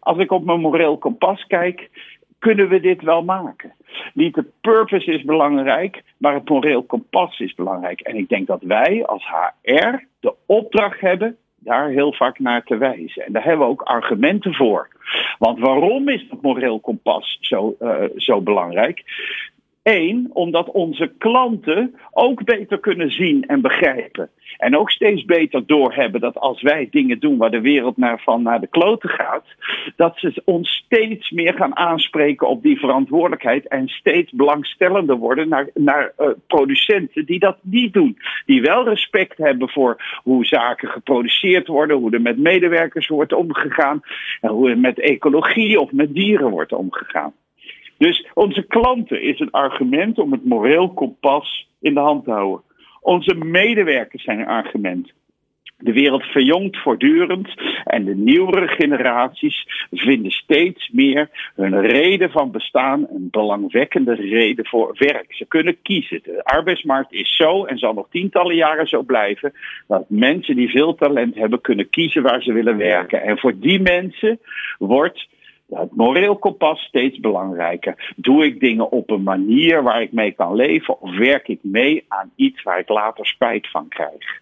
Als 0.00 0.18
ik 0.18 0.30
op 0.30 0.44
mijn 0.44 0.60
moreel 0.60 0.98
kompas 0.98 1.46
kijk, 1.46 1.90
kunnen 2.38 2.68
we 2.68 2.80
dit 2.80 3.02
wel 3.02 3.24
maken? 3.24 3.72
Niet 4.14 4.34
de 4.34 4.50
purpose 4.60 5.12
is 5.12 5.22
belangrijk, 5.22 6.02
maar 6.16 6.34
het 6.34 6.48
moreel 6.48 6.82
kompas 6.82 7.40
is 7.40 7.54
belangrijk. 7.54 8.00
En 8.00 8.16
ik 8.16 8.28
denk 8.28 8.46
dat 8.46 8.62
wij 8.62 9.06
als 9.06 9.28
HR 9.28 10.04
de 10.20 10.34
opdracht 10.46 11.00
hebben 11.00 11.36
daar 11.58 11.88
heel 11.88 12.12
vaak 12.12 12.38
naar 12.38 12.64
te 12.64 12.76
wijzen. 12.76 13.26
En 13.26 13.32
daar 13.32 13.44
hebben 13.44 13.66
we 13.66 13.72
ook 13.72 13.82
argumenten 13.82 14.54
voor. 14.54 14.88
Want 15.38 15.58
waarom 15.58 16.08
is 16.08 16.26
het 16.30 16.42
moreel 16.42 16.80
kompas 16.80 17.38
zo, 17.40 17.76
uh, 17.80 17.94
zo 18.16 18.40
belangrijk? 18.40 19.02
Eén, 19.82 20.30
omdat 20.32 20.70
onze 20.70 21.12
klanten 21.18 21.94
ook 22.10 22.44
beter 22.44 22.78
kunnen 22.78 23.10
zien 23.10 23.46
en 23.46 23.60
begrijpen. 23.60 24.30
En 24.58 24.76
ook 24.76 24.90
steeds 24.90 25.24
beter 25.24 25.66
doorhebben 25.66 26.20
dat 26.20 26.38
als 26.38 26.62
wij 26.62 26.88
dingen 26.90 27.18
doen 27.18 27.36
waar 27.36 27.50
de 27.50 27.60
wereld 27.60 27.96
naar, 27.96 28.20
van 28.20 28.42
naar 28.42 28.60
de 28.60 28.66
kloten 28.66 29.08
gaat, 29.08 29.44
dat 29.96 30.18
ze 30.18 30.42
ons 30.44 30.70
steeds 30.70 31.30
meer 31.30 31.54
gaan 31.54 31.76
aanspreken 31.76 32.48
op 32.48 32.62
die 32.62 32.78
verantwoordelijkheid 32.78 33.68
en 33.68 33.88
steeds 33.88 34.32
belangstellender 34.32 35.16
worden 35.16 35.48
naar, 35.48 35.68
naar 35.74 36.12
uh, 36.18 36.28
producenten 36.46 37.26
die 37.26 37.38
dat 37.38 37.58
niet 37.60 37.92
doen. 37.92 38.18
Die 38.46 38.62
wel 38.62 38.88
respect 38.88 39.38
hebben 39.38 39.68
voor 39.68 40.20
hoe 40.22 40.44
zaken 40.44 40.88
geproduceerd 40.88 41.66
worden, 41.66 41.96
hoe 41.96 42.10
er 42.10 42.22
met 42.22 42.38
medewerkers 42.38 43.08
wordt 43.08 43.32
omgegaan 43.32 44.00
en 44.40 44.50
hoe 44.50 44.70
er 44.70 44.78
met 44.78 45.00
ecologie 45.00 45.80
of 45.80 45.92
met 45.92 46.14
dieren 46.14 46.50
wordt 46.50 46.72
omgegaan. 46.72 47.32
Dus 48.02 48.26
onze 48.34 48.62
klanten 48.62 49.22
is 49.22 49.40
een 49.40 49.50
argument 49.50 50.18
om 50.18 50.32
het 50.32 50.44
moreel 50.44 50.92
kompas 50.92 51.68
in 51.80 51.94
de 51.94 52.00
hand 52.00 52.24
te 52.24 52.30
houden. 52.30 52.64
Onze 53.00 53.34
medewerkers 53.34 54.22
zijn 54.22 54.38
een 54.38 54.46
argument. 54.46 55.12
De 55.78 55.92
wereld 55.92 56.24
verjongt 56.24 56.76
voortdurend 56.76 57.48
en 57.84 58.04
de 58.04 58.14
nieuwere 58.14 58.68
generaties 58.68 59.86
vinden 59.90 60.30
steeds 60.30 60.88
meer 60.92 61.50
hun 61.54 61.80
reden 61.80 62.30
van 62.30 62.50
bestaan 62.50 63.06
een 63.10 63.28
belangwekkende 63.30 64.14
reden 64.14 64.66
voor 64.66 64.94
werk. 64.98 65.34
Ze 65.34 65.44
kunnen 65.46 65.82
kiezen. 65.82 66.20
De 66.22 66.44
arbeidsmarkt 66.44 67.12
is 67.12 67.36
zo 67.36 67.64
en 67.64 67.78
zal 67.78 67.94
nog 67.94 68.06
tientallen 68.10 68.56
jaren 68.56 68.86
zo 68.86 69.02
blijven 69.02 69.52
dat 69.86 70.04
mensen 70.08 70.56
die 70.56 70.70
veel 70.70 70.94
talent 70.94 71.34
hebben 71.34 71.60
kunnen 71.60 71.90
kiezen 71.90 72.22
waar 72.22 72.42
ze 72.42 72.52
willen 72.52 72.76
werken. 72.76 73.22
En 73.22 73.38
voor 73.38 73.58
die 73.58 73.80
mensen 73.80 74.38
wordt 74.78 75.30
het 75.74 75.96
moreel 75.96 76.36
kompas 76.36 76.80
steeds 76.80 77.20
belangrijker. 77.20 78.12
Doe 78.16 78.44
ik 78.44 78.60
dingen 78.60 78.90
op 78.90 79.10
een 79.10 79.22
manier 79.22 79.82
waar 79.82 80.02
ik 80.02 80.12
mee 80.12 80.32
kan 80.32 80.54
leven 80.54 81.00
of 81.00 81.16
werk 81.18 81.48
ik 81.48 81.58
mee 81.62 82.04
aan 82.08 82.30
iets 82.36 82.62
waar 82.62 82.78
ik 82.78 82.88
later 82.88 83.26
spijt 83.26 83.70
van 83.70 83.88
krijg? 83.88 84.40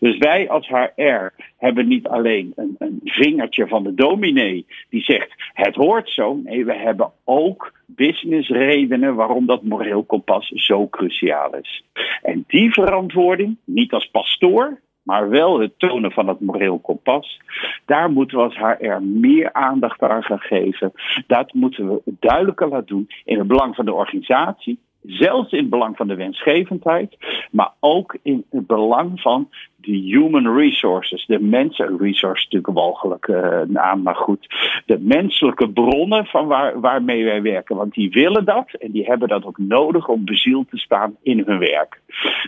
Dus 0.00 0.18
wij 0.18 0.48
als 0.48 0.68
HR 0.68 1.32
hebben 1.56 1.88
niet 1.88 2.06
alleen 2.06 2.52
een, 2.56 3.00
vingertje 3.04 3.66
van 3.66 3.82
de 3.82 3.94
dominee 3.94 4.66
die 4.88 5.02
zegt 5.02 5.32
het 5.52 5.74
hoort 5.74 6.10
zo. 6.10 6.40
Nee, 6.44 6.64
we 6.64 6.74
hebben 6.74 7.12
ook 7.24 7.72
businessredenen 7.86 9.14
waarom 9.14 9.46
dat 9.46 9.62
moreel 9.62 10.04
kompas 10.04 10.48
zo 10.48 10.88
cruciaal 10.88 11.54
is. 11.54 11.84
En 12.22 12.44
die 12.46 12.72
verantwoording, 12.72 13.56
niet 13.64 13.92
als 13.92 14.10
pastoor, 14.10 14.80
maar 15.08 15.28
wel 15.28 15.60
het 15.60 15.78
tonen 15.78 16.12
van 16.12 16.28
het 16.28 16.40
moreel 16.40 16.78
kompas. 16.78 17.40
Daar 17.84 18.10
moeten 18.10 18.36
we 18.36 18.44
als 18.44 18.58
HR 18.58 19.02
meer 19.02 19.52
aandacht 19.52 20.02
aan 20.02 20.22
gaan 20.22 20.40
geven. 20.40 20.92
Dat 21.26 21.52
moeten 21.52 21.88
we 21.88 22.00
duidelijker 22.04 22.68
laten 22.68 22.86
doen 22.86 23.08
in 23.24 23.38
het 23.38 23.46
belang 23.46 23.74
van 23.74 23.84
de 23.84 23.92
organisatie. 23.92 24.78
Zelfs 25.02 25.52
in 25.52 25.58
het 25.58 25.70
belang 25.70 25.96
van 25.96 26.08
de 26.08 26.14
wensgevendheid, 26.14 27.16
maar 27.50 27.72
ook 27.80 28.16
in 28.22 28.44
het 28.50 28.66
belang 28.66 29.20
van 29.20 29.48
de 29.80 29.96
human 29.96 30.56
resources, 30.56 31.26
de 31.26 31.40
mensen, 31.40 31.98
resource 31.98 32.44
natuurlijk 32.44 32.66
een 32.66 32.74
walgelijke 32.74 33.32
uh, 33.66 33.74
naam, 33.74 34.02
maar 34.02 34.14
goed, 34.14 34.46
de 34.86 34.98
menselijke 34.98 35.70
bronnen 35.70 36.26
van 36.26 36.46
waar, 36.46 36.80
waarmee 36.80 37.24
wij 37.24 37.42
werken. 37.42 37.76
Want 37.76 37.94
die 37.94 38.10
willen 38.10 38.44
dat 38.44 38.70
en 38.78 38.90
die 38.90 39.04
hebben 39.04 39.28
dat 39.28 39.44
ook 39.44 39.58
nodig 39.58 40.08
om 40.08 40.24
bezield 40.24 40.70
te 40.70 40.78
staan 40.78 41.16
in 41.22 41.42
hun 41.46 41.58
werk. 41.58 42.00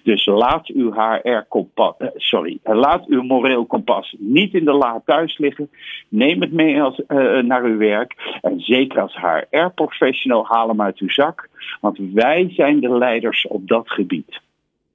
Dus 0.03 0.27
laat 0.27 0.67
uw 0.67 0.93
HR-kompas, 0.93 1.95
uh, 1.99 2.09
sorry, 2.15 2.59
laat 2.63 3.07
uw 3.07 3.23
moreel 3.23 3.67
kompas 3.67 4.15
niet 4.19 4.55
in 4.55 4.65
de 4.65 4.73
la 4.73 5.03
thuis 5.05 5.39
liggen. 5.39 5.71
Neem 6.09 6.41
het 6.41 6.53
mee 6.53 6.83
als, 6.83 7.01
uh, 7.09 7.43
naar 7.43 7.63
uw 7.63 7.79
werk. 7.79 8.39
En 8.43 8.61
zeker 8.61 9.01
als 9.01 9.17
HR-professional, 9.17 10.47
haal 10.47 10.69
hem 10.69 10.83
uit 10.83 10.99
uw 10.99 11.11
zak. 11.11 11.49
Want 11.81 11.99
wij 12.13 12.51
zijn 12.51 12.81
de 12.81 12.99
leiders 12.99 13.47
op 13.47 13.69
dat 13.69 13.91
gebied. 13.91 14.41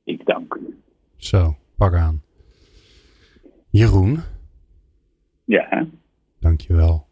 Ik 0.03 0.25
dank 0.25 0.53
u. 0.53 0.77
Zo, 1.15 1.55
pak 1.77 1.93
aan. 1.93 2.21
Jeroen. 3.69 4.19
Ja. 5.43 5.87
Dankjewel. 6.39 7.07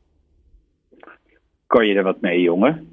Kan 1.68 1.88
je 1.88 1.96
er 1.96 2.04
wat 2.04 2.22
mee, 2.22 2.42
jongen? 2.42 2.88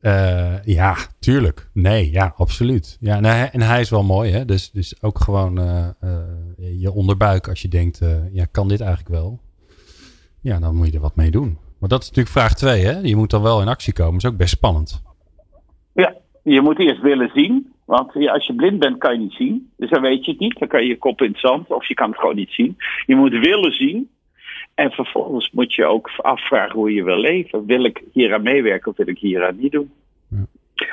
Uh, 0.00 0.62
ja, 0.64 0.96
tuurlijk. 1.18 1.68
Nee, 1.72 2.10
ja, 2.10 2.34
absoluut. 2.36 2.96
Ja, 3.00 3.16
en, 3.16 3.52
en 3.52 3.60
hij 3.60 3.80
is 3.80 3.90
wel 3.90 4.02
mooi, 4.02 4.30
hè? 4.32 4.44
Dus, 4.44 4.70
dus 4.70 5.02
ook 5.02 5.18
gewoon 5.18 5.58
uh, 5.60 5.88
uh, 6.04 6.80
je 6.80 6.92
onderbuik 6.92 7.48
als 7.48 7.62
je 7.62 7.68
denkt, 7.68 8.00
ja, 8.32 8.44
kan 8.44 8.68
dit 8.68 8.80
eigenlijk 8.80 9.10
wel? 9.10 9.40
Ja, 10.40 10.58
dan 10.58 10.76
moet 10.76 10.86
je 10.86 10.92
er 10.92 11.00
wat 11.00 11.16
mee 11.16 11.30
doen. 11.30 11.58
Maar 11.78 11.88
dat 11.88 12.02
is 12.02 12.08
natuurlijk 12.08 12.36
vraag 12.36 12.54
twee, 12.54 12.84
hè? 12.84 12.98
Je 12.98 13.16
moet 13.16 13.30
dan 13.30 13.42
wel 13.42 13.60
in 13.60 13.68
actie 13.68 13.92
komen. 13.92 14.12
Dat 14.12 14.22
is 14.22 14.30
ook 14.30 14.36
best 14.36 14.54
spannend. 14.54 15.02
Ja, 15.94 16.14
je 16.42 16.60
moet 16.60 16.78
eerst 16.78 17.00
willen 17.00 17.30
zien. 17.34 17.72
Want 17.84 18.16
als 18.28 18.46
je 18.46 18.54
blind 18.54 18.78
bent, 18.78 18.98
kan 18.98 19.12
je 19.12 19.18
niet 19.18 19.32
zien. 19.32 19.70
Dus 19.76 19.90
dan 19.90 20.02
weet 20.02 20.24
je 20.24 20.30
het 20.30 20.40
niet. 20.40 20.58
Dan 20.58 20.68
kan 20.68 20.82
je 20.82 20.88
je 20.88 20.98
kop 20.98 21.22
in 21.22 21.30
het 21.30 21.40
zand 21.40 21.70
of 21.70 21.86
je 21.86 21.94
kan 21.94 22.10
het 22.10 22.18
gewoon 22.18 22.36
niet 22.36 22.50
zien. 22.50 22.76
Je 23.06 23.16
moet 23.16 23.32
willen 23.32 23.72
zien. 23.72 24.10
En 24.74 24.90
vervolgens 24.90 25.50
moet 25.50 25.74
je 25.74 25.84
ook 25.84 26.10
afvragen 26.16 26.78
hoe 26.78 26.92
je 26.92 27.04
wil 27.04 27.18
leven. 27.18 27.66
Wil 27.66 27.84
ik 27.84 28.02
hier 28.12 28.34
aan 28.34 28.42
meewerken 28.42 28.90
of 28.90 28.96
wil 28.96 29.08
ik 29.08 29.18
hier 29.18 29.46
aan 29.46 29.56
niet 29.56 29.72
doen? 29.72 29.92
Ja. 30.28 30.46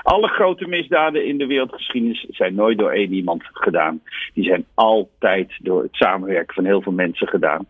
Alle 0.04 0.28
grote 0.28 0.68
misdaden 0.68 1.28
in 1.28 1.38
de 1.38 1.46
wereldgeschiedenis 1.46 2.26
zijn 2.30 2.56
nooit 2.56 2.78
door 2.78 2.92
één 2.92 3.14
iemand 3.14 3.44
gedaan. 3.44 4.02
Die 4.34 4.44
zijn 4.44 4.66
altijd 4.74 5.52
door 5.60 5.82
het 5.82 5.96
samenwerken 5.96 6.54
van 6.54 6.66
heel 6.66 6.82
veel 6.82 6.92
mensen 6.92 7.28
gedaan. 7.28 7.66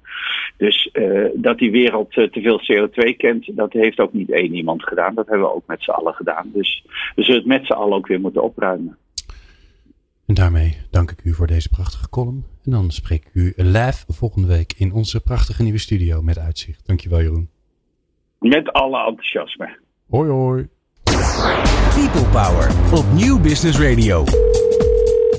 Dus 0.57 0.89
uh, 0.93 1.29
dat 1.33 1.57
die 1.57 1.71
wereld 1.71 2.17
uh, 2.17 2.29
te 2.29 2.41
veel 2.41 2.61
CO2 2.61 3.15
kent, 3.17 3.55
dat 3.55 3.73
heeft 3.73 3.99
ook 3.99 4.13
niet 4.13 4.31
één 4.31 4.53
iemand 4.53 4.83
gedaan. 4.83 5.15
Dat 5.15 5.27
hebben 5.27 5.47
we 5.47 5.53
ook 5.53 5.67
met 5.67 5.83
z'n 5.83 5.91
allen 5.91 6.13
gedaan. 6.13 6.49
Dus 6.53 6.83
we 7.15 7.23
zullen 7.23 7.39
het 7.39 7.49
met 7.49 7.65
z'n 7.65 7.73
allen 7.73 7.97
ook 7.97 8.07
weer 8.07 8.19
moeten 8.19 8.43
opruimen. 8.43 8.97
En 10.27 10.33
daarmee 10.33 10.77
dank 10.89 11.11
ik 11.11 11.23
u 11.23 11.33
voor 11.33 11.47
deze 11.47 11.69
prachtige 11.69 12.09
column. 12.09 12.45
En 12.63 12.71
dan 12.71 12.91
spreek 12.91 13.25
ik 13.25 13.33
u 13.33 13.53
live 13.55 14.05
volgende 14.07 14.47
week 14.47 14.73
in 14.77 14.93
onze 14.93 15.23
prachtige 15.23 15.63
nieuwe 15.63 15.77
studio 15.77 16.21
met 16.21 16.39
uitzicht. 16.39 16.87
Dankjewel 16.87 17.21
Jeroen. 17.21 17.49
Met 18.39 18.71
alle 18.71 19.05
enthousiasme. 19.05 19.77
Hoi 20.09 20.29
hoi. 20.29 20.67
People 21.93 22.29
Power 22.31 22.71
op 22.93 23.05
Nieuw 23.13 23.39
Business 23.39 23.79
Radio. 23.79 24.23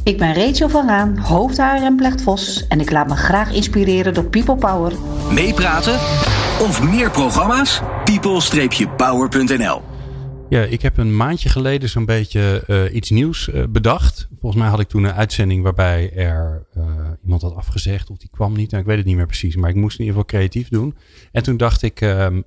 Ik 0.04 0.18
ben 0.18 0.34
Rachel 0.34 0.68
van 0.68 0.88
Raan, 0.88 1.18
hoofd 1.18 1.58
en 1.58 1.96
Plecht 1.96 2.22
Vos 2.22 2.66
en 2.68 2.80
ik 2.80 2.90
laat 2.90 3.08
me 3.08 3.16
graag 3.16 3.52
inspireren 3.52 4.14
door 4.14 4.24
People 4.24 4.56
Power. 4.56 4.92
Meepraten 5.30 5.94
of 6.60 6.82
meer 6.82 7.10
programma's? 7.10 7.80
people-power.nl 8.04 9.91
Ja, 10.52 10.62
ik 10.62 10.82
heb 10.82 10.96
een 10.96 11.16
maandje 11.16 11.48
geleden 11.48 11.88
zo'n 11.88 12.04
beetje 12.04 12.64
uh, 12.66 12.94
iets 12.94 13.10
nieuws 13.10 13.48
uh, 13.48 13.64
bedacht. 13.68 14.28
Volgens 14.40 14.62
mij 14.62 14.70
had 14.70 14.80
ik 14.80 14.88
toen 14.88 15.04
een 15.04 15.12
uitzending 15.12 15.62
waarbij 15.62 16.12
er 16.14 16.66
uh, 16.76 16.84
iemand 17.22 17.42
had 17.42 17.54
afgezegd 17.54 18.10
of 18.10 18.16
die 18.16 18.28
kwam 18.32 18.52
niet. 18.56 18.70
Nou, 18.70 18.82
ik 18.82 18.88
weet 18.88 18.98
het 18.98 19.06
niet 19.06 19.16
meer 19.16 19.26
precies, 19.26 19.56
maar 19.56 19.70
ik 19.70 19.76
moest 19.76 19.98
in 19.98 20.04
ieder 20.04 20.20
geval 20.20 20.38
creatief 20.38 20.68
doen. 20.68 20.96
En 21.32 21.42
toen 21.42 21.56
dacht 21.56 21.82
ik, 21.82 22.00
ehm, 22.00 22.40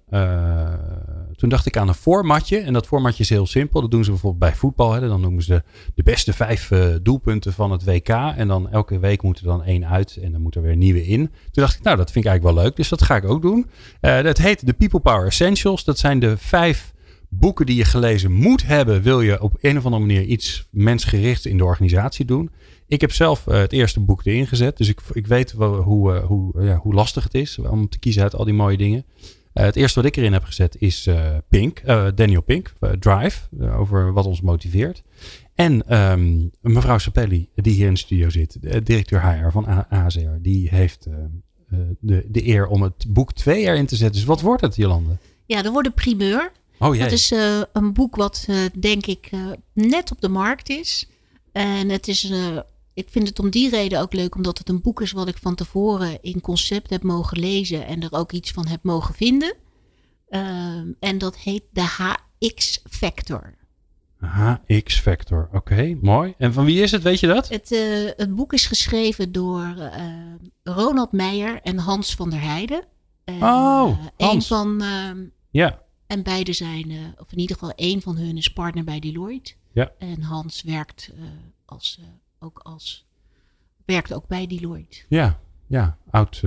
toen 1.36 1.50
dacht 1.50 1.66
ik 1.66 1.78
aan 1.78 1.88
een 1.88 1.94
formatje. 1.94 2.58
En 2.58 2.74
dat 2.74 2.88
formatje 2.88 3.24
is 3.24 3.30
heel 3.30 3.46
simpel. 3.46 3.82
Dat 3.82 3.92
doen 3.92 4.04
ze 4.04 4.10
bijvoorbeeld 4.10 4.44
bij 4.44 4.56
voetbal. 4.56 4.94
Hè. 4.94 5.08
Dan 5.08 5.22
noemen 5.22 5.44
ze 5.44 5.64
de 5.96 6.04
beste 6.04 6.34
vijf 6.34 6.72
doelpunten 7.02 7.54
van 7.54 7.72
het 7.72 7.84
WK. 7.84 8.10
En 8.10 8.48
dan 8.48 8.70
elke 8.70 9.00
week 9.00 9.22
moet 9.22 9.40
er 9.40 9.46
dan 9.46 9.64
één 9.64 9.88
uit 9.88 10.18
en 10.22 10.32
dan 10.32 10.42
moet 10.42 10.56
er 10.56 10.62
weer 10.62 10.76
nieuwe 10.76 11.06
in. 11.06 11.20
Toen 11.20 11.64
dacht 11.64 11.76
ik, 11.76 11.84
nou 11.84 11.98
dat 11.98 12.12
vind 12.12 12.26
ik 12.26 12.32
eigenlijk 12.32 12.56
wel 12.56 12.66
leuk. 12.66 12.76
Dus 12.76 12.90
dat 12.90 13.02
ga 13.02 13.16
ik 13.16 13.26
ook 13.26 13.42
doen. 13.42 13.70
dat 14.00 14.38
heet 14.38 14.66
de 14.66 14.74
People 14.74 15.00
Power 15.00 15.26
Essentials. 15.26 15.84
Dat 15.84 16.00
zijn 16.00 16.20
de 16.20 16.38
vijf 16.38 16.94
boeken 17.30 17.66
die 17.66 17.76
je 17.76 17.86
gelezen 17.86 18.32
moet 18.32 18.66
hebben, 18.66 19.02
wil 19.02 19.22
je 19.22 19.42
op 19.42 19.58
een 19.62 19.78
of 19.78 19.86
andere 19.86 20.06
manier 20.06 20.24
iets 20.24 20.68
mensgerichts 20.72 21.46
in 21.46 21.58
de 21.58 21.64
organisatie 21.66 22.26
doen. 22.26 22.50
Ik 22.88 23.02
heb 23.02 23.12
zelf 23.12 23.48
uh, 23.48 23.56
het 23.56 23.72
eerste 23.72 24.00
boek 24.00 24.26
erin 24.26 24.48
gezet, 24.48 24.78
dus 24.78 24.88
ik, 24.88 25.00
ik 25.12 25.28
weet 25.28 25.54
wel 25.54 25.76
hoe, 25.76 26.14
uh, 26.14 26.24
hoe, 26.24 26.64
ja, 26.64 26.76
hoe 26.76 26.94
lastig 26.94 27.24
het 27.24 27.34
is 27.34 27.60
om 27.60 27.90
te 27.90 28.00
kiezen 28.00 28.24
uit 28.24 28.36
al 28.36 28.46
die 28.46 28.54
mooie 28.54 28.78
dingen. 28.78 29.06
Uh, 29.54 29.64
het 29.64 29.76
eerste 29.76 30.00
wat 30.02 30.10
ik 30.10 30.16
erin 30.16 30.34
heb 30.34 30.44
gezet 30.44 30.76
is 30.80 31.10
Pink, 31.50 31.82
Daniel 32.16 32.42
Pink, 32.42 32.74
Drive, 33.00 33.40
over 33.78 34.14
wat 34.14 34.26
ons 34.26 34.42
motiveert. 34.42 35.04
En 35.56 36.02
um, 36.12 36.52
mevrouw 36.62 36.98
Sapelli, 36.98 37.50
die 37.56 37.74
hier 37.74 37.88
in 37.88 37.94
de 37.94 38.00
studio 38.00 38.30
zit, 38.30 38.58
de 38.62 38.84
directeur 38.84 39.22
HR 39.22 39.52
van 39.52 39.86
AZR, 39.90 40.42
die 40.42 40.70
heeft 40.70 41.08
de, 42.00 42.26
de 42.28 42.48
eer 42.48 42.68
om 42.68 42.82
het 42.82 43.06
boek 43.08 43.34
2 43.34 43.64
erin 43.64 43.86
te 43.86 43.96
zetten. 43.96 44.16
Dus 44.16 44.28
wat 44.28 44.42
wordt 44.42 44.62
het, 44.62 44.76
Jolande? 44.76 45.18
Ja, 45.46 45.64
er 45.64 45.72
wordt 45.72 45.88
een 45.88 45.94
primeur. 45.94 46.52
Oh, 46.80 47.00
dat 47.00 47.12
is 47.12 47.32
uh, 47.32 47.62
een 47.74 47.94
boek 47.94 48.16
wat 48.16 48.46
uh, 48.50 48.58
denk 48.80 49.06
ik 49.06 49.30
uh, 49.32 49.52
net 49.74 50.12
op 50.12 50.22
de 50.22 50.30
markt 50.30 50.70
is. 50.70 51.10
En 51.52 51.90
het 51.90 52.08
is, 52.08 52.32
ik 52.94 53.10
vind 53.10 53.28
het 53.28 53.40
om 53.40 53.50
die 53.50 53.70
reden 53.70 54.02
ook 54.02 54.14
leuk, 54.14 54.36
omdat 54.36 54.58
het 54.58 54.70
een 54.70 54.82
boek 54.82 55.02
is 55.02 55.12
wat 55.12 55.28
ik 55.28 55.38
van 55.38 55.56
tevoren 55.56 56.22
in 56.22 56.42
concept 56.42 56.90
heb 56.90 57.04
mogen 57.04 57.40
lezen 57.40 57.86
en 57.86 58.02
er 58.02 58.12
ook 58.14 58.32
iets 58.32 58.52
van 58.52 58.68
heb 58.68 58.84
mogen 58.84 59.14
vinden. 59.14 59.54
Ehm, 60.30 60.88
en 61.00 61.18
dat 61.18 61.38
heet 61.38 61.64
de 61.72 61.82
HX 61.82 62.82
Factor. 62.90 63.54
HX 64.20 65.00
Factor, 65.00 65.50
oké, 65.54 65.98
mooi. 66.02 66.34
En 66.38 66.54
van 66.54 66.66
wie 66.66 66.82
is 66.82 66.92
het, 66.92 67.04
weet 67.04 67.20
je 67.20 67.28
dat? 67.28 67.50
Het, 67.50 67.70
het 68.18 68.36
boek 68.36 68.54
is 68.54 68.66
geschreven 68.66 69.32
door 69.32 69.92
Ronald 70.64 71.12
Meijer 71.12 71.62
en 71.62 71.78
Hans 71.78 72.16
van 72.16 72.30
der 72.30 72.42
Heijden. 72.42 72.84
oh, 73.26 73.40
Hans. 73.42 74.00
Een 74.18 74.42
van... 74.42 74.82
Ehm, 74.82 75.24
ja 75.52 75.85
en 76.08 76.24
beide 76.24 76.54
zijn, 76.54 76.90
uh, 76.90 77.00
of 77.18 77.32
in 77.32 77.40
ieder 77.40 77.56
geval 77.56 77.74
één 77.76 78.02
van 78.02 78.18
hun 78.18 78.38
is 78.38 78.54
partner 78.54 78.84
bij 78.84 79.00
Deloitte. 79.00 79.54
Ja. 79.72 79.92
En 79.98 80.22
Hans 80.22 80.64
werkt 80.64 81.12
uh, 81.16 81.24
als, 81.66 81.98
uh, 82.00 82.06
ook 82.40 82.60
als, 82.60 83.06
werkt 83.86 84.14
ook 84.14 84.28
bij 84.28 84.48
Deloitte. 84.48 84.98
Ja, 85.10 85.40
ja. 85.68 85.98
Oud, 86.10 86.44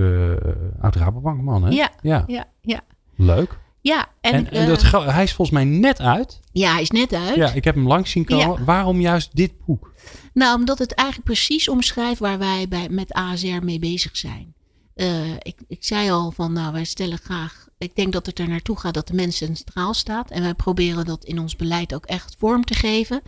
oud 0.79 0.95
Rabobankman, 0.95 1.63
hè? 1.63 1.69
Ja, 1.69 1.91
ja, 2.01 2.23
ja. 2.27 2.47
ja. 2.61 2.81
Leuk. 3.15 3.59
Ja, 3.81 4.07
en, 4.21 4.33
en, 4.33 4.51
en 4.51 4.67
dat, 4.67 4.81
hij 4.91 5.23
is 5.23 5.33
volgens 5.33 5.57
mij 5.57 5.65
net 5.65 5.99
uit. 5.99 6.39
Ja, 6.51 6.71
hij 6.71 6.81
is 6.81 6.91
net 6.91 7.13
uit. 7.13 7.35
Ja, 7.35 7.51
ik 7.51 7.63
heb 7.63 7.75
hem 7.75 7.87
langs 7.87 8.11
zien 8.11 8.25
komen. 8.25 8.57
Ja. 8.57 8.63
Waarom 8.63 9.01
juist 9.01 9.35
dit 9.35 9.65
boek? 9.65 9.93
Nou, 10.33 10.59
omdat 10.59 10.79
het 10.79 10.93
eigenlijk 10.93 11.27
precies 11.29 11.69
omschrijft 11.69 12.19
waar 12.19 12.37
wij 12.37 12.67
bij, 12.67 12.89
met 12.89 13.13
ASR 13.13 13.63
mee 13.63 13.79
bezig 13.79 14.17
zijn. 14.17 14.53
Ik, 15.39 15.59
ik 15.67 15.83
zei 15.83 16.11
al 16.11 16.31
van, 16.31 16.53
nou, 16.53 16.73
wij 16.73 16.83
stellen 16.83 17.17
graag. 17.17 17.68
Ik 17.79 17.95
denk 17.95 18.13
dat 18.13 18.25
het 18.25 18.39
er 18.39 18.47
naartoe 18.47 18.79
gaat 18.79 18.93
dat 18.93 19.07
de 19.07 19.13
mens 19.13 19.37
centraal 19.37 19.93
staat. 19.93 20.31
En 20.31 20.41
wij 20.41 20.53
proberen 20.53 21.05
dat 21.05 21.25
in 21.25 21.39
ons 21.39 21.55
beleid 21.55 21.93
ook 21.93 22.05
echt 22.05 22.35
vorm 22.37 22.63
te 22.63 22.73
geven. 22.73 23.21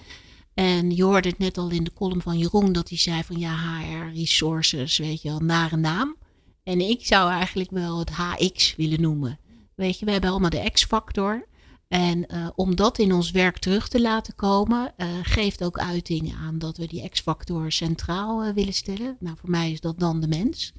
En 0.53 0.95
je 0.95 1.03
hoorde 1.03 1.29
het 1.29 1.37
net 1.37 1.57
al 1.57 1.69
in 1.69 1.83
de 1.83 1.93
column 1.93 2.21
van 2.21 2.37
Jeroen, 2.37 2.71
dat 2.71 2.89
hij 2.89 2.97
zei 2.97 3.23
van 3.23 3.39
ja, 3.39 3.79
HR 3.79 4.13
resources, 4.13 4.97
weet 4.97 5.21
je 5.21 5.29
wel, 5.29 5.39
nare 5.39 5.77
naam. 5.77 6.15
En 6.63 6.81
ik 6.81 7.05
zou 7.05 7.31
eigenlijk 7.31 7.71
wel 7.71 7.99
het 7.99 8.09
HX 8.09 8.75
willen 8.75 9.01
noemen. 9.01 9.39
Weet 9.75 9.99
je, 9.99 10.05
we 10.05 10.11
hebben 10.11 10.29
allemaal 10.29 10.49
de 10.49 10.69
X-factor. 10.71 11.47
En 11.87 12.25
uh, 12.27 12.49
om 12.55 12.75
dat 12.75 12.99
in 12.99 13.13
ons 13.13 13.31
werk 13.31 13.57
terug 13.57 13.87
te 13.87 14.01
laten 14.01 14.35
komen, 14.35 14.93
uh, 14.97 15.07
geeft 15.21 15.63
ook 15.63 15.79
uiting 15.79 16.33
aan 16.35 16.59
dat 16.59 16.77
we 16.77 16.87
die 16.87 17.09
X-factor 17.09 17.71
centraal 17.71 18.45
uh, 18.45 18.53
willen 18.53 18.73
stellen. 18.73 19.17
Nou, 19.19 19.37
voor 19.39 19.49
mij 19.49 19.71
is 19.71 19.81
dat 19.81 19.99
dan 19.99 20.19
de 20.19 20.27
mens. 20.27 20.73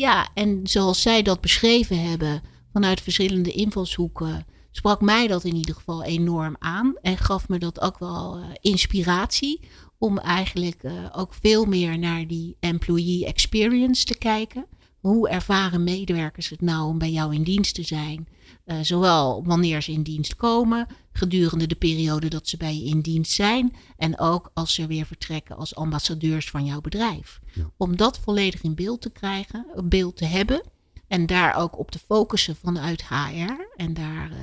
Ja, 0.00 0.28
en 0.34 0.60
zoals 0.62 1.02
zij 1.02 1.22
dat 1.22 1.40
beschreven 1.40 2.02
hebben 2.02 2.42
vanuit 2.72 3.00
verschillende 3.00 3.52
invalshoeken, 3.52 4.46
sprak 4.70 5.00
mij 5.00 5.26
dat 5.26 5.44
in 5.44 5.54
ieder 5.54 5.74
geval 5.74 6.02
enorm 6.02 6.56
aan 6.58 6.94
en 7.02 7.16
gaf 7.16 7.48
me 7.48 7.58
dat 7.58 7.80
ook 7.80 7.98
wel 7.98 8.38
uh, 8.38 8.44
inspiratie 8.60 9.60
om 9.98 10.18
eigenlijk 10.18 10.82
uh, 10.82 10.92
ook 11.12 11.34
veel 11.34 11.64
meer 11.64 11.98
naar 11.98 12.26
die 12.26 12.56
employee 12.60 13.26
experience 13.26 14.04
te 14.04 14.18
kijken. 14.18 14.66
Hoe 15.00 15.28
ervaren 15.28 15.84
medewerkers 15.84 16.48
het 16.48 16.60
nou 16.60 16.88
om 16.88 16.98
bij 16.98 17.10
jou 17.10 17.34
in 17.34 17.42
dienst 17.42 17.74
te 17.74 17.82
zijn? 17.82 18.28
Uh, 18.66 18.76
zowel 18.82 19.44
wanneer 19.44 19.82
ze 19.82 19.92
in 19.92 20.02
dienst 20.02 20.36
komen, 20.36 20.86
gedurende 21.12 21.66
de 21.66 21.74
periode 21.74 22.28
dat 22.28 22.48
ze 22.48 22.56
bij 22.56 22.76
je 22.76 22.84
in 22.84 23.00
dienst 23.00 23.32
zijn. 23.32 23.74
En 23.96 24.18
ook 24.18 24.50
als 24.54 24.74
ze 24.74 24.86
weer 24.86 25.06
vertrekken 25.06 25.56
als 25.56 25.74
ambassadeurs 25.74 26.50
van 26.50 26.64
jouw 26.64 26.80
bedrijf. 26.80 27.40
Ja. 27.54 27.70
Om 27.76 27.96
dat 27.96 28.18
volledig 28.18 28.62
in 28.62 28.74
beeld 28.74 29.00
te 29.00 29.10
krijgen, 29.10 29.66
een 29.74 29.88
beeld 29.88 30.16
te 30.16 30.24
hebben. 30.24 30.62
En 31.08 31.26
daar 31.26 31.54
ook 31.54 31.78
op 31.78 31.90
te 31.90 31.98
focussen 31.98 32.56
vanuit 32.56 33.08
HR. 33.08 33.66
En 33.76 33.94
daar 33.94 34.30
uh, 34.30 34.36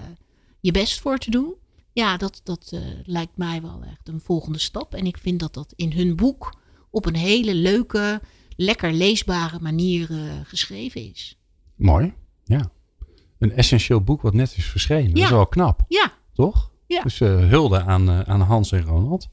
je 0.59 0.71
best 0.71 0.99
voor 0.99 1.17
te 1.17 1.31
doen. 1.31 1.53
Ja, 1.93 2.17
dat, 2.17 2.41
dat 2.43 2.71
uh, 2.73 2.81
lijkt 3.03 3.37
mij 3.37 3.61
wel 3.61 3.83
echt 3.83 4.07
een 4.07 4.21
volgende 4.21 4.59
stap. 4.59 4.93
En 4.93 5.05
ik 5.05 5.17
vind 5.17 5.39
dat 5.39 5.53
dat 5.53 5.73
in 5.75 5.91
hun 5.91 6.15
boek 6.15 6.57
op 6.89 7.05
een 7.05 7.15
hele 7.15 7.55
leuke, 7.55 8.21
lekker 8.57 8.93
leesbare 8.93 9.59
manier 9.61 10.11
uh, 10.11 10.31
geschreven 10.43 11.09
is. 11.11 11.37
Mooi, 11.75 12.13
ja. 12.43 12.71
Een 13.39 13.51
essentieel 13.51 14.01
boek 14.01 14.21
wat 14.21 14.33
net 14.33 14.53
is 14.57 14.65
verschenen. 14.65 15.07
Ja. 15.07 15.13
Dat 15.13 15.23
is 15.23 15.29
wel 15.29 15.47
knap. 15.47 15.81
Ja. 15.87 16.11
Toch? 16.33 16.71
Ja. 16.87 17.01
Dus 17.01 17.19
uh, 17.19 17.49
hulde 17.49 17.83
aan, 17.83 18.09
uh, 18.09 18.19
aan 18.19 18.41
Hans 18.41 18.71
en 18.71 18.83
Ronald. 18.83 19.27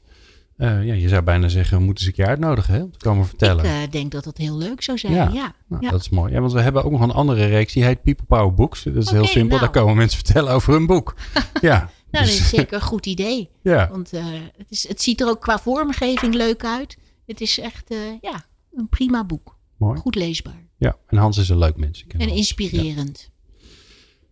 Uh, 0.57 0.85
ja, 0.85 0.93
je 0.93 1.07
zou 1.07 1.21
bijna 1.21 1.47
zeggen, 1.47 1.77
we 1.77 1.83
moeten 1.83 2.03
ze 2.03 2.09
een 2.09 2.15
keer 2.15 2.25
uitnodigen 2.25 2.73
hè, 2.73 2.81
om 2.81 2.91
te 2.91 2.97
komen 2.97 3.25
vertellen. 3.25 3.81
Ik 3.81 3.91
denk 3.91 4.11
dat 4.11 4.23
dat 4.23 4.37
heel 4.37 4.57
leuk 4.57 4.81
zou 4.81 4.97
zijn, 4.97 5.13
ja. 5.13 5.29
ja. 5.33 5.55
Nou, 5.67 5.83
ja. 5.83 5.89
Dat 5.89 6.01
is 6.01 6.09
mooi. 6.09 6.33
Ja, 6.33 6.39
want 6.39 6.53
we 6.53 6.61
hebben 6.61 6.83
ook 6.83 6.91
nog 6.91 7.01
een 7.01 7.11
andere 7.11 7.45
reeks, 7.45 7.73
die 7.73 7.83
heet 7.83 8.01
People 8.01 8.25
Power 8.25 8.53
Books. 8.53 8.83
Dat 8.83 8.95
is 8.95 9.07
okay, 9.07 9.19
heel 9.19 9.27
simpel, 9.27 9.57
nou. 9.57 9.59
daar 9.59 9.81
komen 9.81 9.95
mensen 9.95 10.17
vertellen 10.17 10.53
over 10.53 10.73
hun 10.73 10.85
boek. 10.85 11.15
ja. 11.61 11.89
Nou, 12.11 12.25
dat 12.25 12.33
is 12.33 12.49
zeker 12.49 12.73
een 12.73 12.81
goed 12.81 13.05
idee. 13.05 13.49
ja. 13.61 13.89
Want 13.91 14.11
het, 14.11 14.69
is, 14.69 14.87
het 14.87 15.01
ziet 15.01 15.21
er 15.21 15.27
ook 15.27 15.41
qua 15.41 15.59
vormgeving 15.59 16.33
leuk 16.33 16.65
uit. 16.65 16.97
Het 17.25 17.41
is 17.41 17.59
echt 17.59 17.93
ja, 18.21 18.45
een 18.75 18.89
prima 18.89 19.25
boek. 19.25 19.57
Mooi. 19.77 19.99
Goed 19.99 20.15
leesbaar. 20.15 20.67
Ja, 20.77 20.97
en 21.07 21.17
Hans 21.17 21.37
is 21.37 21.49
een 21.49 21.57
leuk 21.57 21.77
mens. 21.77 22.05
En 22.07 22.29
inspirerend. 22.29 23.31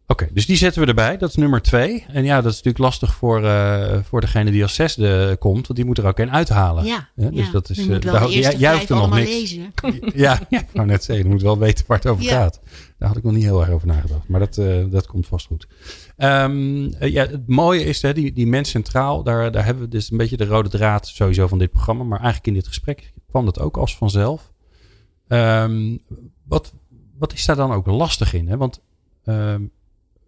Oké, 0.07 0.23
okay, 0.23 0.33
dus 0.33 0.45
die 0.45 0.55
zetten 0.57 0.81
we 0.81 0.87
erbij. 0.87 1.17
Dat 1.17 1.29
is 1.29 1.35
nummer 1.35 1.61
twee. 1.61 2.05
En 2.07 2.23
ja, 2.23 2.35
dat 2.35 2.51
is 2.51 2.57
natuurlijk 2.57 2.83
lastig 2.83 3.13
voor, 3.13 3.43
uh, 3.43 3.97
voor 4.03 4.21
degene 4.21 4.51
die 4.51 4.61
als 4.63 4.75
zesde 4.75 5.35
komt. 5.39 5.67
Want 5.67 5.75
die 5.75 5.85
moet 5.85 5.97
er 5.97 6.05
ook 6.05 6.19
een 6.19 6.31
uithalen. 6.31 6.85
Ja, 6.85 7.09
ja 7.15 7.29
dus 7.29 7.45
ja. 7.45 7.51
dat 7.51 7.69
is, 7.69 7.87
daar, 7.87 8.27
eerste 8.27 8.57
jij 8.57 8.73
hoeft 8.73 8.89
er 8.89 8.95
nog 8.95 9.15
niks. 9.15 9.29
lezen. 9.29 9.73
ja, 10.25 10.39
ja, 10.49 10.59
ik 10.59 10.67
wou 10.73 10.87
net 10.87 11.03
zeggen, 11.03 11.25
je 11.25 11.31
moet 11.31 11.41
wel 11.41 11.57
weten 11.57 11.85
waar 11.87 11.97
het 11.97 12.07
over 12.07 12.23
Ja. 12.23 12.31
gaat. 12.31 12.59
Daar 12.97 13.07
had 13.07 13.17
ik 13.17 13.23
nog 13.23 13.33
niet 13.33 13.43
heel 13.43 13.61
erg 13.61 13.69
over 13.69 13.87
nagedacht. 13.87 14.27
Maar 14.27 14.39
dat, 14.39 14.57
uh, 14.57 14.85
dat 14.89 15.07
komt 15.07 15.27
vast 15.27 15.45
goed. 15.47 15.67
Um, 16.17 16.83
uh, 16.83 16.93
ja, 16.99 17.27
het 17.27 17.47
mooie 17.47 17.83
is, 17.83 18.01
hè, 18.01 18.13
die, 18.13 18.33
die 18.33 18.47
mens 18.47 18.69
centraal, 18.69 19.23
daar, 19.23 19.51
daar 19.51 19.65
hebben 19.65 19.83
we 19.83 19.89
dus 19.89 20.11
een 20.11 20.17
beetje 20.17 20.37
de 20.37 20.45
rode 20.45 20.69
draad 20.69 21.07
sowieso 21.07 21.47
van 21.47 21.57
dit 21.57 21.71
programma. 21.71 22.03
Maar 22.03 22.19
eigenlijk 22.19 22.47
in 22.47 22.53
dit 22.53 22.67
gesprek 22.67 23.13
kwam 23.29 23.45
dat 23.45 23.59
ook 23.59 23.77
als 23.77 23.97
vanzelf. 23.97 24.51
Um, 25.27 25.99
wat, 26.47 26.73
wat 27.17 27.33
is 27.33 27.45
daar 27.45 27.55
dan 27.55 27.71
ook 27.71 27.85
lastig 27.85 28.33
in? 28.33 28.47
Hè? 28.47 28.57
Want 28.57 28.81
um, 29.25 29.71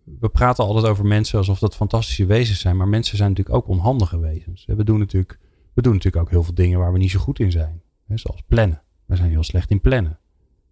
we 0.06 0.30
praten 0.30 0.64
altijd 0.64 0.86
over 0.86 1.06
mensen 1.06 1.38
alsof 1.38 1.60
dat 1.60 1.76
fantastische 1.76 2.26
wezens 2.26 2.60
zijn. 2.60 2.78
Maar 2.78 2.88
mensen 2.88 3.18
zijn 3.18 3.30
natuurlijk 3.30 3.56
ook 3.56 3.68
onhandige 3.68 4.20
wezens. 4.20 4.66
We 4.66 4.84
doen 4.84 5.00
natuurlijk, 5.00 5.40
we 5.74 5.82
doen 5.82 5.94
natuurlijk 5.94 6.24
ook 6.24 6.30
heel 6.30 6.44
veel 6.44 6.54
dingen 6.54 6.80
waar 6.80 6.92
we 6.92 6.98
niet 6.98 7.12
zo 7.12 7.20
goed 7.20 7.40
in 7.40 7.52
zijn. 7.52 7.82
Zoals 8.14 8.42
plannen. 8.48 8.82
Wij 9.06 9.18
zijn 9.18 9.30
heel 9.30 9.44
slecht 9.44 9.72
in 9.72 9.82
plannen. 9.82 10.20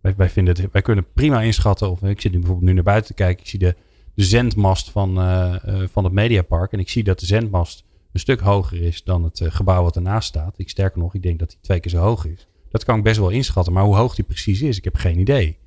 Wij, 0.01 0.13
wij, 0.15 0.29
vinden 0.29 0.69
wij 0.71 0.81
kunnen 0.81 1.05
prima 1.13 1.41
inschatten. 1.41 1.91
Of 1.91 2.03
ik 2.03 2.21
zit 2.21 2.31
nu 2.31 2.37
bijvoorbeeld 2.37 2.67
nu 2.67 2.73
naar 2.73 2.83
buiten 2.83 3.07
te 3.07 3.21
kijken. 3.23 3.43
Ik 3.43 3.49
zie 3.49 3.59
de, 3.59 3.75
de 4.13 4.23
zendmast 4.23 4.89
van, 4.89 5.19
uh, 5.19 5.55
uh, 5.65 5.87
van 5.87 6.03
het 6.03 6.13
Mediapark. 6.13 6.71
En 6.71 6.79
ik 6.79 6.89
zie 6.89 7.03
dat 7.03 7.19
de 7.19 7.25
zendmast 7.25 7.83
een 8.11 8.19
stuk 8.19 8.39
hoger 8.39 8.81
is 8.81 9.03
dan 9.03 9.23
het 9.23 9.39
uh, 9.39 9.51
gebouw 9.51 9.83
wat 9.83 9.95
ernaast 9.95 10.27
staat. 10.27 10.59
Ik 10.59 10.69
sterker 10.69 10.99
nog, 10.99 11.13
ik 11.13 11.23
denk 11.23 11.39
dat 11.39 11.49
die 11.49 11.59
twee 11.61 11.79
keer 11.79 11.91
zo 11.91 11.97
hoog 11.97 12.25
is. 12.25 12.47
Dat 12.71 12.83
kan 12.83 12.97
ik 12.97 13.03
best 13.03 13.19
wel 13.19 13.29
inschatten. 13.29 13.73
Maar 13.73 13.83
hoe 13.83 13.95
hoog 13.95 14.15
die 14.15 14.25
precies 14.25 14.61
is, 14.61 14.77
ik 14.77 14.83
heb 14.83 14.95
geen 14.95 15.19
idee. 15.19 15.57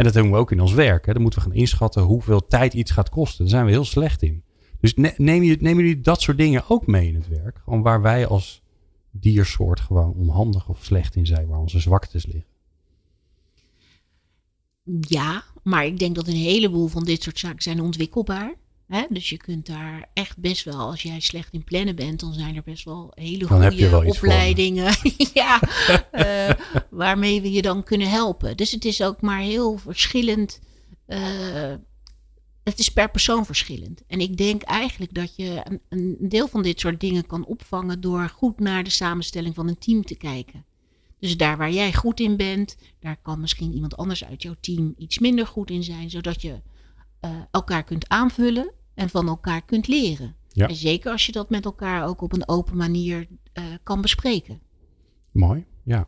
En 0.00 0.06
dat 0.06 0.14
doen 0.14 0.30
we 0.30 0.36
ook 0.36 0.50
in 0.50 0.60
ons 0.60 0.72
werk. 0.72 1.06
Hè. 1.06 1.12
Dan 1.12 1.22
moeten 1.22 1.42
we 1.42 1.48
gaan 1.48 1.56
inschatten 1.56 2.02
hoeveel 2.02 2.46
tijd 2.46 2.74
iets 2.74 2.90
gaat 2.90 3.08
kosten. 3.08 3.38
Daar 3.38 3.48
zijn 3.48 3.64
we 3.64 3.70
heel 3.70 3.84
slecht 3.84 4.22
in. 4.22 4.42
Dus 4.80 4.94
ne- 4.94 5.14
neem 5.16 5.42
je, 5.42 5.56
nemen 5.60 5.84
jullie 5.84 6.00
dat 6.00 6.20
soort 6.20 6.36
dingen 6.36 6.64
ook 6.68 6.86
mee 6.86 7.08
in 7.08 7.14
het 7.14 7.28
werk? 7.28 7.60
Gewoon 7.64 7.82
waar 7.82 8.02
wij 8.02 8.26
als 8.26 8.62
diersoort 9.10 9.80
gewoon 9.80 10.14
onhandig 10.14 10.68
of 10.68 10.84
slecht 10.84 11.16
in 11.16 11.26
zijn, 11.26 11.46
waar 11.46 11.58
onze 11.58 11.80
zwaktes 11.80 12.26
liggen. 12.26 12.44
Ja, 15.00 15.44
maar 15.62 15.86
ik 15.86 15.98
denk 15.98 16.14
dat 16.14 16.26
een 16.26 16.34
heleboel 16.34 16.86
van 16.86 17.04
dit 17.04 17.22
soort 17.22 17.38
zaken 17.38 17.62
zijn 17.62 17.80
ontwikkelbaar. 17.80 18.54
Hè? 18.90 19.04
Dus 19.08 19.28
je 19.28 19.36
kunt 19.36 19.66
daar 19.66 20.08
echt 20.14 20.38
best 20.38 20.64
wel, 20.64 20.78
als 20.78 21.02
jij 21.02 21.20
slecht 21.20 21.52
in 21.52 21.64
plannen 21.64 21.96
bent, 21.96 22.20
dan 22.20 22.32
zijn 22.32 22.56
er 22.56 22.62
best 22.62 22.84
wel 22.84 23.12
hele 23.14 23.46
goede 23.46 24.02
opleidingen 24.06 24.94
ja, 25.34 25.60
eh, 26.10 26.54
waarmee 26.90 27.40
we 27.40 27.52
je 27.52 27.62
dan 27.62 27.82
kunnen 27.82 28.10
helpen. 28.10 28.56
Dus 28.56 28.70
het 28.70 28.84
is 28.84 29.02
ook 29.02 29.20
maar 29.20 29.40
heel 29.40 29.78
verschillend. 29.78 30.60
eh, 31.06 31.74
het 32.64 32.78
is 32.78 32.88
per 32.88 33.10
persoon 33.10 33.46
verschillend. 33.46 34.02
En 34.06 34.20
ik 34.20 34.36
denk 34.36 34.62
eigenlijk 34.62 35.14
dat 35.14 35.36
je 35.36 35.60
een, 35.64 35.80
een 35.88 36.16
deel 36.20 36.48
van 36.48 36.62
dit 36.62 36.80
soort 36.80 37.00
dingen 37.00 37.26
kan 37.26 37.46
opvangen 37.46 38.00
door 38.00 38.28
goed 38.28 38.60
naar 38.60 38.84
de 38.84 38.90
samenstelling 38.90 39.54
van 39.54 39.68
een 39.68 39.78
team 39.78 40.04
te 40.04 40.16
kijken. 40.16 40.64
Dus 41.18 41.36
daar 41.36 41.56
waar 41.56 41.72
jij 41.72 41.92
goed 41.92 42.20
in 42.20 42.36
bent, 42.36 42.76
daar 43.00 43.16
kan 43.22 43.40
misschien 43.40 43.74
iemand 43.74 43.96
anders 43.96 44.24
uit 44.24 44.42
jouw 44.42 44.56
team 44.60 44.94
iets 44.98 45.18
minder 45.18 45.46
goed 45.46 45.70
in 45.70 45.82
zijn, 45.82 46.10
zodat 46.10 46.42
je 46.42 46.60
eh, 47.20 47.30
elkaar 47.50 47.84
kunt 47.84 48.08
aanvullen 48.08 48.78
en 49.00 49.08
van 49.10 49.28
elkaar 49.28 49.62
kunt 49.64 49.88
leren. 49.88 50.34
Ja. 50.48 50.68
En 50.68 50.74
zeker 50.74 51.12
als 51.12 51.26
je 51.26 51.32
dat 51.32 51.50
met 51.50 51.64
elkaar 51.64 52.06
ook 52.08 52.20
op 52.22 52.32
een 52.32 52.48
open 52.48 52.76
manier 52.76 53.26
eh, 53.52 53.64
kan 53.82 54.00
bespreken. 54.00 54.60
Mooi, 55.32 55.64
ja. 55.84 56.06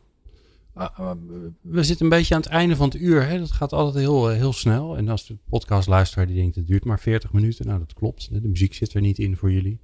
Ah, 0.73 0.99
ah, 0.99 1.17
we 1.61 1.83
zitten 1.83 2.05
een 2.05 2.11
beetje 2.11 2.35
aan 2.35 2.41
het 2.41 2.49
einde 2.49 2.75
van 2.75 2.89
het 2.89 2.97
uur. 3.01 3.27
Hè? 3.27 3.39
Dat 3.39 3.51
gaat 3.51 3.73
altijd 3.73 3.95
heel, 4.05 4.29
eh, 4.31 4.35
heel 4.37 4.53
snel. 4.53 4.97
En 4.97 5.09
als 5.09 5.27
de 5.27 5.37
podcastluisteraar 5.49 6.27
die 6.27 6.35
denkt, 6.35 6.55
het 6.55 6.67
duurt 6.67 6.85
maar 6.85 6.99
40 6.99 7.33
minuten. 7.33 7.65
Nou, 7.67 7.79
dat 7.79 7.93
klopt. 7.93 8.29
De 8.41 8.47
muziek 8.47 8.73
zit 8.73 8.93
er 8.93 9.01
niet 9.01 9.17
in 9.19 9.37
voor 9.37 9.51
jullie. 9.51 9.79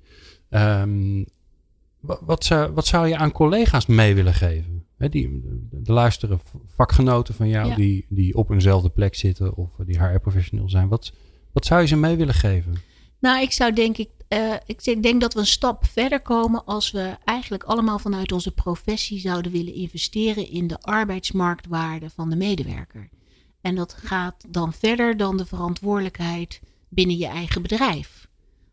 Ehm, 0.50 1.24
wa- 2.00 2.20
wat, 2.22 2.44
zou, 2.44 2.72
wat 2.74 2.86
zou 2.86 3.08
je 3.08 3.18
aan 3.18 3.32
collega's 3.32 3.86
mee 3.86 4.16
willen 4.16 4.34
geven? 4.34 4.86
Hè, 4.98 5.10
die, 5.10 5.42
de 5.72 5.92
luisteren 5.94 6.40
vakgenoten 6.66 7.34
van 7.34 7.48
jou 7.48 7.70
Ja. 7.70 7.76
die, 7.76 8.06
die 8.10 8.36
op 8.36 8.50
eenzelfde 8.50 8.90
plek 8.90 9.16
zitten 9.16 9.56
of 9.56 9.70
die 9.86 10.00
HR-professioneel 10.04 10.70
zijn. 10.70 10.88
Wat, 10.88 11.14
wat 11.52 11.66
zou 11.66 11.82
je 11.82 11.88
ze 11.88 11.96
mee 11.96 12.16
willen 12.16 12.34
geven? 12.34 12.74
Nou, 13.20 13.42
ik 13.42 13.52
zou 13.52 13.74
denk 13.74 13.98
ik, 13.98 14.10
eh, 14.28 14.54
ik 14.66 15.04
denk 15.04 15.22
dat 15.22 15.34
we 15.34 15.40
een 15.40 15.46
stap 15.46 15.86
verder 15.86 16.22
komen 16.22 16.66
als 16.66 16.92
we 16.92 17.18
eigenlijk 17.24 17.64
allemaal 17.64 18.00
vanuit 18.00 18.32
onze 18.32 18.52
professie 18.52 19.20
zouden 19.20 19.52
willen 19.52 19.74
investeren 19.74 20.50
in 20.50 20.68
de 20.68 20.80
arbeidsmarktwaarde 20.82 22.10
van 22.10 22.30
de 22.30 22.36
medewerker. 22.36 23.10
En 23.62 23.76
dat 23.76 23.94
gaat 23.94 24.46
dan 24.48 24.74
verder 24.74 25.18
dan 25.18 25.38
de 25.38 25.46
verantwoordelijkheid 25.46 26.62
binnen 26.90 27.18
je 27.18 27.28
eigen 27.28 27.62
bedrijf. 27.62 28.28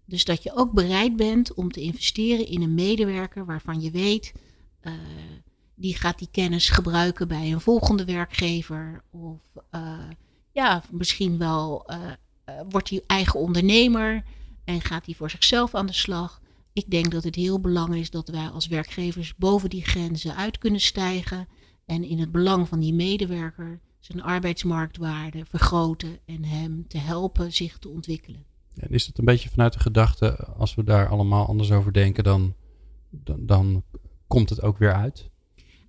Dus 0.04 0.24
dat 0.24 0.42
je 0.42 0.56
ook 0.56 0.72
bereid 0.72 1.16
bent 1.16 1.54
om 1.54 1.72
te 1.72 1.80
investeren 1.80 2.46
in 2.46 2.62
een 2.62 2.74
medewerker 2.74 3.44
waarvan 3.44 3.80
je 3.80 3.90
weet, 3.90 4.32
eh, 4.80 4.92
die 5.74 5.96
gaat 5.96 6.18
die 6.18 6.28
kennis 6.30 6.68
gebruiken 6.68 7.28
bij 7.28 7.52
een 7.52 7.60
volgende 7.60 8.04
werkgever. 8.04 9.02
Of 9.10 9.40
eh, 9.70 9.98
ja, 10.52 10.82
misschien 10.90 11.38
wel 11.38 11.90
wordt 12.68 12.90
hij 12.90 13.02
eigen 13.06 13.40
ondernemer 13.40 14.24
en 14.66 14.80
gaat 14.80 15.06
hij 15.06 15.14
voor 15.14 15.30
zichzelf 15.30 15.74
aan 15.74 15.86
de 15.86 15.92
slag. 15.92 16.40
Ik 16.72 16.90
denk 16.90 17.10
dat 17.10 17.24
het 17.24 17.34
heel 17.34 17.60
belangrijk 17.60 18.00
is 18.00 18.10
dat 18.10 18.28
wij 18.28 18.48
als 18.48 18.66
werkgevers 18.66 19.36
boven 19.36 19.70
die 19.70 19.84
grenzen 19.84 20.36
uit 20.36 20.58
kunnen 20.58 20.80
stijgen 20.80 21.48
en 21.84 22.04
in 22.04 22.18
het 22.18 22.32
belang 22.32 22.68
van 22.68 22.80
die 22.80 22.94
medewerker 22.94 23.80
zijn 24.00 24.22
arbeidsmarktwaarde 24.22 25.44
vergroten 25.48 26.18
en 26.24 26.44
hem 26.44 26.88
te 26.88 26.98
helpen 26.98 27.52
zich 27.52 27.78
te 27.78 27.88
ontwikkelen. 27.88 28.44
En 28.74 28.90
is 28.90 29.06
het 29.06 29.18
een 29.18 29.24
beetje 29.24 29.48
vanuit 29.48 29.72
de 29.72 29.78
gedachte, 29.78 30.36
als 30.36 30.74
we 30.74 30.84
daar 30.84 31.08
allemaal 31.08 31.46
anders 31.46 31.70
over 31.72 31.92
denken, 31.92 32.24
dan, 32.24 32.54
dan, 33.10 33.46
dan 33.46 33.82
komt 34.26 34.50
het 34.50 34.62
ook 34.62 34.78
weer 34.78 34.94
uit? 34.94 35.30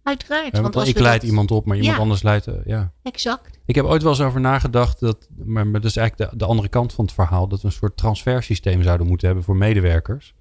Uiteraard. 0.07 0.55
Ja, 0.55 0.61
want 0.61 0.87
ik 0.87 0.99
leid 0.99 1.21
dat- 1.21 1.29
iemand 1.29 1.51
op, 1.51 1.65
maar 1.65 1.75
iemand 1.77 1.95
Ja. 1.95 2.01
anders 2.01 2.23
leidt. 2.23 2.47
eh, 2.47 2.53
ja. 2.65 2.91
Exact. 3.03 3.59
Ik 3.65 3.75
heb 3.75 3.85
ooit 3.85 4.01
wel 4.01 4.11
eens 4.11 4.21
over 4.21 4.39
nagedacht, 4.39 4.99
dat, 4.99 5.27
maar, 5.45 5.67
maar 5.67 5.81
dat 5.81 5.89
is 5.89 5.97
eigenlijk 5.97 6.31
de, 6.31 6.37
de 6.37 6.45
andere 6.45 6.67
kant 6.67 6.93
van 6.93 7.05
het 7.05 7.13
verhaal, 7.13 7.47
dat 7.47 7.61
we 7.61 7.67
een 7.67 7.73
soort 7.73 7.97
transfersysteem 7.97 8.83
zouden 8.83 9.07
moeten 9.07 9.27
hebben 9.27 9.45
voor 9.45 9.55
medewerkers. 9.55 10.33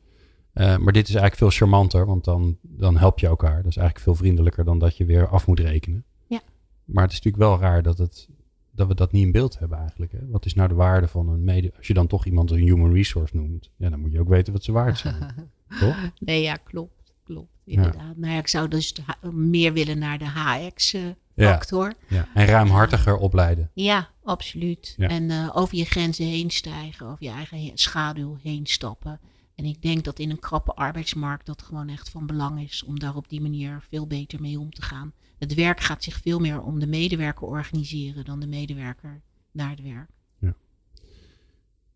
Eh, 0.52 0.64
maar 0.76 0.92
dit 0.92 1.02
is 1.08 1.14
eigenlijk 1.14 1.36
veel 1.36 1.50
charmanter, 1.50 2.06
want 2.06 2.24
dan, 2.24 2.56
dan 2.62 2.96
help 2.96 3.18
je 3.18 3.26
elkaar. 3.26 3.56
Dat 3.56 3.70
is 3.70 3.76
eigenlijk 3.76 3.98
veel 4.06 4.14
vriendelijker 4.14 4.64
dan 4.64 4.78
dat 4.78 4.96
je 4.96 5.04
weer 5.04 5.28
af 5.28 5.46
moet 5.46 5.60
rekenen. 5.60 6.04
Ja. 6.26 6.40
Maar 6.84 7.02
het 7.02 7.12
is 7.12 7.20
natuurlijk 7.22 7.50
wel 7.50 7.60
raar 7.60 7.82
dat, 7.82 7.98
het, 7.98 8.28
dat 8.70 8.86
we 8.88 8.94
dat 8.94 9.12
niet 9.12 9.24
in 9.26 9.32
beeld 9.32 9.58
hebben 9.58 9.78
eigenlijk. 9.78 10.12
Hè? 10.12 10.18
Wat 10.28 10.44
is 10.44 10.54
nou 10.54 10.68
de 10.68 10.74
waarde 10.74 11.08
van 11.08 11.28
een 11.28 11.44
mede... 11.44 11.72
Als 11.76 11.86
je 11.86 11.94
dan 11.94 12.06
toch 12.06 12.26
iemand 12.26 12.50
een 12.50 12.58
human 12.58 12.92
resource 12.92 13.36
noemt, 13.36 13.70
ja, 13.76 13.90
dan 13.90 14.00
moet 14.00 14.12
je 14.12 14.20
ook 14.20 14.28
weten 14.28 14.52
wat 14.52 14.64
ze 14.64 14.72
waard 14.72 14.98
zijn. 14.98 15.50
toch? 15.80 15.96
Nee, 16.18 16.42
ja, 16.42 16.54
klopt. 16.54 16.94
Klopt, 17.26 17.50
Ja. 17.64 17.72
inderdaad. 17.76 18.16
Nou 18.16 18.32
ja, 18.32 18.38
ik 18.38 18.48
zou 18.48 18.68
dus 18.68 18.94
meer 19.32 19.72
willen 19.72 19.98
naar 19.98 20.18
de 20.18 20.24
HX-factor. 20.24 21.92
Ja. 22.08 22.28
En 22.34 22.46
ruimhartiger 22.46 23.16
opleiden. 23.16 23.70
Ja, 23.74 24.08
absoluut. 24.24 24.94
Ja. 24.96 25.08
En 25.08 25.30
eh, 25.30 25.50
over 25.54 25.76
je 25.76 25.84
grenzen 25.84 26.26
heen 26.26 26.50
stijgen, 26.50 27.06
over 27.06 27.24
je 27.24 27.30
eigen 27.30 27.58
he- 27.64 27.70
schaduw 27.74 28.36
heen 28.42 28.66
stappen. 28.66 29.20
En 29.54 29.64
ik 29.64 29.82
denk 29.82 30.04
dat 30.04 30.18
in 30.18 30.30
een 30.30 30.38
krappe 30.38 30.72
arbeidsmarkt 30.74 31.46
dat 31.46 31.62
gewoon 31.62 31.88
echt 31.88 32.08
van 32.08 32.26
belang 32.26 32.60
is 32.62 32.84
om 32.84 32.98
daar 32.98 33.16
op 33.16 33.28
die 33.28 33.40
manier 33.40 33.84
veel 33.88 34.06
beter 34.06 34.40
mee 34.40 34.58
om 34.60 34.70
te 34.70 34.82
gaan. 34.82 35.12
Het 35.38 35.54
werk 35.54 35.80
gaat 35.80 36.02
zich 36.02 36.20
veel 36.20 36.38
meer 36.38 36.62
om 36.62 36.80
de 36.80 36.86
medewerker 36.86 37.46
organiseren 37.46 38.24
dan 38.24 38.40
de 38.40 38.46
medewerker 38.46 39.20
naar 39.52 39.70
het 39.70 39.82
werk. 39.82 40.08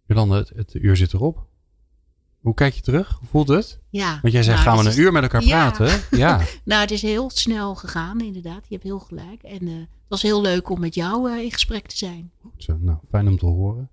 Jolande, 0.06 0.36
het, 0.36 0.48
het 0.48 0.74
uur 0.74 0.96
zit 0.96 1.12
erop. 1.12 1.46
Hoe 2.40 2.54
kijk 2.54 2.74
je 2.74 2.80
terug? 2.80 3.16
Hoe 3.18 3.28
voelt 3.28 3.48
het? 3.48 3.78
Ja. 3.88 4.18
Want 4.22 4.32
jij 4.34 4.42
zegt, 4.42 4.56
nou, 4.64 4.68
gaan 4.68 4.78
we 4.78 4.84
een 4.84 4.96
is- 4.96 4.98
uur 5.04 5.12
met 5.12 5.22
elkaar 5.22 5.44
Ja. 5.44 5.70
praten? 5.70 6.02
Ja. 6.18 6.40
Nou, 6.64 6.80
het 6.80 6.90
is 6.90 7.02
heel 7.02 7.30
snel 7.30 7.74
gegaan, 7.74 8.20
inderdaad. 8.20 8.60
Je 8.68 8.74
hebt 8.74 8.82
heel 8.84 8.98
gelijk. 8.98 9.42
En 9.42 9.68
eh, 9.68 9.74
het 9.74 9.88
was 10.08 10.22
heel 10.22 10.40
leuk 10.40 10.68
om 10.70 10.80
met 10.80 10.94
jou 10.94 11.30
eh, 11.32 11.42
in 11.44 11.52
gesprek 11.52 11.86
te 11.86 11.96
zijn. 11.96 12.30
Goed 12.42 12.52
zo. 12.56 12.76
Nou, 12.80 12.98
fijn 13.10 13.28
om 13.28 13.38
te 13.38 13.46
horen. 13.46 13.90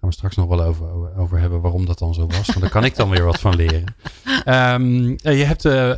Gaan 0.00 0.08
we 0.08 0.14
straks 0.14 0.36
nog 0.36 0.48
wel 0.48 0.62
over, 0.62 1.16
over 1.16 1.38
hebben 1.38 1.60
waarom 1.60 1.86
dat 1.86 1.98
dan 1.98 2.14
zo 2.14 2.26
was. 2.26 2.46
Want 2.46 2.60
daar 2.60 2.70
kan 2.70 2.84
ik 2.84 2.96
dan 2.96 3.10
weer 3.10 3.24
wat 3.24 3.40
van 3.40 3.56
leren. 3.56 3.84
Ehm, 4.44 5.16
eh, 5.22 5.38
je 5.38 5.44
hebt 5.44 5.64
eh, 5.64 5.90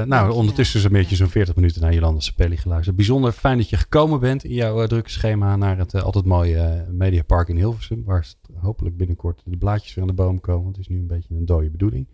eh, 0.00 0.06
nou, 0.06 0.32
ondertussen 0.32 0.80
zo'n 0.80 0.92
beetje 0.92 1.16
zo'n 1.16 1.28
40 1.28 1.54
minuten 1.54 1.82
naar 1.82 1.94
Jolanda 1.94 2.20
Sapelli 2.20 2.56
geluisterd. 2.56 2.96
Bijzonder 2.96 3.32
fijn 3.32 3.58
dat 3.58 3.68
je 3.68 3.76
gekomen 3.76 4.20
bent 4.20 4.44
in 4.44 4.54
jouw 4.54 4.86
drukke 4.86 5.10
schema 5.10 5.56
naar 5.56 5.78
het 5.78 6.02
altijd 6.02 6.24
mooie 6.24 6.86
Mediapark 6.90 7.48
in 7.48 7.56
Hilversum. 7.56 8.02
Waar 8.04 8.26
hopelijk 8.60 8.96
binnenkort 8.96 9.42
de 9.44 9.56
blaadjes 9.56 9.94
weer 9.94 10.04
aan 10.04 10.10
de 10.10 10.22
boom 10.22 10.40
komen. 10.40 10.62
Want 10.62 10.76
het 10.76 10.84
is 10.84 10.90
nu 10.90 11.00
een 11.00 11.06
beetje 11.06 11.34
een 11.34 11.46
dode 11.46 11.70
bedoeling. 11.70 12.06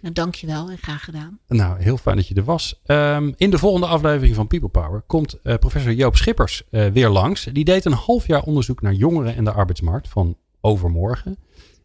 Nou, 0.00 0.14
dankjewel 0.14 0.70
en 0.70 0.78
graag 0.78 1.04
gedaan. 1.04 1.38
Nou, 1.48 1.82
heel 1.82 1.96
fijn 1.96 2.16
dat 2.16 2.28
je 2.28 2.34
er 2.34 2.44
was. 2.44 2.80
Ehm, 2.84 3.32
in 3.36 3.50
de 3.50 3.58
volgende 3.58 3.86
aflevering 3.86 4.34
van 4.34 4.46
People 4.46 4.68
Power 4.68 5.02
komt 5.06 5.40
professor 5.42 5.92
Joop 5.92 6.16
Schippers 6.16 6.62
weer 6.70 7.08
langs. 7.08 7.44
Die 7.44 7.64
deed 7.64 7.84
een 7.84 7.92
half 7.92 8.26
jaar 8.26 8.42
onderzoek 8.42 8.82
naar 8.82 8.94
jongeren 8.94 9.36
en 9.36 9.44
de 9.44 9.52
arbeidsmarkt 9.52 10.08
van 10.08 10.36
overmorgen. 10.62 11.36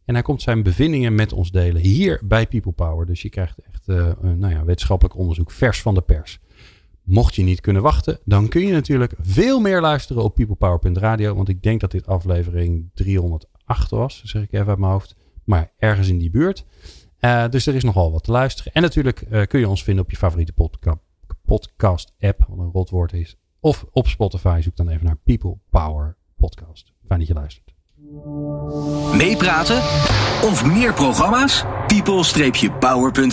En 0.06 0.14
hij 0.14 0.24
komt 0.24 0.42
zijn 0.42 0.64
bevindingen 0.64 1.16
met 1.16 1.34
ons 1.34 1.52
delen 1.52 1.82
hier 1.82 2.22
bij 2.24 2.48
People 2.48 2.72
Power. 2.72 3.06
Dus 3.06 3.22
je 3.22 3.30
krijgt 3.30 3.60
echt 3.60 3.88
eh, 3.88 4.12
nou 4.22 4.54
ja, 4.54 4.66
wetenschappelijk 4.66 5.18
onderzoek 5.18 5.52
vers 5.52 5.82
van 5.82 5.94
de 5.94 6.02
pers. 6.02 6.40
Mocht 7.04 7.36
je 7.36 7.44
niet 7.44 7.62
kunnen 7.62 7.82
wachten, 7.82 8.20
dan 8.26 8.48
kun 8.48 8.66
je 8.66 8.72
natuurlijk 8.72 9.14
veel 9.20 9.60
meer 9.60 9.82
luisteren 9.82 10.24
op 10.24 10.36
peoplepower.radio. 10.36 11.36
Want 11.36 11.50
ik 11.50 11.64
denk 11.64 11.80
dat 11.80 11.92
dit 11.92 12.08
aflevering 12.08 12.90
308 12.94 13.90
was, 13.90 14.22
zeg 14.24 14.44
ik 14.44 14.54
even 14.54 14.68
uit 14.68 14.78
mijn 14.78 14.92
hoofd. 14.92 15.16
Maar 15.44 15.72
ergens 15.78 16.08
in 16.08 16.18
die 16.18 16.30
buurt. 16.30 16.66
Eh, 17.20 17.50
dus 17.50 17.68
er 17.68 17.76
is 17.76 17.84
nogal 17.84 18.12
wat 18.12 18.24
te 18.24 18.32
luisteren. 18.32 18.74
En 18.74 18.82
natuurlijk 18.82 19.22
eh, 19.22 19.46
kun 19.46 19.60
je 19.60 19.70
ons 19.70 19.84
vinden 19.84 20.04
op 20.04 20.12
je 20.12 20.18
favoriete 20.18 20.54
podca- 20.54 21.00
podcast-app, 21.46 22.46
wat 22.48 22.58
een 22.58 22.72
rotwoord 22.72 23.14
is. 23.14 23.38
Of 23.60 23.86
op 23.92 24.08
Spotify. 24.08 24.60
Zoek 24.64 24.76
dan 24.76 24.90
even 24.90 25.06
naar 25.06 25.18
People 25.24 25.58
Power 25.70 26.18
Podcast. 26.36 26.94
Fijn 27.08 27.20
dat 27.20 27.28
je 27.28 27.34
luistert. 27.34 27.77
Meepraten 29.14 29.78
of 30.42 30.66
meer 30.66 30.94
programma's? 30.94 31.64
people-power.nl 31.88 33.30